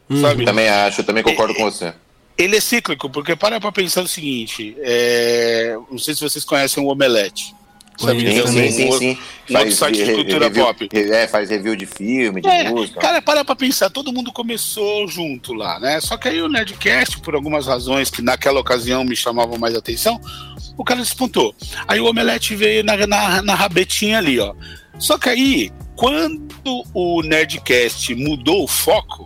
Uhum. 0.10 0.22
Sabe? 0.22 0.46
Também 0.46 0.70
acho, 0.70 1.04
também 1.04 1.24
concordo 1.24 1.54
é, 1.54 1.58
com 1.58 1.64
você. 1.64 1.94
Ele 2.38 2.58
é 2.58 2.60
cíclico, 2.60 3.10
porque 3.10 3.36
para 3.36 3.60
pra 3.60 3.72
pensar 3.72 4.02
o 4.04 4.08
seguinte: 4.08 4.76
é... 4.80 5.76
não 5.90 5.98
sei 5.98 6.14
se 6.14 6.22
vocês 6.22 6.44
conhecem 6.44 6.84
o 6.84 6.88
Omelete. 6.88 7.56
Sabe? 7.98 8.20
Sim, 8.20 8.48
sim, 8.48 8.72
sim, 8.72 8.92
sim. 8.92 9.18
Um 9.50 9.58
outro 9.58 9.72
site 9.72 10.04
de 10.04 10.14
cultura 10.14 10.48
review, 10.48 10.66
pop. 10.66 10.90
É, 10.92 11.28
faz 11.28 11.50
review 11.50 11.76
de 11.76 11.86
filme, 11.86 12.42
de 12.42 12.48
é, 12.48 12.70
música. 12.70 13.00
Cara, 13.00 13.22
para 13.22 13.46
pra 13.46 13.56
pensar, 13.56 13.90
todo 13.90 14.12
mundo 14.12 14.34
começou 14.34 15.08
junto 15.08 15.54
lá, 15.54 15.80
né? 15.80 16.02
Só 16.02 16.18
que 16.18 16.28
aí 16.28 16.42
o 16.42 16.50
Nerdcast, 16.50 17.22
por 17.22 17.36
algumas 17.36 17.68
razões 17.68 18.10
que 18.10 18.22
naquela 18.22 18.60
ocasião 18.60 19.06
me 19.06 19.16
chamavam 19.16 19.58
mais 19.58 19.76
atenção, 19.76 20.20
o 20.78 20.84
cara 20.84 21.00
despontou. 21.00 21.56
Aí 21.88 22.00
o 22.02 22.06
Omelete 22.06 22.54
veio 22.56 22.84
na, 22.84 23.08
na, 23.08 23.42
na 23.42 23.56
rabetinha 23.56 24.18
ali, 24.18 24.40
ó. 24.40 24.54
Só 25.00 25.18
que 25.18 25.30
aí, 25.30 25.72
quando 25.96 26.84
o 26.94 27.22
Nerdcast 27.22 28.14
mudou 28.14 28.64
o 28.64 28.68
foco, 28.68 29.26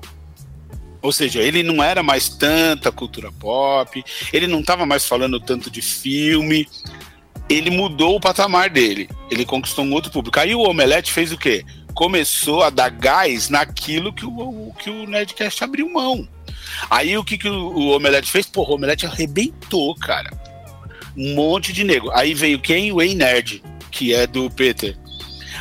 ou 1.02 1.12
seja, 1.12 1.41
ele 1.41 1.64
não 1.64 1.84
era 1.84 2.04
mais 2.04 2.30
tanta 2.30 2.91
cultura 2.91 3.32
pop, 3.32 4.04
ele 4.34 4.47
não 4.47 4.60
estava 4.60 4.86
mais 4.86 5.06
falando 5.06 5.39
tanto 5.39 5.70
de 5.70 5.82
filme, 5.82 6.68
ele 7.50 7.72
mudou 7.72 8.16
o 8.16 8.20
patamar 8.20 8.70
dele. 8.70 9.10
Ele 9.32 9.43
conquistou 9.43 9.84
um 9.84 9.93
outro 9.93 10.12
público. 10.12 10.39
Aí 10.39 10.54
o 10.54 10.62
Omelete 10.62 11.12
fez 11.12 11.32
o 11.32 11.38
quê? 11.38 11.66
Começou 11.95 12.62
a 12.64 12.70
dar 12.70 12.89
gás 12.89 13.50
naquilo 13.50 14.14
que 14.14 14.26
o, 14.26 14.72
que 14.78 14.89
o 14.89 15.08
Nerdcast 15.08 15.64
abriu 15.64 15.91
mão. 15.91 16.28
Aí 16.89 17.18
o 17.18 17.24
que, 17.24 17.38
que 17.38 17.50
o, 17.50 17.89
Omelete 17.95 18.32
fez? 18.32 18.45
Porra, 18.45 18.72
o 18.72 18.76
Omelete 18.76 19.06
arrebentou, 19.06 19.95
cara. 19.95 20.30
Um 21.18 21.34
monte 21.34 21.74
de 21.74 21.84
nego. 21.84 22.12
Aí 22.12 22.34
veio 22.34 22.60
quem? 22.60 22.91
O 22.91 23.02
Ei 23.02 23.16
Nerd, 23.16 23.64
que 23.89 24.14
é 24.14 24.28
do 24.28 24.50
Peter. 24.52 24.95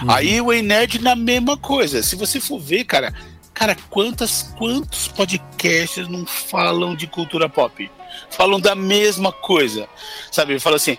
Uhum. 0.02 0.10
Aí 0.10 0.40
o 0.40 0.52
Ei 0.52 0.60
Nerd 0.60 1.00
na 1.00 1.16
mesma 1.16 1.56
coisa. 1.56 2.02
Se 2.02 2.14
você 2.14 2.38
for 2.38 2.60
ver, 2.60 2.84
cara, 2.84 3.14
cara, 3.58 3.76
quantas, 3.90 4.54
quantos 4.56 5.08
podcasts 5.08 6.06
não 6.06 6.24
falam 6.24 6.94
de 6.94 7.08
cultura 7.08 7.48
pop? 7.48 7.90
Falam 8.30 8.60
da 8.60 8.74
mesma 8.74 9.32
coisa. 9.32 9.88
Sabe? 10.30 10.60
Fala 10.60 10.76
assim, 10.76 10.96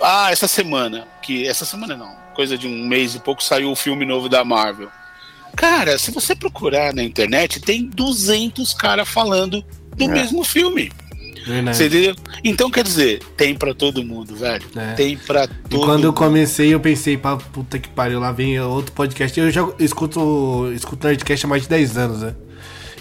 ah, 0.00 0.30
essa 0.32 0.48
semana, 0.48 1.06
que 1.22 1.46
essa 1.46 1.66
semana 1.66 1.96
não, 1.96 2.16
coisa 2.34 2.56
de 2.56 2.66
um 2.66 2.86
mês 2.86 3.14
e 3.14 3.20
pouco 3.20 3.42
saiu 3.42 3.70
o 3.70 3.76
filme 3.76 4.06
novo 4.06 4.28
da 4.28 4.42
Marvel. 4.42 4.90
Cara, 5.54 5.98
se 5.98 6.10
você 6.10 6.34
procurar 6.34 6.94
na 6.94 7.02
internet, 7.02 7.60
tem 7.60 7.84
200 7.84 8.72
caras 8.72 9.08
falando 9.08 9.62
do 9.94 10.04
é. 10.04 10.08
mesmo 10.08 10.42
filme. 10.44 10.90
Entendeu? 11.86 12.14
Então, 12.44 12.70
quer 12.70 12.84
dizer, 12.84 13.20
tem 13.36 13.54
para 13.54 13.74
todo 13.74 14.04
mundo, 14.04 14.34
velho. 14.36 14.64
É. 14.76 14.94
Tem 14.94 15.16
para 15.16 15.46
todo 15.46 15.72
mundo. 15.72 15.86
quando 15.86 16.04
eu 16.04 16.12
comecei, 16.12 16.72
eu 16.72 16.80
pensei, 16.80 17.16
pá, 17.16 17.36
puta 17.36 17.78
que 17.78 17.88
pariu, 17.88 18.20
lá 18.20 18.32
vem 18.32 18.58
outro 18.60 18.92
podcast. 18.92 19.38
Eu 19.38 19.50
já 19.50 19.68
escuto, 19.78 20.70
escuto 20.74 21.06
Nerdcast 21.06 21.46
há 21.46 21.48
mais 21.48 21.62
de 21.62 21.68
10 21.68 21.96
anos, 21.96 22.22
né? 22.22 22.34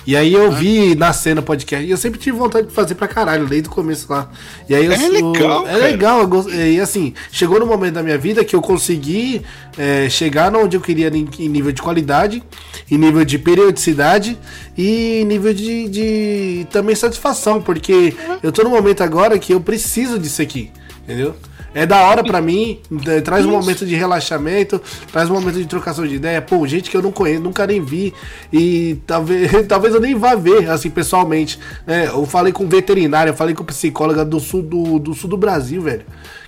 E 0.08 0.16
aí 0.16 0.34
eu 0.34 0.50
vi 0.54 0.96
nascendo 0.96 1.42
o 1.42 1.44
podcast. 1.44 1.86
E 1.86 1.92
eu 1.92 1.98
sempre 1.98 2.18
tive 2.18 2.38
vontade 2.38 2.68
de 2.68 2.74
fazer 2.74 2.96
pra 2.96 3.10
caralho, 3.10 3.46
desde 3.46 3.68
o 3.68 3.72
começo 3.72 4.10
lá. 4.10 4.32
E 4.70 4.74
aí 4.74 4.86
eu, 4.86 4.94
é 4.94 5.10
legal. 5.10 5.68
É 5.68 5.76
legal. 5.76 6.50
e 6.50 6.80
assim, 6.80 7.14
chegou 7.30 7.60
no 7.60 7.66
momento 7.66 7.96
da 7.96 8.02
minha 8.02 8.18
vida 8.18 8.46
que 8.46 8.56
eu 8.56 8.62
consegui 8.62 9.42
é, 9.78 10.08
chegar 10.08 10.56
onde 10.56 10.78
eu 10.78 10.82
queria 10.82 11.10
em, 11.10 11.28
em, 11.38 11.50
nível 11.50 11.74
de 11.74 11.82
qualidade, 11.82 12.42
em 12.90 12.98
nível 12.98 13.26
de 13.26 13.38
periodicidade 13.38 14.38
e 14.78 15.20
em 15.24 15.26
nível 15.26 15.54
de, 15.54 15.90
de 15.90 16.68
também 16.72 16.96
satisfação. 16.96 17.62
Porque 17.62 18.16
eu 18.42 18.54
tô 18.54 18.64
no 18.64 18.70
momento 18.70 19.02
agora 19.02 19.38
que 19.38 19.54
eu 19.54 19.60
preciso 19.60 20.18
disso 20.18 20.42
aqui. 20.42 20.72
Entendeu? 21.04 21.36
É 21.74 21.86
da 21.86 22.02
hora 22.08 22.24
para 22.24 22.42
mim, 22.42 22.80
é, 23.08 23.22
traz 23.22 23.46
um 23.46 23.52
momento 23.52 23.86
de 23.86 23.96
relaxamento, 23.96 24.82
traz 25.12 25.30
um 25.30 25.34
momento 25.34 25.58
de 25.58 25.66
trocação 25.66 26.08
de 26.08 26.16
ideia. 26.16 26.42
Pô, 26.42 26.66
gente 26.68 26.90
que 26.90 26.98
eu 26.98 27.02
não 27.02 27.12
conheço, 27.12 27.42
nunca 27.42 27.68
nem 27.68 27.82
vi. 27.82 28.14
E 28.52 28.98
talvez, 29.06 29.52
talvez 29.68 29.94
eu 29.94 30.02
nem 30.02 30.16
vá 30.16 30.36
ver, 30.36 30.70
assim, 30.70 30.90
pessoalmente. 30.90 31.60
É, 31.86 32.08
eu 32.08 32.26
falei 32.26 32.52
com 32.52 32.68
veterinária, 32.68 33.34
falei 33.34 33.54
com 33.54 33.64
psicóloga 33.64 34.26
do 34.26 34.40
sul 34.40 34.64
do, 34.64 35.00
do 35.00 35.14
sul 35.14 35.30
do 35.30 35.38
Brasil, 35.38 35.82
velho. 35.82 36.06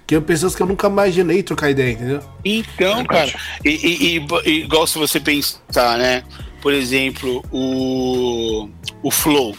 Que 0.07 0.15
é 0.15 0.20
pessoas 0.20 0.55
que 0.55 0.63
eu 0.63 0.67
nunca 0.67 0.88
imaginei 0.88 1.43
trocar 1.43 1.70
ideia, 1.70 1.91
entendeu? 1.91 2.22
Então, 2.43 3.05
cara, 3.05 3.32
e, 3.63 3.70
e, 3.70 4.28
e, 4.45 4.63
igual 4.63 4.88
se 4.88 4.97
você 4.97 5.20
pensar, 5.20 5.99
né? 5.99 6.24
Por 6.61 6.74
exemplo, 6.74 7.43
o, 7.51 8.67
o 9.03 9.11
Flow, 9.11 9.55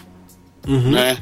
uhum. 0.67 0.91
né? 0.91 1.19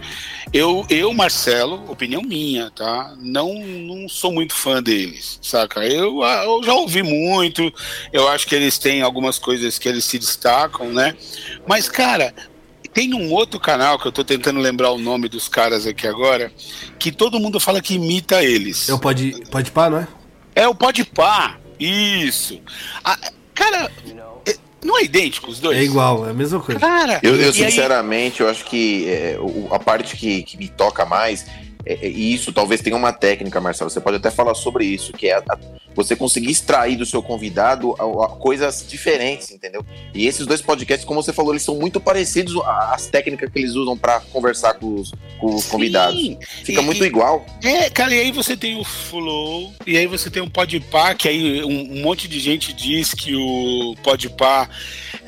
Eu, 0.53 0.87
eu, 0.89 1.13
Marcelo, 1.13 1.91
opinião 1.91 2.23
minha, 2.23 2.71
tá? 2.71 3.15
Não, 3.21 3.55
não 3.55 4.09
sou 4.09 4.33
muito 4.33 4.55
fã 4.55 4.83
deles, 4.83 5.39
saca? 5.43 5.85
Eu, 5.85 6.23
ah, 6.23 6.45
eu 6.45 6.63
já 6.63 6.73
ouvi 6.75 7.03
muito, 7.03 7.71
eu 8.13 8.27
acho 8.29 8.47
que 8.47 8.55
eles 8.55 8.79
têm 8.79 9.03
algumas 9.03 9.39
coisas 9.39 9.79
que 9.79 9.89
eles 9.89 10.05
se 10.05 10.19
destacam, 10.19 10.91
né? 10.91 11.15
Mas, 11.67 11.89
cara, 11.89 12.35
tem 12.95 13.15
um 13.15 13.31
outro 13.31 13.61
canal 13.61 13.99
que 13.99 14.07
eu 14.09 14.13
tô 14.13 14.25
tentando 14.25 14.59
lembrar 14.59 14.91
o 14.91 14.99
nome 14.99 15.29
dos 15.29 15.49
caras 15.49 15.87
aqui 15.87 16.07
agora, 16.07 16.51
que 16.99 17.13
todo 17.13 17.39
mundo 17.39 17.61
fala 17.61 17.83
que 17.83 17.95
imita 17.95 18.43
eles. 18.43 18.89
É 18.89 18.95
o 18.95 18.99
Pode, 18.99 19.33
pode 19.51 19.71
Pá, 19.71 19.91
não 19.91 19.99
é? 19.99 20.09
É 20.55 20.67
o 20.67 20.75
Pode 20.75 21.05
Pá, 21.05 21.59
isso. 21.79 22.61
Ah, 23.05 23.19
cara, 23.55 23.91
não 24.83 24.99
é 24.99 25.05
idêntico 25.05 25.51
os 25.51 25.61
dois? 25.61 25.79
É 25.79 25.83
igual, 25.83 26.27
é 26.27 26.31
a 26.31 26.35
mesma 26.35 26.61
coisa. 26.61 26.81
Cara, 26.81 27.21
eu, 27.23 27.37
eu 27.37 27.53
sinceramente, 27.53 28.43
aí... 28.43 28.47
eu 28.47 28.51
acho 28.51 28.65
que 28.65 29.09
é, 29.09 29.39
a 29.71 29.79
parte 29.79 30.17
que, 30.17 30.43
que 30.43 30.57
me 30.57 30.69
toca 30.69 31.05
mais 31.05 31.47
e 31.89 32.35
isso 32.35 32.53
talvez 32.53 32.81
tenha 32.81 32.97
uma 32.97 33.13
técnica, 33.13 33.61
Marcelo. 33.61 33.91
Você 33.91 34.01
pode 34.01 34.17
até 34.17 34.31
falar 34.31 34.55
sobre 34.55 34.85
isso, 34.85 35.13
que 35.13 35.29
é 35.29 35.35
a, 35.35 35.39
a, 35.39 35.59
você 35.95 36.15
conseguir 36.15 36.51
extrair 36.51 36.97
do 36.97 37.07
seu 37.07 37.23
convidado 37.23 37.95
a, 37.99 38.29
coisas 38.29 38.85
diferentes, 38.87 39.51
entendeu? 39.51 39.85
E 40.15 40.27
esses 40.27 40.47
dois 40.47 40.61
podcasts, 40.61 41.07
como 41.07 41.23
você 41.23 41.33
falou, 41.33 41.53
eles 41.53 41.63
são 41.63 41.77
muito 41.77 42.01
parecidos 42.01 42.55
às 42.65 43.07
técnicas 43.07 43.51
que 43.51 43.59
eles 43.59 43.75
usam 43.75 43.97
para 43.97 44.21
conversar 44.21 44.75
com 44.75 44.95
os, 44.95 45.13
com 45.41 45.55
os 45.55 45.67
convidados. 45.67 46.21
Fica 46.65 46.83
e, 46.83 46.85
muito 46.85 47.05
igual. 47.05 47.45
É, 47.63 47.89
cara, 47.89 48.15
e 48.15 48.21
aí 48.21 48.33
você 48.33 48.57
tem 48.57 48.79
o 48.79 48.85
Flow, 48.85 49.73
e 49.87 49.97
aí 49.97 50.07
você 50.07 50.31
tem 50.31 50.43
o 50.43 50.51
Podpah, 50.51 51.15
que 51.15 51.29
aí 51.29 51.65
um, 51.65 51.93
um 51.93 52.03
monte 52.03 52.29
de 52.29 52.39
gente 52.39 52.73
diz 52.73 53.15
que 53.15 53.35
o 53.35 53.95
Podpah 54.03 54.69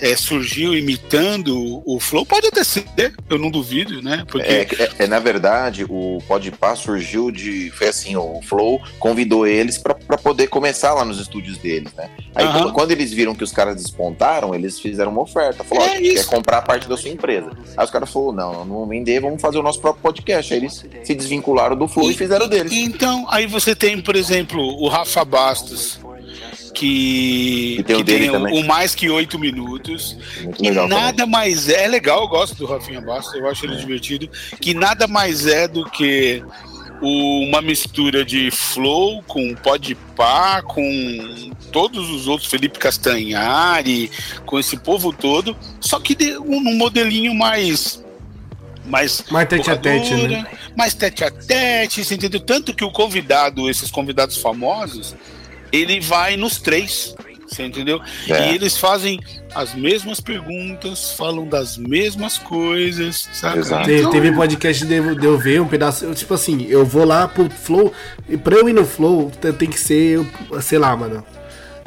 é, 0.01 0.17
surgiu 0.17 0.75
imitando 0.75 1.83
o 1.85 2.01
Flow, 2.01 2.25
pode 2.25 2.47
até 2.47 2.65
ser, 2.65 2.85
eu 3.29 3.39
não 3.39 3.51
duvido, 3.51 4.03
né? 4.03 4.25
Porque... 4.27 4.49
É, 4.49 4.63
é, 4.63 4.91
é 5.01 5.07
na 5.07 5.19
verdade, 5.19 5.85
o 5.89 6.19
Podpah 6.27 6.75
surgiu 6.75 7.31
de. 7.31 7.71
Foi 7.71 7.89
assim, 7.89 8.17
o 8.17 8.41
Flow 8.43 8.81
convidou 8.99 9.47
eles 9.47 9.79
para 9.79 9.95
poder 10.19 10.49
começar 10.49 10.95
lá 10.95 11.05
nos 11.05 11.21
estúdios 11.21 11.59
deles, 11.59 11.93
né? 11.95 12.09
Aí 12.35 12.47
uhum. 12.47 12.73
quando, 12.73 12.91
eles 12.91 13.13
viram 13.13 13.35
que 13.35 13.45
os 13.45 13.53
caras 13.53 13.77
despontaram, 13.77 14.55
eles 14.55 14.81
fizeram 14.81 15.11
uma 15.13 15.23
oferta. 15.23 15.63
Falou, 15.65 15.85
é 15.85 16.01
quer 16.01 16.27
comprar 16.27 16.59
a 16.59 16.63
parte 16.63 16.89
da 16.89 16.97
sua 16.97 17.11
empresa. 17.11 17.51
Aí 17.77 17.85
os 17.85 17.91
caras 17.91 18.11
falaram, 18.11 18.33
não, 18.33 18.65
não 18.65 18.75
vamos 18.75 18.89
vender, 18.89 19.21
vamos 19.21 19.41
fazer 19.41 19.59
o 19.59 19.63
nosso 19.63 19.81
próprio 19.81 20.03
podcast. 20.03 20.53
Aí 20.53 20.61
eles 20.61 20.85
se 21.05 21.15
desvincularam 21.15 21.77
do 21.77 21.87
Flow 21.87 22.11
e, 22.11 22.15
e 22.15 22.17
fizeram 22.17 22.49
deles. 22.49 22.73
Então, 22.73 23.27
aí 23.31 23.47
você 23.47 23.75
tem, 23.75 24.01
por 24.01 24.17
exemplo, 24.17 24.61
o 24.61 24.89
Rafa 24.89 25.25
Bastos 25.25 26.01
que, 26.81 27.85
tem, 27.87 27.97
que 27.99 28.05
tem 28.05 28.31
o, 28.31 28.61
o, 28.61 28.67
mais 28.67 28.95
que 28.95 29.11
oito 29.11 29.39
minutos. 29.39 30.17
Muito 30.43 30.63
que 30.63 30.71
nada 30.71 31.13
também. 31.13 31.27
mais 31.31 31.69
é, 31.69 31.85
é 31.85 31.89
legal, 31.89 32.23
eu 32.23 32.29
gosto 32.29 32.57
do 32.57 32.65
Rafinha 32.65 33.03
Bastos, 33.03 33.35
eu 33.35 33.47
acho 33.47 33.67
ele 33.67 33.75
é. 33.75 33.77
divertido. 33.77 34.31
Que 34.59 34.73
nada 34.73 35.07
mais 35.07 35.47
é 35.47 35.69
do 35.69 35.85
que 35.91 36.43
uma 37.03 37.61
mistura 37.61 38.25
de 38.25 38.51
flow 38.51 39.23
com 39.25 39.55
pá 40.17 40.63
com 40.63 41.51
todos 41.71 42.09
os 42.11 42.27
outros, 42.27 42.49
Felipe 42.51 42.79
Castanhari, 42.79 44.11
com 44.47 44.59
esse 44.59 44.79
povo 44.79 45.13
todo, 45.13 45.57
só 45.81 46.01
que 46.01 46.15
de, 46.15 46.39
um, 46.39 46.57
um 46.57 46.77
modelinho 46.77 47.35
mais 47.35 48.03
mais 48.87 49.23
mais 49.31 49.49
tete 49.49 49.71
a 49.71 49.77
tete, 49.77 50.15
né? 50.15 50.47
Mais 50.75 50.95
tete 50.95 51.25
a 51.25 51.31
tete, 51.31 52.05
você 52.05 52.15
entendeu? 52.15 52.41
Tanto 52.41 52.75
que 52.75 52.85
o 52.85 52.91
convidado, 52.91 53.69
esses 53.69 53.91
convidados 53.91 54.39
famosos, 54.39 55.15
ele 55.73 56.01
vai 56.01 56.37
nos 56.37 56.59
três. 56.59 57.15
Você 57.47 57.65
entendeu? 57.65 58.01
É. 58.29 58.53
E 58.53 58.55
eles 58.55 58.79
fazem 58.79 59.19
as 59.53 59.75
mesmas 59.75 60.21
perguntas, 60.21 61.13
falam 61.13 61.49
das 61.49 61.77
mesmas 61.77 62.39
coisas, 62.39 63.29
sabe? 63.33 63.59
Exato. 63.59 63.91
Então... 63.91 64.11
Teve 64.13 64.33
podcast 64.33 64.87
de, 64.87 65.15
de 65.17 65.27
eu 65.27 65.37
ver 65.37 65.61
um 65.61 65.67
pedaço. 65.67 66.05
Eu, 66.05 66.15
tipo 66.15 66.33
assim, 66.33 66.67
eu 66.69 66.87
vou 66.87 67.05
lá 67.05 67.27
pro 67.27 67.51
Flow. 67.51 67.93
E 68.29 68.37
pra 68.37 68.55
eu 68.55 68.69
ir 68.69 68.73
no 68.73 68.85
Flow, 68.85 69.33
tem 69.59 69.69
que 69.69 69.81
ser, 69.81 70.25
sei 70.63 70.79
lá, 70.79 70.97
mano. 70.97 71.25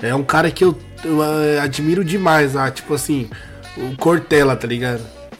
É 0.01 0.13
um 0.13 0.23
cara 0.23 0.51
que 0.51 0.65
eu, 0.65 0.77
eu 1.05 1.23
eh, 1.23 1.59
admiro 1.61 2.03
demais, 2.03 2.57
ah, 2.57 2.69
tipo 2.69 2.93
assim, 2.93 3.29
o 3.77 3.95
Cortella, 3.95 4.57
tá 4.57 4.67
ligado? 4.67 5.01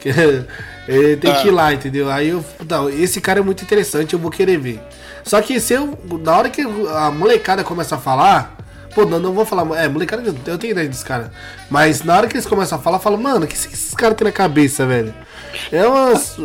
Tem 1.20 1.30
ah. 1.30 1.34
que 1.40 1.48
ir 1.48 1.50
lá, 1.50 1.72
entendeu? 1.72 2.10
Aí 2.10 2.28
eu. 2.28 2.44
Não, 2.68 2.88
esse 2.88 3.20
cara 3.20 3.40
é 3.40 3.42
muito 3.42 3.62
interessante, 3.62 4.14
eu 4.14 4.18
vou 4.18 4.30
querer 4.30 4.58
ver. 4.58 4.80
Só 5.24 5.40
que 5.40 5.58
se 5.58 5.74
eu. 5.74 5.98
Na 6.22 6.36
hora 6.36 6.50
que 6.50 6.60
a 6.60 7.10
molecada 7.10 7.64
começa 7.64 7.96
a 7.96 7.98
falar. 7.98 8.56
Pô, 8.94 9.04
não, 9.04 9.18
não 9.18 9.32
vou 9.32 9.44
falar. 9.44 9.82
É, 9.82 9.88
molecada, 9.88 10.22
eu 10.46 10.58
tenho 10.58 10.70
ideia 10.70 10.88
desse 10.88 11.04
cara. 11.04 11.32
Mas 11.68 12.04
na 12.04 12.16
hora 12.16 12.28
que 12.28 12.36
eles 12.36 12.46
começam 12.46 12.78
a 12.78 12.80
falar, 12.80 13.00
falo, 13.00 13.18
mano, 13.18 13.44
o 13.44 13.48
que 13.48 13.54
esses 13.54 13.92
caras 13.92 14.16
têm 14.16 14.26
na 14.26 14.32
cabeça, 14.32 14.86
velho? 14.86 15.12
É 15.72 15.84
umas. 15.86 16.36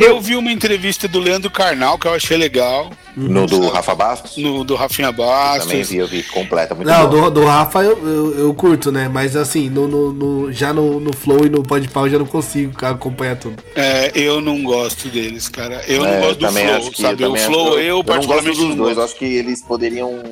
Eu 0.00 0.20
vi 0.20 0.36
uma 0.36 0.50
entrevista 0.50 1.06
do 1.06 1.18
Leandro 1.18 1.50
Carnal 1.50 1.98
que 1.98 2.06
eu 2.06 2.14
achei 2.14 2.36
legal. 2.36 2.90
No 3.16 3.46
do 3.46 3.68
Rafa 3.68 3.94
Bastos? 3.94 4.36
No 4.38 4.64
do 4.64 4.74
Rafinha 4.74 5.12
Bastos. 5.12 5.64
Eu 5.64 5.70
também 5.70 5.82
vi, 5.82 5.96
eu 5.98 6.08
vi 6.08 6.22
completa. 6.22 6.74
Muito 6.74 6.88
Não, 6.88 7.08
do, 7.08 7.30
do, 7.30 7.44
Rafa 7.44 7.82
eu, 7.82 7.98
eu, 7.98 8.38
eu, 8.38 8.54
curto, 8.54 8.90
né? 8.90 9.08
Mas 9.08 9.36
assim, 9.36 9.68
no, 9.68 9.86
no, 9.86 10.12
no 10.12 10.52
já 10.52 10.72
no, 10.72 10.98
no 10.98 11.14
Flow 11.14 11.44
e 11.44 11.50
no 11.50 11.62
Podpah 11.62 12.02
eu 12.02 12.10
já 12.10 12.18
não 12.18 12.26
consigo 12.26 12.72
acompanhar 12.84 13.36
tudo. 13.36 13.62
É, 13.76 14.10
eu 14.14 14.40
não 14.40 14.62
gosto 14.62 15.08
deles, 15.08 15.48
cara. 15.48 15.82
Eu 15.86 16.04
é, 16.04 16.14
não 16.14 16.26
gosto 16.26 16.40
do 16.40 16.48
Flow, 16.48 16.92
sabe? 16.94 17.24
O 17.24 17.36
Flow, 17.36 17.78
eu, 17.78 17.98
eu 17.98 18.04
particularmente 18.04 18.58
não 18.58 18.66
gosto 18.66 18.68
dos 18.68 18.76
dois. 18.76 18.96
Eu 18.96 19.04
acho 19.04 19.16
que 19.16 19.24
eles 19.24 19.62
poderiam 19.62 20.22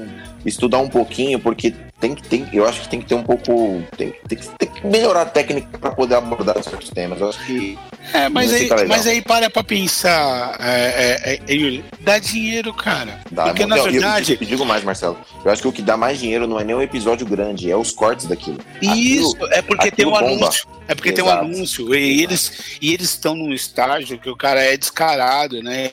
estudar 0.45 0.79
um 0.79 0.89
pouquinho, 0.89 1.39
porque 1.39 1.75
tem 2.01 2.15
que 2.15 2.23
tem, 2.23 2.49
eu 2.53 2.67
acho 2.67 2.81
que 2.81 2.89
tem 2.89 3.01
que 3.01 3.07
ter 3.07 3.15
um 3.15 3.23
pouco. 3.23 3.83
Tem, 3.97 4.15
tem, 4.27 4.39
tem 4.59 4.69
que 4.69 4.87
melhorar 4.87 5.23
a 5.23 5.27
técnica 5.27 5.79
para 5.79 5.91
poder 5.91 6.15
abordar 6.15 6.63
certos 6.63 6.89
temas. 6.91 7.21
Eu 7.21 7.29
acho 7.29 7.45
que. 7.45 7.79
É, 8.15 8.29
mas 8.29 8.53
aí, 8.53 8.69
mas 8.89 9.07
aí 9.07 9.21
para 9.21 9.51
pra 9.51 9.63
pensar, 9.63 10.57
é, 10.59 11.35
é, 11.35 11.55
é, 11.55 11.83
dá 12.01 12.19
dinheiro, 12.19 12.70
cara. 12.73 13.21
Dá, 13.31 13.45
porque 13.45 13.67
na 13.67 13.77
verdade. 13.77 14.33
Eu, 14.33 14.39
eu, 14.41 14.47
digo 14.47 14.65
mais, 14.65 14.85
Marcelo. 14.85 15.19
Eu 15.45 15.51
acho 15.51 15.63
que 15.63 15.69
o 15.69 15.73
que 15.73 15.83
dá 15.83 15.97
mais 15.97 16.19
dinheiro 16.19 16.47
não 16.47 16.59
é 16.59 16.65
nem 16.65 16.75
o 16.75 16.83
episódio 16.83 17.27
grande, 17.27 17.71
é 17.71 17.77
os 17.77 17.93
cortes 17.93 18.27
daquilo. 18.27 18.59
Isso, 18.81 19.35
aquilo, 19.37 19.53
é 19.53 19.63
porque 19.63 19.91
tem 19.91 20.07
um 20.07 20.11
bomba. 20.11 20.27
anúncio. 20.27 20.67
É 20.89 20.95
porque 20.95 21.11
Exato. 21.11 21.29
tem 21.29 21.37
um 21.39 21.55
anúncio. 21.55 21.95
E 21.95 22.23
eles 22.23 22.79
e 22.81 22.93
eles 22.93 23.11
estão 23.11 23.35
num 23.35 23.53
estágio 23.53 24.19
que 24.19 24.29
o 24.29 24.37
cara 24.37 24.63
é 24.63 24.77
descarado, 24.77 25.63
né? 25.63 25.91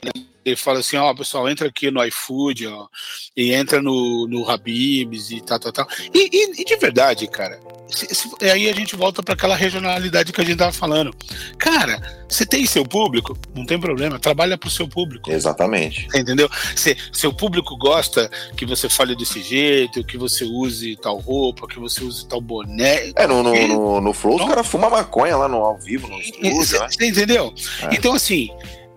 ele 0.48 0.56
fala 0.56 0.80
assim, 0.80 0.96
ó, 0.96 1.14
pessoal, 1.14 1.50
entra 1.50 1.68
aqui 1.68 1.92
no 1.92 2.02
iFood, 2.06 2.68
ó, 2.68 2.88
e 3.36 3.54
entra 3.54 3.82
no, 3.82 4.26
no 4.30 4.50
Habibs 4.50 5.30
e 5.30 5.42
tal, 5.42 5.60
tal, 5.60 5.74
tal. 5.74 5.88
E, 6.14 6.30
e, 6.32 6.62
e 6.62 6.64
de 6.64 6.78
verdade, 6.78 7.28
cara, 7.28 7.60
se, 7.88 8.14
se, 8.14 8.30
aí 8.46 8.70
a 8.70 8.74
gente 8.74 8.96
volta 8.96 9.24
para 9.24 9.34
aquela 9.34 9.56
regionalidade 9.56 10.32
que 10.32 10.42
a 10.42 10.44
gente 10.44 10.58
tava 10.58 10.72
falando. 10.72 11.14
Cara, 11.58 12.02
você 12.28 12.46
tem 12.46 12.66
seu 12.66 12.86
público, 12.86 13.38
não 13.56 13.66
tem 13.66 13.80
problema, 13.80 14.20
trabalha 14.20 14.58
pro 14.58 14.70
seu 14.70 14.88
público. 14.88 15.32
Exatamente. 15.32 16.08
Entendeu? 16.14 16.50
Se, 16.76 16.98
seu 17.12 17.34
público 17.34 17.78
gosta 17.78 18.30
que 18.56 18.66
você 18.66 18.90
fale 18.90 19.16
desse 19.16 19.42
jeito, 19.42 20.04
que 20.04 20.18
você 20.18 20.44
use 20.44 20.96
tal 20.98 21.18
roupa, 21.18 21.68
que 21.68 21.80
você 21.80 22.04
use 22.04 22.28
tal 22.28 22.42
boné. 22.42 23.12
É, 23.16 23.26
no, 23.26 23.42
no, 23.42 23.68
no, 23.68 24.02
no 24.02 24.14
Flow, 24.14 24.36
os 24.36 24.48
caras 24.48 24.68
fumam 24.68 24.90
maconha 24.90 25.38
lá 25.38 25.48
no 25.48 25.58
ao 25.58 25.78
vivo, 25.78 26.08
no 26.08 26.20
estúdio. 26.20 26.56
Você 26.56 26.78
né? 26.78 27.08
entendeu? 27.08 27.54
É. 27.84 27.96
Então, 27.96 28.14
assim, 28.14 28.50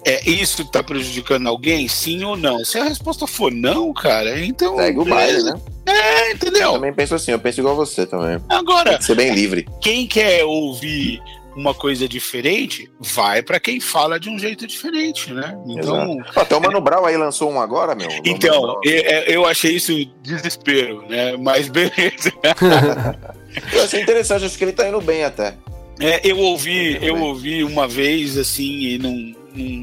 é, 0.05 0.29
isso 0.29 0.63
está 0.63 0.83
prejudicando 0.83 1.47
alguém, 1.47 1.87
sim 1.89 2.25
ou 2.25 2.37
não? 2.37 2.65
Se 2.65 2.79
a 2.79 2.85
resposta 2.85 3.27
for 3.27 3.53
não, 3.53 3.93
cara, 3.93 4.39
então. 4.45 4.77
Segue 4.77 4.99
o 4.99 5.05
baile, 5.05 5.43
né? 5.43 5.61
É, 5.87 6.33
entendeu? 6.33 6.63
Eu 6.63 6.73
também 6.75 6.93
penso 6.93 7.15
assim, 7.15 7.33
eu 7.33 7.39
penso 7.39 7.61
igual 7.61 7.77
você 7.77 8.07
também. 8.07 8.39
Agora. 8.49 8.91
Tem 8.91 8.99
que 8.99 9.05
ser 9.05 9.15
bem 9.15 9.33
livre. 9.33 9.67
Quem 9.81 10.07
quer 10.07 10.45
ouvir 10.45 11.21
uma 11.57 11.75
coisa 11.75 12.09
diferente, 12.09 12.91
vai 12.99 13.43
para 13.43 13.59
quem 13.59 13.81
fala 13.81 14.19
de 14.19 14.31
um 14.31 14.39
jeito 14.39 14.67
diferente, 14.67 15.33
né? 15.33 15.59
Então, 15.67 16.19
até 16.35 16.57
o 16.57 16.61
Mano 16.61 16.81
Brown 16.81 17.05
aí 17.05 17.17
lançou 17.17 17.51
um 17.51 17.61
agora, 17.61 17.95
meu. 17.95 18.09
Então, 18.25 18.81
eu, 18.85 18.93
é, 18.93 19.25
eu, 19.29 19.47
achei 19.47 19.75
isso 19.75 19.93
desespero, 20.23 21.05
né? 21.09 21.37
Mas 21.37 21.69
beleza. 21.69 22.33
eu 23.73 23.85
achei 23.85 24.01
interessante, 24.01 24.45
acho 24.45 24.57
que 24.57 24.65
ele 24.65 24.73
tá 24.73 24.89
indo 24.89 25.01
bem 25.01 25.25
até. 25.25 25.55
É, 25.99 26.21
eu 26.25 26.39
ouvi, 26.39 26.99
tá 26.99 27.05
eu 27.05 27.21
ouvi 27.21 27.63
uma 27.63 27.87
vez 27.87 28.39
assim 28.39 28.81
e 28.81 28.99
não, 28.99 29.35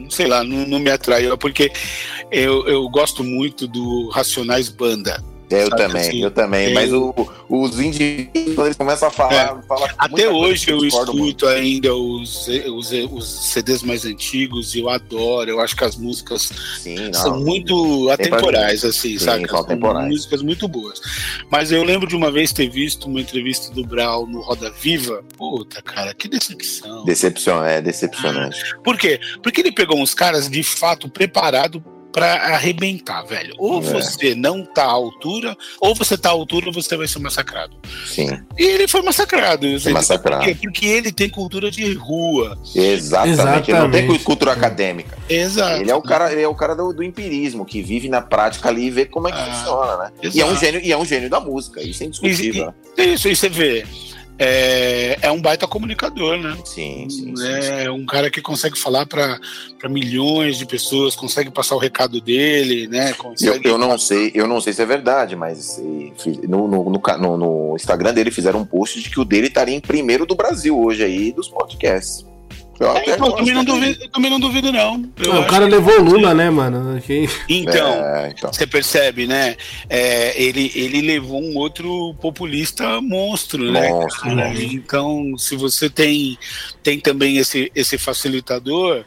sei 0.09 0.27
lá, 0.27 0.43
não, 0.43 0.67
não 0.67 0.79
me 0.79 0.89
atraiu, 0.89 1.37
porque 1.37 1.71
eu, 2.31 2.67
eu 2.67 2.87
gosto 2.89 3.23
muito 3.23 3.67
do 3.67 4.09
Racionais 4.09 4.69
Banda. 4.69 5.23
Eu 5.49 5.69
também, 5.69 6.01
assim, 6.01 6.23
eu 6.23 6.31
também. 6.31 6.73
Mas 6.73 6.91
o, 6.91 7.13
os 7.47 7.79
indivíduos, 7.79 8.55
quando 8.55 8.67
eles 8.67 8.77
começam 8.77 9.07
a 9.07 9.11
falar. 9.11 9.33
É. 9.33 9.93
Até 9.97 10.29
hoje 10.29 10.71
eu 10.71 10.83
escuto 10.85 11.15
muito. 11.15 11.47
ainda 11.47 11.95
os, 11.95 12.47
os, 12.47 12.91
os, 13.11 13.51
CDs 13.53 13.81
mais 13.81 14.05
antigos 14.05 14.75
e 14.75 14.79
eu 14.79 14.89
adoro. 14.89 15.49
Eu 15.49 15.61
acho 15.61 15.75
que 15.75 15.85
as 15.85 15.95
músicas 15.95 16.51
Sim, 16.79 17.13
são 17.13 17.39
muito 17.39 18.09
atemporais, 18.09 18.83
assim, 18.83 19.17
Sim, 19.17 19.19
sabe? 19.19 19.47
São 19.47 19.59
atemporais. 19.59 20.09
músicas 20.09 20.41
muito 20.41 20.67
boas. 20.67 20.99
Mas 21.49 21.71
eu 21.71 21.81
lembro 21.83 22.07
de 22.07 22.15
uma 22.15 22.29
vez 22.29 22.51
ter 22.51 22.69
visto 22.69 23.05
uma 23.05 23.21
entrevista 23.21 23.73
do 23.73 23.85
Brau 23.85 24.27
no 24.27 24.41
Roda 24.41 24.69
Viva. 24.81 25.23
Puta, 25.37 25.81
cara, 25.81 26.13
que 26.13 26.27
decepção. 26.27 27.05
Decepção, 27.05 27.63
é 27.63 27.81
decepcionante. 27.81 28.61
Ah, 28.73 28.79
por 28.83 28.97
quê? 28.97 29.17
Porque 29.41 29.61
ele 29.61 29.71
pegou 29.71 29.97
uns 29.97 30.13
caras 30.13 30.49
de 30.49 30.61
fato 30.61 31.09
preparados 31.09 31.81
para 32.11 32.33
arrebentar, 32.53 33.23
velho. 33.23 33.53
Ou 33.57 33.79
é. 33.79 33.81
você 33.81 34.33
não 34.33 34.65
tá 34.65 34.83
à 34.83 34.91
altura, 34.91 35.55
ou 35.79 35.93
você 35.93 36.17
tá 36.17 36.29
à 36.29 36.31
altura, 36.31 36.71
você 36.71 36.95
vai 36.97 37.07
ser 37.07 37.19
massacrado. 37.19 37.75
Sim. 38.05 38.29
E 38.57 38.63
ele 38.63 38.87
foi 38.87 39.01
massacrado. 39.01 39.79
Foi 39.79 39.91
massacrado. 39.91 40.43
Por 40.43 40.53
quê? 40.53 40.57
Porque 40.59 40.85
ele 40.85 41.11
tem 41.11 41.29
cultura 41.29 41.69
de 41.69 41.93
rua. 41.93 42.57
Exatamente. 42.75 43.33
Exatamente. 43.33 43.71
Ele 43.71 43.79
não 43.79 43.91
tem 43.91 44.19
cultura 44.19 44.53
acadêmica. 44.53 45.17
Exato. 45.29 45.81
Ele 45.81 45.91
é 45.91 45.95
o 45.95 46.01
cara, 46.01 46.31
ele 46.31 46.41
é 46.41 46.47
o 46.47 46.55
cara 46.55 46.75
do, 46.75 46.93
do 46.93 47.03
empirismo, 47.03 47.65
que 47.65 47.81
vive 47.81 48.09
na 48.09 48.21
prática 48.21 48.69
ali 48.69 48.85
e 48.85 48.91
vê 48.91 49.05
como 49.05 49.27
é 49.27 49.31
que 49.31 49.39
ah, 49.39 49.45
funciona, 49.45 49.97
né? 49.97 50.11
E 50.33 50.41
é 50.41 50.45
um 50.45 50.55
gênio, 50.55 50.81
e 50.81 50.91
é 50.91 50.97
um 50.97 51.05
gênio 51.05 51.29
da 51.29 51.39
música, 51.39 51.81
isso 51.81 52.03
é 52.03 52.07
indiscutível. 52.07 52.73
E, 52.97 53.01
e, 53.01 53.13
isso, 53.13 53.27
e 53.27 53.35
você 53.35 53.49
vê 53.49 53.85
é, 54.39 55.17
é 55.21 55.31
um 55.31 55.41
baita 55.41 55.67
comunicador, 55.67 56.37
né? 56.37 56.55
Sim, 56.63 57.09
sim. 57.09 57.33
É 57.43 57.83
sim. 57.83 57.89
um 57.89 58.05
cara 58.05 58.29
que 58.29 58.41
consegue 58.41 58.77
falar 58.77 59.05
para 59.05 59.39
milhões 59.89 60.57
de 60.57 60.65
pessoas, 60.65 61.15
consegue 61.15 61.49
passar 61.49 61.75
o 61.75 61.79
recado 61.79 62.21
dele, 62.21 62.87
né? 62.87 63.13
Consegue... 63.13 63.67
Eu, 63.67 63.73
eu, 63.73 63.77
não 63.77 63.97
sei, 63.97 64.31
eu 64.35 64.47
não 64.47 64.61
sei 64.61 64.73
se 64.73 64.81
é 64.81 64.85
verdade, 64.85 65.35
mas 65.35 65.81
no, 66.47 66.67
no, 66.67 66.89
no, 66.89 67.37
no 67.37 67.75
Instagram 67.75 68.13
dele 68.13 68.31
fizeram 68.31 68.59
um 68.59 68.65
post 68.65 69.01
de 69.01 69.09
que 69.09 69.19
o 69.19 69.25
dele 69.25 69.47
estaria 69.47 69.75
em 69.75 69.81
primeiro 69.81 70.25
do 70.25 70.35
Brasil 70.35 70.77
hoje 70.79 71.03
aí 71.03 71.31
dos 71.31 71.47
podcasts. 71.47 72.25
Eu, 72.79 72.95
é, 72.95 73.03
então, 73.07 73.31
também, 73.31 73.53
não 73.53 73.63
duvido, 73.63 74.09
também 74.09 74.31
não 74.31 74.39
duvido, 74.39 74.71
não. 74.71 74.97
não 74.97 75.41
o 75.41 75.47
cara 75.47 75.65
levou 75.65 75.99
o 75.99 76.03
Lula, 76.03 76.33
né, 76.33 76.49
mano? 76.49 77.01
Então, 77.49 77.87
é, 77.87 78.33
então, 78.35 78.53
você 78.53 78.67
percebe, 78.67 79.25
né? 79.25 79.55
É, 79.89 80.41
ele, 80.41 80.71
ele 80.75 81.01
levou 81.01 81.41
um 81.41 81.55
outro 81.57 82.13
populista 82.21 83.01
monstro, 83.01 83.71
né? 83.71 83.89
Monstro, 83.89 84.29
Então, 84.73 85.37
se 85.37 85.55
você 85.55 85.89
tem, 85.89 86.37
tem 86.83 86.99
também 86.99 87.37
esse, 87.37 87.71
esse 87.73 87.97
facilitador, 87.97 89.03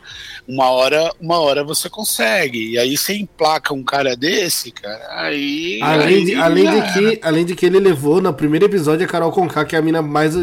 uma 0.46 0.70
hora, 0.70 1.12
uma 1.20 1.38
hora 1.38 1.64
você 1.64 1.88
consegue. 1.88 2.72
E 2.72 2.78
aí 2.78 2.96
você 2.96 3.14
emplaca 3.14 3.74
um 3.74 3.82
cara 3.82 4.16
desse, 4.16 4.70
cara, 4.70 5.06
aí. 5.10 5.80
Além, 5.82 6.06
aí, 6.06 6.24
de, 6.24 6.34
além, 6.34 6.70
de 6.70 6.92
que, 6.92 7.20
além 7.22 7.44
de 7.44 7.54
que 7.54 7.66
ele 7.66 7.78
levou 7.78 8.20
no 8.20 8.32
primeiro 8.32 8.66
episódio 8.66 9.04
a 9.04 9.08
Carol 9.08 9.32
Conká, 9.32 9.64
que 9.64 9.76
é 9.76 9.78
a 9.78 9.82
mina 9.82 10.02
mais. 10.02 10.34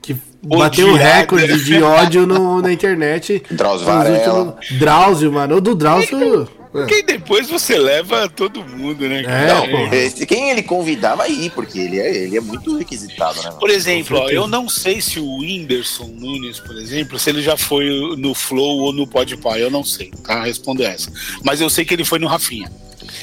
que 0.00 0.16
bateu 0.42 0.90
o 0.90 0.96
recorde 0.96 1.64
de 1.64 1.82
ódio 1.82 2.26
no, 2.26 2.62
na 2.62 2.72
internet. 2.72 3.42
Drauzio 3.50 3.86
Varela. 3.86 4.58
Drauzio, 4.78 5.32
mano. 5.32 5.56
O 5.56 5.60
do 5.60 5.74
Drauzio. 5.74 6.48
Porque 6.80 7.02
depois 7.02 7.48
você 7.48 7.78
leva 7.78 8.28
todo 8.28 8.64
mundo, 8.64 9.08
né? 9.08 9.22
É, 9.22 9.46
não, 9.48 9.92
esse, 9.92 10.26
quem 10.26 10.50
ele 10.50 10.62
convidava 10.62 11.22
aí, 11.22 11.50
porque 11.50 11.78
ele 11.78 11.98
é, 11.98 12.24
ele 12.24 12.36
é 12.36 12.40
muito 12.40 12.76
requisitado, 12.76 13.42
né? 13.42 13.50
Por 13.58 13.70
exemplo, 13.70 14.18
ó, 14.18 14.28
eu 14.28 14.46
não 14.46 14.68
sei 14.68 15.00
se 15.00 15.18
o 15.18 15.38
Whindersson 15.38 16.06
Nunes, 16.06 16.60
por 16.60 16.76
exemplo, 16.76 17.18
se 17.18 17.30
ele 17.30 17.42
já 17.42 17.56
foi 17.56 17.86
no 18.16 18.34
Flow 18.34 18.78
ou 18.78 18.92
no 18.92 19.06
Podpah, 19.06 19.58
eu 19.58 19.70
não 19.70 19.84
sei, 19.84 20.10
tá? 20.22 20.44
Respondo 20.44 20.82
essa. 20.82 21.10
Mas 21.42 21.60
eu 21.60 21.70
sei 21.70 21.84
que 21.84 21.94
ele 21.94 22.04
foi 22.04 22.18
no 22.18 22.26
Rafinha. 22.26 22.70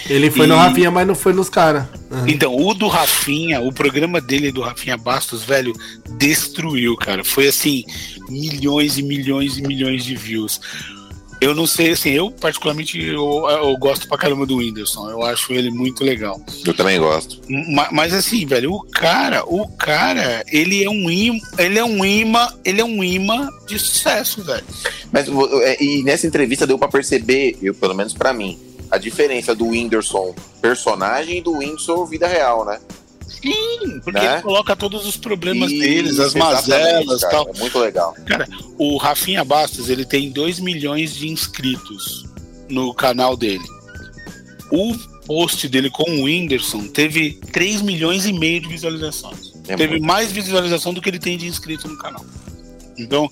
Ele 0.10 0.30
foi 0.30 0.46
e... 0.46 0.50
no 0.50 0.56
Rafinha, 0.56 0.92
mas 0.92 1.08
não 1.08 1.16
foi 1.16 1.34
nos 1.34 1.50
caras. 1.50 1.86
Uhum. 2.12 2.28
Então, 2.28 2.56
o 2.56 2.74
do 2.74 2.88
Rafinha, 2.88 3.62
o 3.62 3.72
programa 3.72 4.20
dele 4.20 4.52
do 4.52 4.62
Rafinha 4.62 4.98
Bastos, 4.98 5.44
velho, 5.44 5.74
destruiu, 6.18 6.96
cara. 6.96 7.24
Foi 7.24 7.48
assim, 7.48 7.84
milhões 8.30 8.98
e 8.98 9.04
milhões 9.04 9.58
e 9.58 9.62
milhões 9.62 10.04
de 10.04 10.16
views. 10.16 10.60
Eu 11.44 11.54
não 11.54 11.68
sei, 11.68 11.92
assim, 11.92 12.12
eu 12.12 12.32
particularmente 12.32 12.98
eu, 12.98 13.46
eu 13.50 13.76
gosto 13.76 14.08
pra 14.08 14.18
caramba 14.18 14.46
do 14.46 14.60
Whindersson. 14.60 15.10
Eu 15.10 15.24
acho 15.24 15.52
ele 15.52 15.70
muito 15.70 16.02
legal. 16.02 16.42
Eu 16.66 16.74
também 16.74 16.98
gosto. 16.98 17.42
Mas, 17.50 17.90
mas 17.92 18.14
assim, 18.14 18.46
velho, 18.46 18.72
o 18.72 18.82
cara, 18.90 19.44
o 19.46 19.68
cara, 19.68 20.42
ele 20.48 20.82
é 20.82 20.90
um 20.90 21.12
imã, 21.12 21.42
ele 21.58 21.78
é 21.78 21.84
um 21.84 22.06
imã, 22.06 22.48
ele 22.64 22.80
é 22.80 22.86
um 22.86 23.04
imã 23.04 23.50
de 23.68 23.78
sucesso, 23.78 24.42
velho. 24.42 24.64
Mas 25.12 25.28
é, 25.64 25.84
e 25.84 26.02
nessa 26.04 26.26
entrevista 26.26 26.66
deu 26.66 26.80
para 26.80 26.88
perceber, 26.88 27.58
eu 27.62 27.74
pelo 27.74 27.94
menos 27.94 28.14
para 28.14 28.32
mim, 28.32 28.58
a 28.90 28.98
diferença 28.98 29.54
do 29.54 29.68
Whindersson 29.68 30.34
personagem 30.62 31.40
e 31.40 31.42
do 31.42 31.58
Whindersson 31.58 32.06
vida 32.06 32.26
real, 32.26 32.64
né? 32.64 32.80
Sim, 33.42 34.00
porque 34.04 34.20
né? 34.20 34.34
ele 34.34 34.42
coloca 34.42 34.76
todos 34.76 35.06
os 35.06 35.18
problemas 35.18 35.70
deles, 35.70 36.20
as 36.20 36.34
mazelas 36.34 37.22
e 37.22 37.30
tal. 37.30 37.50
É 37.54 37.60
muito 37.60 37.80
legal. 37.80 38.16
Cara, 38.26 38.48
o 38.78 38.98
Rafinha 38.98 39.44
Bastos, 39.44 39.90
ele 39.90 40.06
tem 40.06 40.32
2 40.32 40.60
milhões 40.60 41.14
de 41.16 41.30
inscritos 41.30 42.26
no 42.70 42.94
canal 42.94 43.36
dele. 43.36 43.66
O 44.72 44.96
post 45.26 45.68
dele 45.68 45.90
com 45.90 46.10
o 46.10 46.24
Whindersson 46.24 46.88
teve 46.88 47.40
3 47.52 47.82
milhões 47.82 48.26
e 48.26 48.34
meio 48.34 48.62
de 48.62 48.68
visualizações. 48.68 49.54
É 49.68 49.76
teve 49.76 49.94
muito. 49.94 50.06
mais 50.06 50.32
visualização 50.32 50.94
do 50.94 51.02
que 51.02 51.10
ele 51.10 51.20
tem 51.20 51.38
de 51.38 51.48
inscrito 51.48 51.88
no 51.88 51.98
canal. 51.98 52.26
Então, 52.98 53.30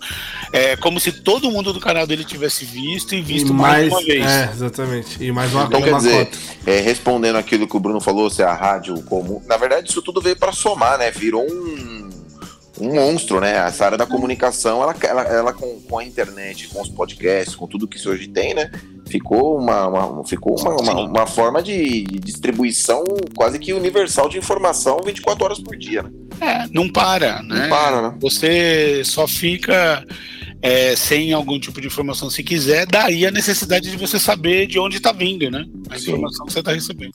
é 0.51 0.75
como 0.77 0.99
se 0.99 1.11
todo 1.11 1.51
mundo 1.51 1.71
do 1.73 1.79
canal 1.79 2.05
dele 2.07 2.23
tivesse 2.23 2.65
visto 2.65 3.15
e 3.15 3.21
visto 3.21 3.49
e 3.49 3.53
mais, 3.53 3.89
mais, 3.89 3.91
uma 3.91 4.01
vez. 4.03 4.25
É, 4.25 4.49
exatamente. 4.51 5.23
E 5.23 5.31
mais 5.31 5.53
uma 5.53 5.65
Então, 5.65 5.81
quer 5.81 5.95
dizer, 5.95 6.29
é, 6.65 6.79
respondendo 6.79 7.37
aquilo 7.37 7.67
que 7.67 7.77
o 7.77 7.79
Bruno 7.79 7.99
falou, 7.99 8.29
se 8.29 8.41
é 8.41 8.45
a 8.45 8.53
rádio 8.53 9.01
comum. 9.03 9.41
Na 9.47 9.57
verdade, 9.57 9.89
isso 9.89 10.01
tudo 10.01 10.21
veio 10.21 10.35
para 10.35 10.51
somar, 10.51 10.97
né? 10.97 11.11
Virou 11.11 11.45
um, 11.45 12.09
um 12.79 12.95
monstro, 12.95 13.39
né? 13.39 13.55
Essa 13.67 13.85
área 13.85 13.97
da 13.97 14.05
comunicação, 14.05 14.81
ela, 14.81 14.95
ela, 15.01 15.21
ela 15.23 15.53
com, 15.53 15.79
com 15.81 15.99
a 15.99 16.03
internet, 16.03 16.67
com 16.69 16.81
os 16.81 16.89
podcasts, 16.89 17.55
com 17.55 17.67
tudo 17.67 17.87
que 17.87 17.97
isso 17.97 18.09
hoje 18.09 18.27
tem, 18.27 18.53
né? 18.53 18.71
Ficou 19.11 19.57
uma, 19.57 19.87
uma 19.87 20.23
ficou 20.25 20.57
uma, 20.59 20.71
uma, 20.81 21.01
uma, 21.01 21.27
forma 21.27 21.61
de 21.61 22.03
distribuição 22.03 23.03
quase 23.35 23.59
que 23.59 23.73
universal 23.73 24.29
de 24.29 24.37
informação 24.37 24.99
24 25.03 25.43
horas 25.43 25.59
por 25.59 25.77
dia. 25.77 26.03
Né? 26.03 26.09
É, 26.39 26.67
não 26.71 26.89
para, 26.89 27.43
né? 27.43 27.63
Não 27.63 27.69
para, 27.69 28.01
né? 28.01 28.17
Você 28.21 29.03
só 29.03 29.27
fica 29.27 30.05
é, 30.61 30.95
sem 30.95 31.33
algum 31.33 31.59
tipo 31.59 31.81
de 31.81 31.87
informação 31.87 32.29
se 32.29 32.41
quiser, 32.43 32.85
daí 32.85 33.25
a 33.25 33.31
necessidade 33.31 33.91
de 33.91 33.97
você 33.97 34.17
saber 34.17 34.67
de 34.67 34.79
onde 34.79 34.97
está 34.97 35.11
vindo, 35.11 35.51
né? 35.51 35.65
A 35.89 35.97
Sim. 35.97 36.11
informação 36.11 36.45
que 36.45 36.53
você 36.53 36.59
está 36.59 36.71
recebendo. 36.71 37.13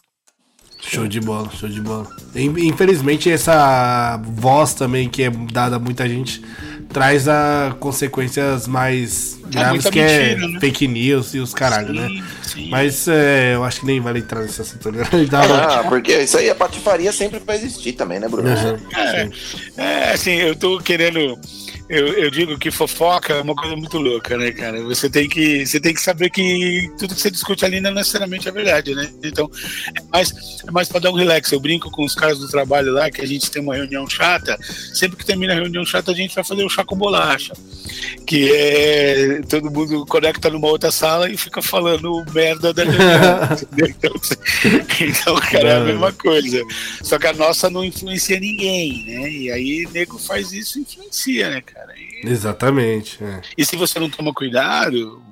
Show 0.80 1.08
de 1.08 1.20
bola, 1.20 1.50
show 1.50 1.68
de 1.68 1.80
bola. 1.80 2.06
Infelizmente, 2.34 3.30
essa 3.30 4.18
voz 4.22 4.74
também 4.74 5.08
que 5.08 5.24
é 5.24 5.30
dada 5.30 5.76
a 5.76 5.78
muita 5.78 6.08
gente 6.08 6.42
traz 6.88 7.26
a 7.26 7.74
consequências 7.80 8.68
mais 8.68 9.35
é 9.46 9.50
graves 9.50 9.86
é 9.86 9.90
que 9.90 10.00
mentira, 10.00 10.22
é 10.22 10.48
né? 10.48 10.60
fake 10.60 10.88
news 10.88 11.34
e 11.34 11.38
os 11.38 11.54
caralho, 11.54 11.88
sim, 11.88 11.94
né? 11.94 12.24
Sim. 12.42 12.70
Mas 12.70 13.08
é, 13.08 13.54
eu 13.54 13.64
acho 13.64 13.80
que 13.80 13.86
nem 13.86 14.00
vale 14.00 14.20
entrar 14.20 14.42
nessa 14.42 14.64
sintonia. 14.64 15.02
ah, 15.32 15.84
porque 15.88 16.12
isso 16.22 16.36
aí 16.38 16.50
a 16.50 16.54
patifaria 16.54 17.12
sempre 17.12 17.40
vai 17.40 17.56
existir 17.56 17.92
também, 17.92 18.18
né, 18.18 18.28
Bruno? 18.28 18.48
Uhum, 18.48 18.78
é, 18.96 19.30
é, 19.76 20.12
assim, 20.12 20.34
eu 20.34 20.54
tô 20.56 20.78
querendo 20.78 21.38
eu, 21.88 22.08
eu, 22.14 22.30
digo 22.30 22.58
que 22.58 22.70
fofoca 22.70 23.34
é 23.34 23.40
uma 23.40 23.54
coisa 23.54 23.76
muito 23.76 23.96
louca, 23.98 24.36
né, 24.36 24.50
cara? 24.50 24.82
Você 24.82 25.08
tem 25.08 25.28
que, 25.28 25.64
você 25.64 25.78
tem 25.78 25.94
que 25.94 26.00
saber 26.00 26.30
que 26.30 26.90
tudo 26.98 27.14
que 27.14 27.20
você 27.20 27.30
discute 27.30 27.64
ali 27.64 27.80
não 27.80 27.92
necessariamente 27.92 28.48
é 28.48 28.52
verdade, 28.52 28.92
né? 28.92 29.08
Então, 29.22 29.48
é 29.96 30.02
mais, 30.10 30.32
é 30.66 30.70
mais 30.72 30.88
pra 30.88 30.98
dar 30.98 31.10
um 31.10 31.14
relax. 31.14 31.52
Eu 31.52 31.60
brinco 31.60 31.88
com 31.92 32.04
os 32.04 32.14
caras 32.14 32.40
do 32.40 32.48
trabalho 32.48 32.92
lá, 32.92 33.08
que 33.08 33.20
a 33.20 33.26
gente 33.26 33.48
tem 33.52 33.62
uma 33.62 33.76
reunião 33.76 34.08
chata. 34.08 34.58
Sempre 34.94 35.16
que 35.16 35.24
termina 35.24 35.52
a 35.52 35.56
reunião 35.56 35.86
chata, 35.86 36.10
a 36.10 36.14
gente 36.14 36.34
vai 36.34 36.42
fazer 36.42 36.64
o 36.64 36.68
chá 36.68 36.84
com 36.84 36.96
bolacha. 36.96 37.52
Que 38.26 38.52
é 38.52 39.35
todo 39.42 39.70
mundo 39.70 40.04
conecta 40.06 40.50
numa 40.50 40.68
outra 40.68 40.90
sala 40.90 41.30
e 41.30 41.36
fica 41.36 41.62
falando 41.62 42.24
merda 42.32 42.74
da 42.74 42.82
então, 43.72 44.12
então, 45.00 45.36
cara, 45.36 45.68
é 45.68 45.76
a 45.76 45.80
mesma 45.80 46.12
coisa. 46.12 46.62
Só 47.02 47.18
que 47.18 47.26
a 47.26 47.32
nossa 47.32 47.70
não 47.70 47.84
influencia 47.84 48.38
ninguém, 48.40 49.04
né? 49.06 49.30
E 49.30 49.50
aí, 49.50 49.88
nego 49.92 50.18
faz 50.18 50.52
isso 50.52 50.78
influencia, 50.78 51.50
né, 51.50 51.60
cara? 51.60 51.76
cara. 51.76 51.94
E, 51.96 52.28
Exatamente. 52.28 53.22
É. 53.22 53.42
E 53.56 53.64
se 53.64 53.76
você 53.76 53.98
não 53.98 54.08
toma 54.08 54.32
cuidado, 54.32 55.22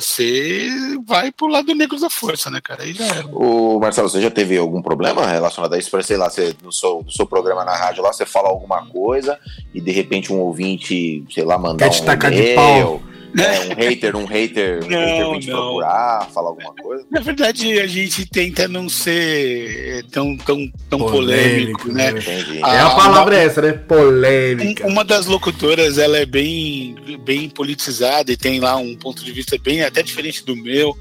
você 0.00 0.68
vai 1.06 1.30
pro 1.30 1.46
lado 1.46 1.74
negro 1.74 1.98
da 2.00 2.10
força, 2.10 2.50
né, 2.50 2.60
cara? 2.60 2.82
Aí 2.82 2.92
já 2.92 3.06
era. 3.06 3.26
O 3.28 3.78
Marcelo, 3.78 4.08
você 4.08 4.20
já 4.20 4.30
teve 4.30 4.58
algum 4.58 4.82
problema 4.82 5.26
relacionado 5.26 5.72
a 5.72 5.78
isso? 5.78 5.90
Sei 6.02 6.16
lá, 6.16 6.28
você, 6.28 6.54
no, 6.62 6.72
seu, 6.72 7.02
no 7.04 7.12
seu 7.12 7.26
programa 7.26 7.64
na 7.64 7.76
rádio 7.76 8.02
lá, 8.02 8.12
você 8.12 8.26
fala 8.26 8.48
alguma 8.48 8.84
coisa 8.86 9.38
e 9.72 9.80
de 9.80 9.92
repente 9.92 10.32
um 10.32 10.40
ouvinte, 10.40 11.24
sei 11.30 11.44
lá, 11.44 11.56
mandar 11.56 11.84
Quer 11.84 11.94
te 11.94 12.02
um 12.02 12.04
tacar 12.06 12.30
de 12.32 12.54
pau 12.54 13.00
é, 13.36 13.60
um 13.60 13.74
hater, 13.74 14.16
um 14.16 14.24
hater, 14.24 14.88
não, 14.88 14.98
um 14.98 15.32
hater 15.32 15.40
te 15.40 15.50
procurar, 15.50 16.28
falar 16.32 16.48
alguma 16.50 16.74
coisa? 16.74 17.06
Na 17.10 17.20
verdade, 17.20 17.80
a 17.80 17.86
gente 17.86 18.26
tenta 18.26 18.68
não 18.68 18.88
ser 18.88 20.04
tão, 20.10 20.36
tão, 20.36 20.70
tão 20.88 20.98
polêmico, 20.98 21.82
polêmico 21.82 21.92
né? 21.92 22.12
né? 22.12 22.60
A, 22.62 22.74
é 22.74 22.80
a 22.80 22.90
palavra 22.90 23.36
uma, 23.36 23.42
essa, 23.42 23.62
né? 23.62 23.72
Polêmica. 23.72 24.86
Uma 24.86 25.04
das 25.04 25.26
locutoras, 25.26 25.98
ela 25.98 26.18
é 26.18 26.26
bem, 26.26 26.94
bem 27.24 27.48
politizada 27.48 28.30
e 28.30 28.36
tem 28.36 28.60
lá 28.60 28.76
um 28.76 28.94
ponto 28.96 29.24
de 29.24 29.32
vista 29.32 29.56
bem 29.58 29.82
até 29.82 30.02
diferente 30.02 30.44
do 30.44 30.54
meu. 30.56 30.96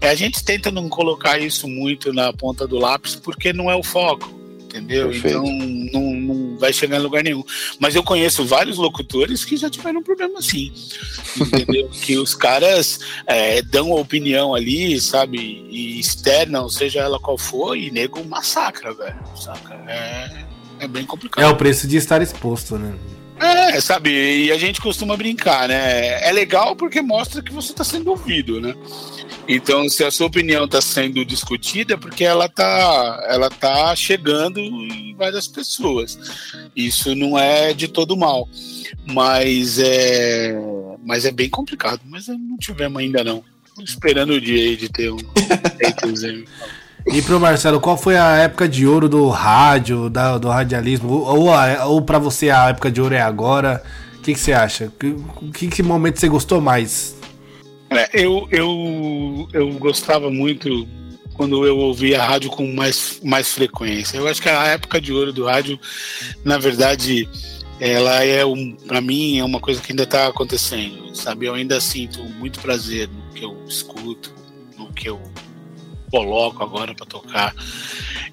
É, 0.00 0.08
a 0.08 0.14
gente 0.14 0.44
tenta 0.44 0.70
não 0.70 0.88
colocar 0.88 1.38
isso 1.38 1.66
muito 1.68 2.12
na 2.12 2.32
ponta 2.32 2.66
do 2.66 2.78
lápis 2.78 3.16
porque 3.16 3.52
não 3.52 3.70
é 3.70 3.74
o 3.74 3.82
foco 3.82 4.39
entendeu? 4.70 5.08
Perfeito. 5.08 5.38
Então 5.38 5.92
não, 5.92 6.14
não 6.14 6.58
vai 6.58 6.72
chegar 6.72 6.98
em 6.98 7.02
lugar 7.02 7.22
nenhum. 7.22 7.42
Mas 7.78 7.94
eu 7.94 8.02
conheço 8.02 8.44
vários 8.44 8.78
locutores 8.78 9.44
que 9.44 9.56
já 9.56 9.68
tiveram 9.68 10.00
um 10.00 10.02
problema 10.02 10.38
assim, 10.38 10.72
entendeu? 11.38 11.88
que 12.02 12.16
os 12.16 12.34
caras 12.34 13.00
é, 13.26 13.60
dão 13.62 13.92
a 13.92 13.96
opinião 13.96 14.54
ali, 14.54 15.00
sabe? 15.00 15.66
E 15.68 15.98
externam, 15.98 16.68
seja 16.68 17.00
ela 17.00 17.18
qual 17.18 17.36
for, 17.36 17.76
e 17.76 17.90
nego 17.90 18.24
massacra, 18.24 18.94
velho. 18.94 19.20
Saca? 19.36 19.74
É, 19.88 20.44
é 20.80 20.88
bem 20.88 21.04
complicado. 21.04 21.44
É 21.44 21.48
o 21.48 21.56
preço 21.56 21.86
de 21.86 21.96
estar 21.96 22.22
exposto, 22.22 22.78
né? 22.78 22.94
É, 23.40 23.80
sabe, 23.80 24.10
e 24.10 24.52
a 24.52 24.58
gente 24.58 24.82
costuma 24.82 25.16
brincar, 25.16 25.66
né? 25.66 26.28
É 26.28 26.30
legal 26.30 26.76
porque 26.76 27.00
mostra 27.00 27.42
que 27.42 27.50
você 27.50 27.72
está 27.72 27.82
sendo 27.82 28.10
ouvido, 28.10 28.60
né? 28.60 28.74
Então, 29.52 29.88
se 29.88 30.04
a 30.04 30.12
sua 30.12 30.28
opinião 30.28 30.64
está 30.64 30.80
sendo 30.80 31.24
discutida, 31.24 31.94
é 31.94 31.96
porque 31.96 32.22
ela 32.22 32.46
está 32.46 33.26
ela 33.28 33.50
tá 33.50 33.96
chegando 33.96 34.60
em 34.60 35.12
várias 35.16 35.48
pessoas. 35.48 36.16
Isso 36.76 37.16
não 37.16 37.36
é 37.36 37.72
de 37.72 37.88
todo 37.88 38.16
mal, 38.16 38.48
mas 39.12 39.80
é, 39.80 40.54
mas 41.04 41.24
é 41.24 41.32
bem 41.32 41.50
complicado. 41.50 42.00
Mas 42.04 42.28
não 42.28 42.56
tivemos 42.58 43.02
ainda 43.02 43.24
não. 43.24 43.42
esperando 43.82 44.34
o 44.34 44.40
dia 44.40 44.62
aí 44.62 44.76
de 44.76 44.88
ter 44.88 45.10
um 45.10 45.18
E 47.12 47.20
pro 47.20 47.40
Marcelo, 47.40 47.80
qual 47.80 47.96
foi 47.96 48.16
a 48.16 48.36
época 48.36 48.68
de 48.68 48.86
ouro 48.86 49.08
do 49.08 49.28
rádio, 49.30 50.08
da, 50.08 50.38
do 50.38 50.48
radialismo? 50.48 51.10
Ou, 51.10 51.48
ou, 51.48 51.88
ou 51.88 52.02
para 52.02 52.20
você 52.20 52.50
a 52.50 52.68
época 52.68 52.88
de 52.88 53.00
ouro 53.00 53.16
é 53.16 53.20
agora? 53.20 53.82
O 54.16 54.20
que, 54.20 54.32
que 54.32 54.38
você 54.38 54.52
acha? 54.52 54.92
Que, 55.52 55.66
que 55.66 55.82
momento 55.82 56.20
você 56.20 56.28
gostou 56.28 56.60
mais? 56.60 57.18
É, 57.90 58.08
eu, 58.12 58.48
eu, 58.52 59.48
eu 59.52 59.72
gostava 59.72 60.30
muito 60.30 60.86
quando 61.34 61.66
eu 61.66 61.76
ouvia 61.78 62.20
a 62.20 62.26
rádio 62.26 62.50
com 62.50 62.72
mais, 62.72 63.20
mais 63.24 63.52
frequência. 63.52 64.16
Eu 64.16 64.28
acho 64.28 64.40
que 64.40 64.48
a 64.48 64.66
época 64.68 65.00
de 65.00 65.12
ouro 65.12 65.32
do 65.32 65.46
rádio, 65.46 65.78
na 66.44 66.56
verdade, 66.56 67.28
ela 67.80 68.22
é 68.22 68.44
um, 68.44 68.76
para 68.86 69.00
mim 69.00 69.38
é 69.38 69.44
uma 69.44 69.58
coisa 69.58 69.80
que 69.80 69.90
ainda 69.90 70.04
está 70.04 70.28
acontecendo, 70.28 71.14
sabe? 71.16 71.46
Eu 71.46 71.54
ainda 71.54 71.80
sinto 71.80 72.22
muito 72.22 72.60
prazer 72.60 73.08
no 73.08 73.32
que 73.32 73.44
eu 73.44 73.56
escuto, 73.66 74.32
no 74.78 74.92
que 74.92 75.08
eu 75.08 75.20
coloco 76.10 76.62
agora 76.62 76.94
para 76.94 77.06
tocar. 77.06 77.54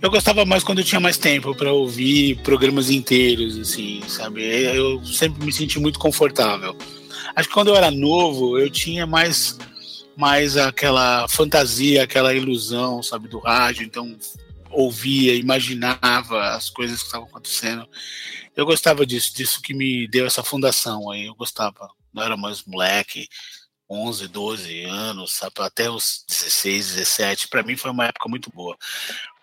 Eu 0.02 0.12
gostava 0.12 0.46
mais 0.46 0.64
quando 0.64 0.80
eu 0.80 0.84
tinha 0.84 1.00
mais 1.00 1.18
tempo 1.18 1.56
para 1.56 1.72
ouvir 1.72 2.36
programas 2.44 2.90
inteiros, 2.90 3.58
assim, 3.58 4.02
sabe? 4.08 4.44
Eu 4.44 5.04
sempre 5.06 5.46
me 5.46 5.54
senti 5.54 5.80
muito 5.80 5.98
confortável. 5.98 6.76
Acho 7.38 7.50
que 7.50 7.54
quando 7.54 7.68
eu 7.68 7.76
era 7.76 7.92
novo, 7.92 8.58
eu 8.58 8.68
tinha 8.68 9.06
mais, 9.06 9.60
mais 10.16 10.58
aquela 10.58 11.28
fantasia, 11.28 12.02
aquela 12.02 12.34
ilusão, 12.34 13.04
sabe, 13.04 13.28
do 13.28 13.38
rádio. 13.38 13.86
Então, 13.86 14.18
ouvia, 14.72 15.36
imaginava 15.36 16.56
as 16.56 16.72
coisas 16.72 16.98
que 16.98 17.06
estavam 17.06 17.28
acontecendo. 17.28 17.88
Eu 18.56 18.66
gostava 18.66 19.06
disso, 19.06 19.36
disso 19.36 19.62
que 19.62 19.72
me 19.72 20.08
deu 20.08 20.26
essa 20.26 20.44
fundação 20.44 21.12
aí. 21.12 21.28
Eu 21.28 21.36
gostava. 21.36 21.88
Não 22.12 22.24
era 22.24 22.36
mais 22.36 22.64
moleque, 22.64 23.30
11, 23.88 24.28
12 24.30 24.84
anos, 24.86 25.34
sabe, 25.34 25.54
até 25.60 25.92
os 25.92 26.26
16, 26.28 26.96
17. 26.96 27.50
Para 27.50 27.62
mim 27.62 27.78
foi 27.78 27.92
uma 27.92 28.06
época 28.06 28.28
muito 28.28 28.50
boa. 28.52 28.76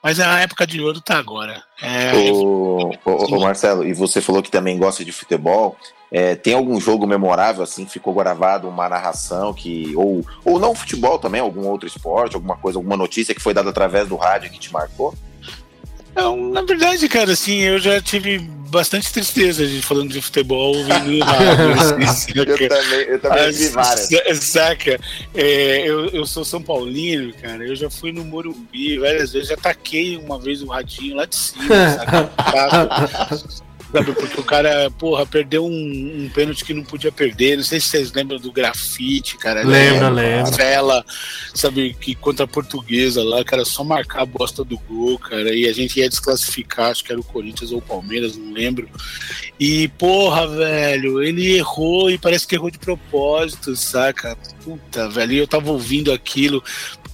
Mas 0.05 0.21
a 0.21 0.39
época 0.41 0.67
de 0.67 0.83
ouro 0.83 1.01
tá 1.01 1.17
agora. 1.17 1.63
É, 1.81 2.13
o, 2.15 2.91
o, 3.07 3.37
o, 3.37 3.41
Marcelo, 3.41 3.87
e 3.87 3.95
você 3.95 4.21
falou 4.21 4.43
que 4.43 4.51
também 4.51 4.77
gosta 4.77 5.03
de 5.03 5.11
futebol. 5.11 5.79
É, 6.13 6.35
tem 6.35 6.53
algum 6.53 6.79
jogo 6.79 7.07
memorável 7.07 7.63
assim, 7.63 7.87
ficou 7.87 8.13
gravado 8.13 8.69
uma 8.69 8.87
narração 8.87 9.55
que 9.55 9.97
ou 9.97 10.23
ou 10.45 10.61
não 10.61 10.75
futebol 10.75 11.19
também, 11.19 11.41
algum 11.41 11.67
outro 11.67 11.89
esporte, 11.89 12.37
alguma 12.37 12.55
coisa, 12.55 12.79
alguma 12.79 12.99
notícia 12.99 13.35
que 13.35 13.41
foi 13.41 13.55
dada 13.55 13.71
através 13.71 14.07
do 14.07 14.15
rádio 14.15 14.51
que 14.51 14.59
te 14.59 14.71
marcou? 14.71 15.15
Não, 16.15 16.51
na 16.51 16.63
verdade, 16.63 17.09
cara, 17.09 17.33
assim, 17.33 17.61
eu 17.61 17.79
já 17.79 18.01
tive 18.01 18.39
bastante 18.75 19.13
tristeza 19.13 19.67
de 19.67 19.81
falando 19.81 20.11
de 20.11 20.21
futebol 20.21 20.77
ouvindo 20.77 21.25
rádio. 21.25 22.03
Assim, 22.05 22.33
eu 22.35 22.45
também, 22.45 23.01
eu 23.07 23.19
também 23.21 23.53
vi 23.53 23.69
várias. 23.69 24.09
Saca? 24.41 25.01
É, 25.33 25.89
eu, 25.89 26.07
eu 26.09 26.27
sou 26.27 26.45
São 26.45 26.61
Paulino, 26.61 27.33
cara. 27.35 27.65
Eu 27.65 27.77
já 27.77 27.89
fui 27.89 28.11
no 28.11 28.25
Morumbi 28.25 28.99
várias 28.99 29.33
vezes, 29.33 29.49
já 29.49 29.57
taquei 29.57 30.17
uma 30.17 30.41
vez 30.41 30.61
o 30.61 30.67
radinho 30.67 31.17
lá 31.17 31.25
de 31.25 31.37
cima, 31.37 31.69
saca? 31.69 32.31
sabe? 33.95 34.13
Porque 34.13 34.41
o 34.41 34.45
cara, 34.45 34.91
porra, 34.91 35.25
perdeu 35.25 35.65
um, 35.65 36.25
um 36.25 36.29
pênalti 36.35 36.65
que 36.65 36.75
não 36.75 36.83
podia 36.83 37.13
perder. 37.13 37.57
Não 37.57 37.63
sei 37.63 37.79
se 37.79 37.89
vocês 37.89 38.13
lembram 38.13 38.39
do 38.39 38.51
grafite, 38.51 39.37
cara. 39.39 39.63
Lembra, 39.63 40.09
lembra. 40.09 40.51
Vela, 40.51 41.05
sabe, 41.55 41.95
que 41.95 42.15
contra 42.17 42.45
a 42.45 42.49
portuguesa 42.49 43.23
lá, 43.23 43.45
cara, 43.45 43.65
só 43.65 43.85
marcar 43.85 44.23
a 44.23 44.27
bosta 44.27 44.65
do 44.65 44.77
gol, 44.79 45.17
cara. 45.19 45.55
E 45.55 45.69
a 45.69 45.73
gente 45.73 46.01
ia 46.01 46.09
desclassificar, 46.09 46.91
acho 46.91 47.05
que 47.05 47.13
era 47.13 47.21
o 47.21 47.25
Corinthians 47.25 47.71
ou 47.71 47.79
o 47.79 47.83
Palmeiras, 47.83 48.37
não 48.37 48.53
lembro. 48.53 48.89
E, 49.61 49.87
porra, 49.89 50.49
velho, 50.49 51.23
ele 51.23 51.57
errou 51.57 52.11
e 52.11 52.19
parece 52.19 52.47
que 52.47 52.57
errou 52.57 52.71
de 52.71 52.79
propósito, 52.79 53.77
saca? 53.77 54.37
Puta, 54.65 55.09
velho, 55.09 55.33
e 55.33 55.39
eu 55.39 55.47
tava 55.47 55.71
ouvindo 55.71 56.13
aquilo 56.13 56.63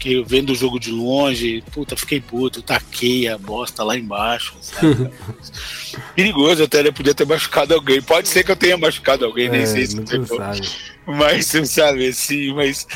porque 0.01 0.25
vendo 0.27 0.53
o 0.53 0.55
jogo 0.55 0.81
de 0.81 0.91
longe, 0.91 1.63
puta, 1.71 1.95
fiquei 1.95 2.23
puto, 2.23 2.63
taquei 2.63 3.29
a 3.29 3.37
bosta 3.37 3.85
lá 3.85 3.99
embaixo, 3.99 4.57
sabe? 4.63 5.11
Perigoso 6.17 6.65
até, 6.65 6.83
né? 6.83 6.91
Podia 6.91 7.15
ter 7.15 7.27
machucado 7.27 7.75
alguém. 7.75 8.01
Pode 8.01 8.27
ser 8.27 8.43
que 8.43 8.51
eu 8.51 8.57
tenha 8.57 8.79
machucado 8.79 9.27
alguém, 9.27 9.49
é, 9.49 9.51
nem 9.51 9.67
sei 9.67 9.87
se 9.87 10.03
sabe. 10.27 10.67
Mas, 11.17 11.47
sabe, 11.69 12.09
assim, 12.09 12.53
mas 12.55 12.87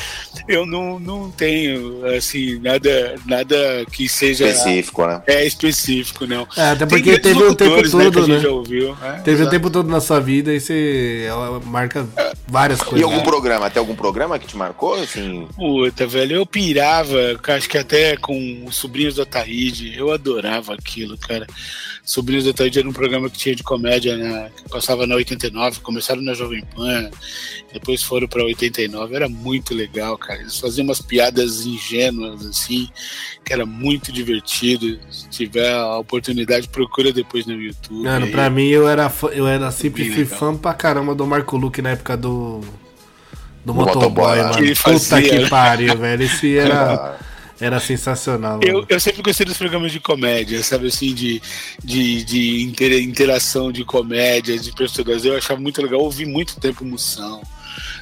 eu 0.47 0.65
não, 0.65 0.99
não 0.99 1.31
tenho, 1.31 2.05
assim, 2.15 2.59
nada, 2.59 3.15
nada 3.25 3.85
que 3.91 4.07
seja... 4.07 4.47
Específico, 4.47 5.05
né? 5.05 5.21
É, 5.27 5.45
específico, 5.45 6.25
não. 6.25 6.47
É, 6.55 6.71
até 6.71 6.85
porque 6.85 7.19
teve 7.19 7.43
o 7.43 7.55
tempo 7.55 7.97
né, 7.97 8.11
todo, 8.11 8.27
né? 8.27 8.47
Ouviu, 8.47 8.97
é, 9.01 9.19
teve 9.21 9.43
o 9.43 9.49
tempo 9.49 9.69
todo 9.69 9.89
na 9.89 9.99
sua 9.99 10.19
vida 10.19 10.53
e 10.53 10.59
você 10.59 11.27
marca 11.65 12.07
várias 12.47 12.81
coisas. 12.81 13.01
E 13.01 13.03
algum 13.03 13.23
programa? 13.23 13.65
Até 13.67 13.79
algum 13.79 13.95
programa 13.95 14.39
que 14.39 14.47
te 14.47 14.57
marcou, 14.57 14.95
assim? 14.95 15.47
Puta, 15.55 16.05
velho, 16.05 16.37
eu 16.37 16.45
pirava, 16.45 17.17
acho 17.47 17.69
que 17.69 17.77
até 17.77 18.17
com 18.17 18.63
os 18.65 18.75
sobrinhos 18.75 19.15
da 19.15 19.25
Taíde, 19.25 19.95
eu 19.97 20.11
adorava 20.11 20.73
aquilo, 20.73 21.17
cara. 21.17 21.47
Sobrinhos 22.05 22.43
do 22.43 22.51
Ataíde 22.51 22.77
era 22.77 22.87
um 22.87 22.93
programa 22.93 23.31
que 23.31 23.37
tinha 23.37 23.55
de 23.55 23.63
comédia, 23.63 24.15
né, 24.15 24.51
que 24.55 24.69
passava 24.69 25.07
na 25.07 25.15
89, 25.15 25.79
começaram 25.79 26.21
na 26.21 26.35
Jovem 26.35 26.63
Pan, 26.75 27.09
depois 27.73 28.03
foram 28.03 28.27
para 28.27 28.43
89, 28.43 29.15
era 29.15 29.27
muito 29.27 29.73
legal, 29.73 30.15
cara. 30.15 30.39
Eles 30.39 30.59
faziam 30.59 30.85
umas 30.85 31.01
piadas 31.01 31.65
ingênuas, 31.65 32.45
assim, 32.45 32.87
que 33.43 33.51
era 33.51 33.65
muito 33.65 34.11
divertido. 34.11 34.99
Se 35.09 35.27
tiver 35.29 35.73
a 35.73 35.97
oportunidade, 35.97 36.69
procura 36.69 37.11
depois 37.11 37.47
no 37.47 37.59
YouTube. 37.59 38.03
Mano, 38.03 38.27
pra 38.27 38.51
mim 38.51 38.67
eu 38.67 38.87
era, 38.87 39.11
eu 39.33 39.47
era 39.47 39.71
sempre 39.71 40.11
fui 40.11 40.25
fã 40.25 40.55
pra 40.55 40.75
caramba 40.75 41.15
do 41.15 41.25
Marco 41.25 41.57
Luque 41.57 41.81
na 41.81 41.91
época 41.91 42.15
do. 42.15 42.61
Do 43.65 43.73
motoboy, 43.73 44.37
mano. 44.37 44.53
Que 44.53 44.75
Puta 44.75 44.99
fazia, 44.99 45.39
que 45.39 45.49
pariu, 45.49 45.97
velho. 45.97 46.23
Esse 46.23 46.55
era. 46.55 47.17
Era 47.59 47.79
sensacional. 47.79 48.59
Eu, 48.61 48.85
eu 48.89 48.99
sempre 48.99 49.21
gostei 49.21 49.45
dos 49.45 49.57
programas 49.57 49.91
de 49.91 49.99
comédia, 49.99 50.61
sabe 50.61 50.87
assim, 50.87 51.13
de, 51.13 51.41
de, 51.83 52.23
de 52.23 52.63
interação 53.03 53.71
de 53.71 53.85
comédia, 53.85 54.57
de 54.59 54.71
personagens. 54.73 55.23
Eu 55.25 55.37
achava 55.37 55.59
muito 55.59 55.81
legal, 55.81 55.99
eu 55.99 56.05
ouvi 56.05 56.25
muito 56.25 56.59
tempo 56.59 56.83
Moção. 56.83 57.41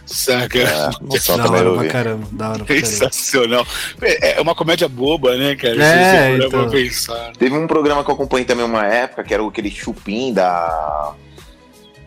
Saca? 0.05 0.59
É, 0.59 0.63
da 1.37 1.49
hora 1.49 1.73
pra 1.73 1.87
caramba, 1.87 2.27
da 2.31 2.49
hora 2.49 2.65
pra 2.65 2.75
Sensacional. 2.75 3.65
É, 4.01 4.37
é 4.37 4.41
uma 4.41 4.55
comédia 4.55 4.87
boba, 4.87 5.37
né, 5.37 5.55
cara? 5.55 5.83
É, 5.83 6.37
então. 6.37 6.69
pensar. 6.69 7.31
Teve 7.37 7.55
um 7.55 7.67
programa 7.67 8.03
que 8.03 8.09
eu 8.09 8.15
acompanhei 8.15 8.45
também 8.45 8.65
uma 8.65 8.85
época, 8.85 9.23
que 9.23 9.33
era 9.33 9.45
aquele 9.45 9.71
chupim 9.71 10.33
da 10.33 11.13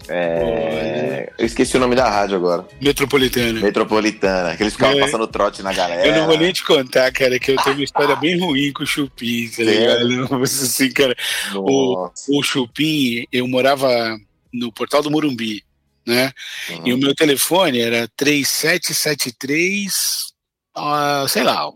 é... 0.08 1.32
Eu 1.38 1.46
esqueci 1.46 1.76
o 1.76 1.80
nome 1.80 1.94
da 1.94 2.08
rádio 2.08 2.36
agora. 2.36 2.66
Metropolitana. 2.80 3.60
Metropolitana, 3.60 4.56
que 4.56 4.62
eles 4.62 4.72
ficavam 4.74 4.98
é. 4.98 5.00
passando 5.00 5.26
trote 5.26 5.62
na 5.62 5.72
galera. 5.72 6.06
Eu 6.06 6.14
não 6.14 6.26
vou 6.26 6.38
nem 6.38 6.52
te 6.52 6.64
contar, 6.64 7.10
cara, 7.12 7.38
que 7.38 7.52
eu 7.52 7.56
tenho 7.56 7.76
uma 7.76 7.84
história 7.84 8.16
bem 8.16 8.38
ruim 8.38 8.72
com 8.72 8.84
o 8.84 8.86
Chupim, 8.86 9.48
tá 9.48 9.62
ligado? 9.62 10.42
Assim, 10.42 10.90
cara, 10.90 11.16
o, 11.54 12.10
o 12.28 12.42
Chupim, 12.42 13.26
eu 13.32 13.46
morava 13.46 14.18
no 14.52 14.72
portal 14.72 15.02
do 15.02 15.10
Morumbi, 15.10 15.62
né? 16.06 16.32
Uhum. 16.70 16.82
E 16.86 16.94
o 16.94 16.98
meu 16.98 17.14
telefone 17.14 17.80
era 17.80 18.08
3773, 18.16 20.32
uh, 20.76 21.28
sei 21.28 21.42
lá, 21.42 21.70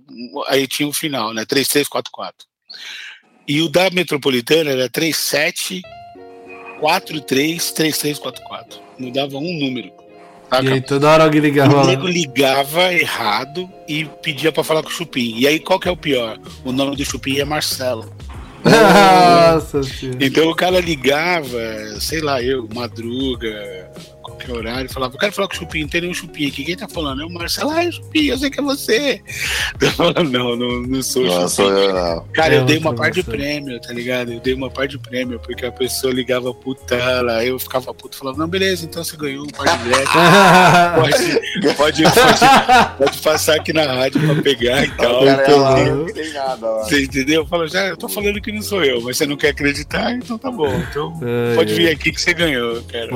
aí 0.48 0.66
tinha 0.66 0.88
o 0.88 0.92
final, 0.92 1.34
né? 1.34 1.44
3344. 1.44 2.48
E 3.46 3.62
o 3.62 3.68
da 3.68 3.90
Metropolitana 3.90 4.70
era 4.70 4.88
37 4.88 5.82
433344. 6.80 8.80
Mudava 8.98 9.36
um 9.36 9.58
número. 9.58 9.92
Saca? 10.50 10.64
E 10.64 10.72
aí 10.72 10.80
toda 10.80 11.08
hora 11.08 11.24
alguém 11.24 11.40
ligava. 11.40 11.82
O 11.82 11.86
nego 11.86 12.06
ligava 12.06 12.92
errado 12.92 13.70
e 13.88 14.04
pedia 14.04 14.50
para 14.50 14.64
falar 14.64 14.82
com 14.82 14.88
o 14.88 14.92
Chupim. 14.92 15.34
E 15.36 15.46
aí 15.46 15.60
qual 15.60 15.78
que 15.78 15.88
é 15.88 15.92
o 15.92 15.96
pior? 15.96 16.38
O 16.64 16.72
nome 16.72 16.96
do 16.96 17.04
Chupim 17.04 17.38
é 17.38 17.44
Marcelo. 17.44 18.12
Nossa 18.64 19.80
Então 20.20 20.50
o 20.50 20.54
cara 20.54 20.80
ligava, 20.80 21.98
sei 21.98 22.20
lá, 22.20 22.42
eu, 22.42 22.68
Madruga, 22.74 23.90
qualquer 24.40 24.52
horário, 24.52 24.92
falava, 24.92 25.14
eu 25.14 25.18
quero 25.18 25.32
falar 25.32 25.48
com 25.48 25.54
o 25.54 25.56
Chupim, 25.56 25.86
tem 25.86 26.00
nenhum 26.02 26.14
Chupim 26.14 26.48
aqui. 26.48 26.64
Quem 26.64 26.76
tá 26.76 26.88
falando? 26.88 27.22
É 27.22 27.24
o 27.24 27.30
Marcelo, 27.30 27.70
ah, 27.70 27.84
é 27.84 27.88
o 27.88 27.92
Chupim, 27.92 28.26
eu 28.26 28.38
sei 28.38 28.50
que 28.50 28.60
é 28.60 28.62
você. 28.62 29.22
Eu 29.80 29.90
falando, 29.92 30.24
não, 30.24 30.56
não, 30.56 30.82
não 30.82 31.02
sou 31.02 31.24
não, 31.24 31.32
Chupim. 31.32 31.48
Sou 31.48 31.72
eu, 31.72 31.94
não. 31.94 32.24
Cara, 32.34 32.54
eu, 32.54 32.60
eu 32.60 32.66
dei 32.66 32.78
uma 32.78 32.94
parte 32.94 33.14
de 33.14 33.22
prêmio, 33.22 33.80
tá 33.80 33.92
ligado? 33.92 34.32
Eu 34.32 34.40
dei 34.40 34.52
uma 34.52 34.70
parte 34.70 34.92
de 34.92 34.98
prêmio, 34.98 35.40
porque 35.40 35.64
a 35.64 35.72
pessoa 35.72 36.12
ligava 36.12 36.52
puta, 36.52 36.94
ela, 36.94 37.44
eu 37.44 37.58
ficava 37.58 37.92
puto, 37.94 38.16
falava, 38.16 38.38
não, 38.38 38.48
beleza, 38.48 38.84
então 38.84 39.02
você 39.02 39.16
ganhou 39.16 39.44
um 39.44 39.48
par 39.48 39.78
de 39.78 39.84
bilhete. 39.84 40.10
pode, 40.96 41.76
pode, 41.76 42.02
pode, 42.02 42.98
pode, 42.98 43.18
passar 43.18 43.56
aqui 43.56 43.72
na 43.72 43.84
rádio 43.86 44.20
pra 44.20 44.42
pegar 44.42 44.84
e 44.84 44.90
tal. 44.92 45.24
Cara, 45.24 45.42
então, 45.42 45.60
lá, 45.60 45.84
não 45.84 46.06
tem 46.06 46.32
nada, 46.32 46.66
Você 46.84 47.04
entendeu? 47.04 47.42
Eu 47.42 47.46
falo, 47.46 47.66
já, 47.66 47.86
eu 47.86 47.96
tô 47.96 48.08
falando 48.08 48.40
que 48.40 48.52
não 48.52 48.62
sou 48.62 48.84
eu, 48.84 49.00
mas 49.00 49.16
você 49.16 49.26
não 49.26 49.36
quer 49.36 49.48
acreditar, 49.48 50.12
então 50.12 50.36
tá 50.36 50.50
bom. 50.50 50.72
Então 50.90 51.18
é, 51.22 51.54
pode 51.54 51.72
vir 51.74 51.88
aqui 51.88 52.12
que 52.12 52.20
você 52.20 52.34
ganhou, 52.34 52.82
cara. 52.82 53.08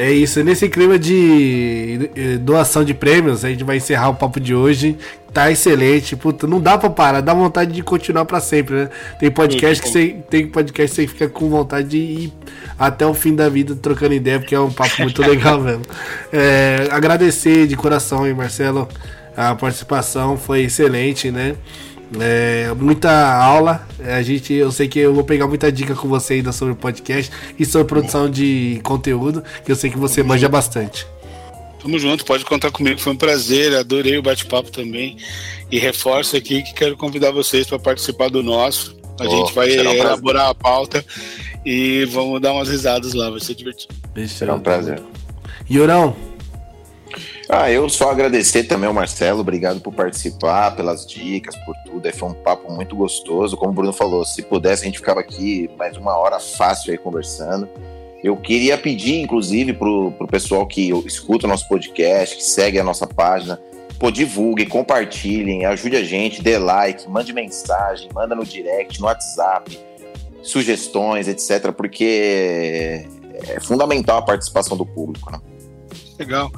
É 0.00 0.10
isso, 0.10 0.42
nesse 0.42 0.66
clima 0.66 0.98
de 0.98 2.10
doação 2.40 2.82
de 2.82 2.94
prêmios, 2.94 3.44
a 3.44 3.50
gente 3.50 3.62
vai 3.62 3.76
encerrar 3.76 4.08
o 4.08 4.14
papo 4.14 4.40
de 4.40 4.54
hoje. 4.54 4.96
Tá 5.30 5.50
excelente, 5.50 6.16
puta, 6.16 6.46
não 6.46 6.58
dá 6.58 6.78
pra 6.78 6.88
parar, 6.88 7.20
dá 7.20 7.34
vontade 7.34 7.70
de 7.70 7.82
continuar 7.82 8.24
para 8.24 8.40
sempre, 8.40 8.76
né? 8.76 8.90
Tem 9.18 9.30
podcast 9.30 9.82
que 9.82 9.90
você 9.90 10.16
tem 10.30 10.46
podcast 10.46 10.96
que 10.96 11.02
você 11.02 11.06
fica 11.06 11.28
com 11.28 11.50
vontade 11.50 11.88
de 11.88 11.98
ir 11.98 12.32
até 12.78 13.04
o 13.04 13.12
fim 13.12 13.34
da 13.34 13.50
vida 13.50 13.76
trocando 13.76 14.14
ideia, 14.14 14.40
porque 14.40 14.54
é 14.54 14.60
um 14.60 14.72
papo 14.72 15.02
muito 15.02 15.20
legal 15.20 15.60
mesmo. 15.62 15.82
É, 16.32 16.88
agradecer 16.90 17.66
de 17.66 17.76
coração 17.76 18.24
aí, 18.24 18.32
Marcelo, 18.32 18.88
a 19.36 19.54
participação 19.54 20.38
foi 20.38 20.62
excelente, 20.62 21.30
né? 21.30 21.56
É, 22.18 22.72
muita 22.74 23.10
aula. 23.36 23.86
É, 24.00 24.14
a 24.14 24.22
gente, 24.22 24.52
eu 24.52 24.72
sei 24.72 24.88
que 24.88 24.98
eu 24.98 25.14
vou 25.14 25.22
pegar 25.22 25.46
muita 25.46 25.70
dica 25.70 25.94
com 25.94 26.08
você 26.08 26.34
ainda 26.34 26.52
sobre 26.52 26.74
podcast 26.74 27.30
e 27.58 27.64
sobre 27.64 27.86
produção 27.86 28.28
de 28.28 28.80
conteúdo, 28.82 29.44
que 29.64 29.70
eu 29.70 29.76
sei 29.76 29.90
que 29.90 29.98
você 29.98 30.22
manja 30.22 30.48
bastante. 30.48 31.06
Tamo 31.80 31.98
junto, 31.98 32.24
pode 32.24 32.44
contar 32.44 32.70
comigo, 32.70 33.00
foi 33.00 33.12
um 33.12 33.16
prazer, 33.16 33.74
adorei 33.74 34.18
o 34.18 34.22
bate-papo 34.22 34.70
também. 34.70 35.16
E 35.70 35.78
reforço 35.78 36.36
aqui 36.36 36.62
que 36.62 36.74
quero 36.74 36.96
convidar 36.96 37.30
vocês 37.30 37.66
para 37.66 37.78
participar 37.78 38.28
do 38.28 38.42
nosso. 38.42 38.96
A 39.18 39.24
oh, 39.24 39.30
gente 39.30 39.54
vai 39.54 39.68
um 39.78 39.92
elaborar 39.92 40.48
a 40.48 40.54
pauta 40.54 41.04
e 41.64 42.04
vamos 42.06 42.40
dar 42.40 42.52
umas 42.52 42.68
risadas 42.68 43.14
lá, 43.14 43.30
vai 43.30 43.40
ser 43.40 43.54
divertido. 43.54 43.94
Será 44.26 44.54
um 44.54 44.60
prazer. 44.60 45.00
Yurão, 45.70 46.16
ah, 47.52 47.70
eu 47.70 47.88
só 47.88 48.10
agradecer 48.10 48.64
também 48.64 48.86
ao 48.86 48.94
Marcelo, 48.94 49.40
obrigado 49.40 49.80
por 49.80 49.92
participar, 49.92 50.76
pelas 50.76 51.04
dicas, 51.04 51.56
por 51.64 51.74
tudo. 51.84 52.12
Foi 52.12 52.28
um 52.28 52.34
papo 52.34 52.72
muito 52.72 52.94
gostoso. 52.94 53.56
Como 53.56 53.72
o 53.72 53.74
Bruno 53.74 53.92
falou, 53.92 54.24
se 54.24 54.42
pudesse, 54.42 54.82
a 54.82 54.84
gente 54.86 54.98
ficava 54.98 55.18
aqui 55.18 55.68
mais 55.76 55.96
uma 55.96 56.16
hora 56.16 56.38
fácil 56.38 56.92
aí 56.92 56.98
conversando. 56.98 57.68
Eu 58.22 58.36
queria 58.36 58.78
pedir, 58.78 59.20
inclusive, 59.20 59.72
pro, 59.72 60.12
pro 60.12 60.28
pessoal 60.28 60.64
que 60.64 60.90
escuta 61.04 61.46
o 61.46 61.48
nosso 61.48 61.66
podcast, 61.68 62.36
que 62.36 62.44
segue 62.44 62.78
a 62.78 62.84
nossa 62.84 63.06
página, 63.06 63.60
pô, 63.98 64.12
divulguem, 64.12 64.68
compartilhem, 64.68 65.64
ajude 65.64 65.96
a 65.96 66.04
gente, 66.04 66.42
dê 66.42 66.56
like, 66.56 67.08
mande 67.08 67.32
mensagem, 67.32 68.08
manda 68.14 68.34
no 68.34 68.44
direct, 68.44 69.00
no 69.00 69.06
WhatsApp, 69.06 69.76
sugestões, 70.42 71.26
etc., 71.26 71.72
porque 71.72 73.06
é 73.48 73.60
fundamental 73.60 74.18
a 74.18 74.22
participação 74.22 74.76
do 74.76 74.86
público, 74.86 75.32
né? 75.32 75.40
Legal. 76.18 76.52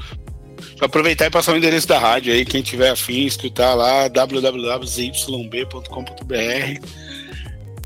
Aproveitar 0.82 1.26
e 1.26 1.30
passar 1.30 1.54
o 1.54 1.56
endereço 1.56 1.86
da 1.86 1.98
rádio 1.98 2.32
aí, 2.32 2.44
quem 2.44 2.60
tiver 2.60 2.90
afim, 2.90 3.24
escutar 3.24 3.74
lá, 3.74 4.08
www.zyb.com.br 4.08 4.82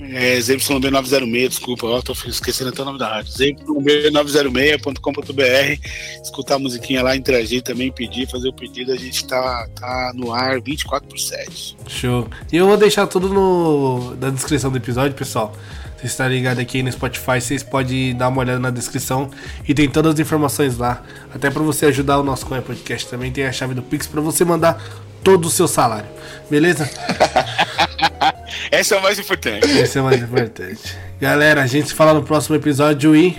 é, 0.01 0.38
ZYB906, 0.38 1.49
desculpa, 1.49 1.86
ó, 1.86 2.01
tô 2.03 2.12
esquecendo 2.12 2.70
até 2.70 2.82
o 2.82 2.84
nome 2.84 2.99
da 2.99 3.09
rádio. 3.09 3.32
ZYB906.com.br, 3.32 5.80
escutar 6.22 6.57
a 6.57 6.59
musiquinha 6.59 7.03
lá, 7.03 7.16
interagir 7.16 7.62
também, 7.62 7.90
pedir, 7.90 8.28
fazer 8.28 8.49
o 8.49 8.53
pedido, 8.53 8.92
a 8.92 8.97
gente 8.97 9.26
tá, 9.26 9.66
tá 9.74 10.12
no 10.14 10.34
ar 10.34 10.61
24 10.61 11.09
por 11.09 11.18
7. 11.18 11.78
Show. 11.88 12.28
E 12.53 12.57
eu 12.57 12.66
vou 12.66 12.76
deixar 12.76 13.07
tudo 13.07 13.30
no, 13.30 14.14
na 14.16 14.28
descrição 14.30 14.70
do 14.70 14.76
episódio, 14.76 15.16
pessoal. 15.16 15.57
Você 15.97 16.07
está 16.07 16.28
ligado 16.28 16.59
aqui 16.59 16.82
no 16.82 16.92
Spotify, 16.92 17.40
vocês 17.40 17.62
podem 17.62 18.14
dar 18.14 18.28
uma 18.28 18.40
olhada 18.40 18.59
na 18.59 18.70
descrição 18.70 19.30
e 19.66 19.72
tem 19.72 19.88
todas 19.88 20.14
as 20.14 20.20
informações 20.20 20.76
lá. 20.76 21.03
Até 21.34 21.51
para 21.51 21.62
você 21.62 21.86
ajudar 21.86 22.18
o 22.18 22.22
nosso 22.22 22.44
Conha 22.47 22.62
Podcast 22.62 23.09
também 23.09 23.32
tem 23.32 23.47
a 23.47 23.53
chave 23.53 23.74
do 23.74 23.82
Pix 23.82 24.07
para 24.07 24.20
você 24.20 24.44
mandar 24.44 24.82
todo 25.24 25.47
o 25.47 25.51
seu 25.51 25.66
salário. 25.66 26.09
Beleza? 26.51 26.88
Esse 28.70 28.94
é 28.94 28.99
o 28.99 29.03
mais 29.03 29.18
importante. 29.18 29.66
Esse 29.66 29.99
é 29.99 30.01
o 30.01 30.05
mais 30.05 30.22
importante. 30.22 30.97
Galera, 31.20 31.62
a 31.62 31.66
gente 31.66 31.88
se 31.88 31.94
fala 31.94 32.14
no 32.14 32.22
próximo 32.22 32.57
episódio 32.57 33.16
e. 33.16 33.36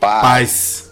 Paz. 0.00 0.22
Paz. 0.22 0.89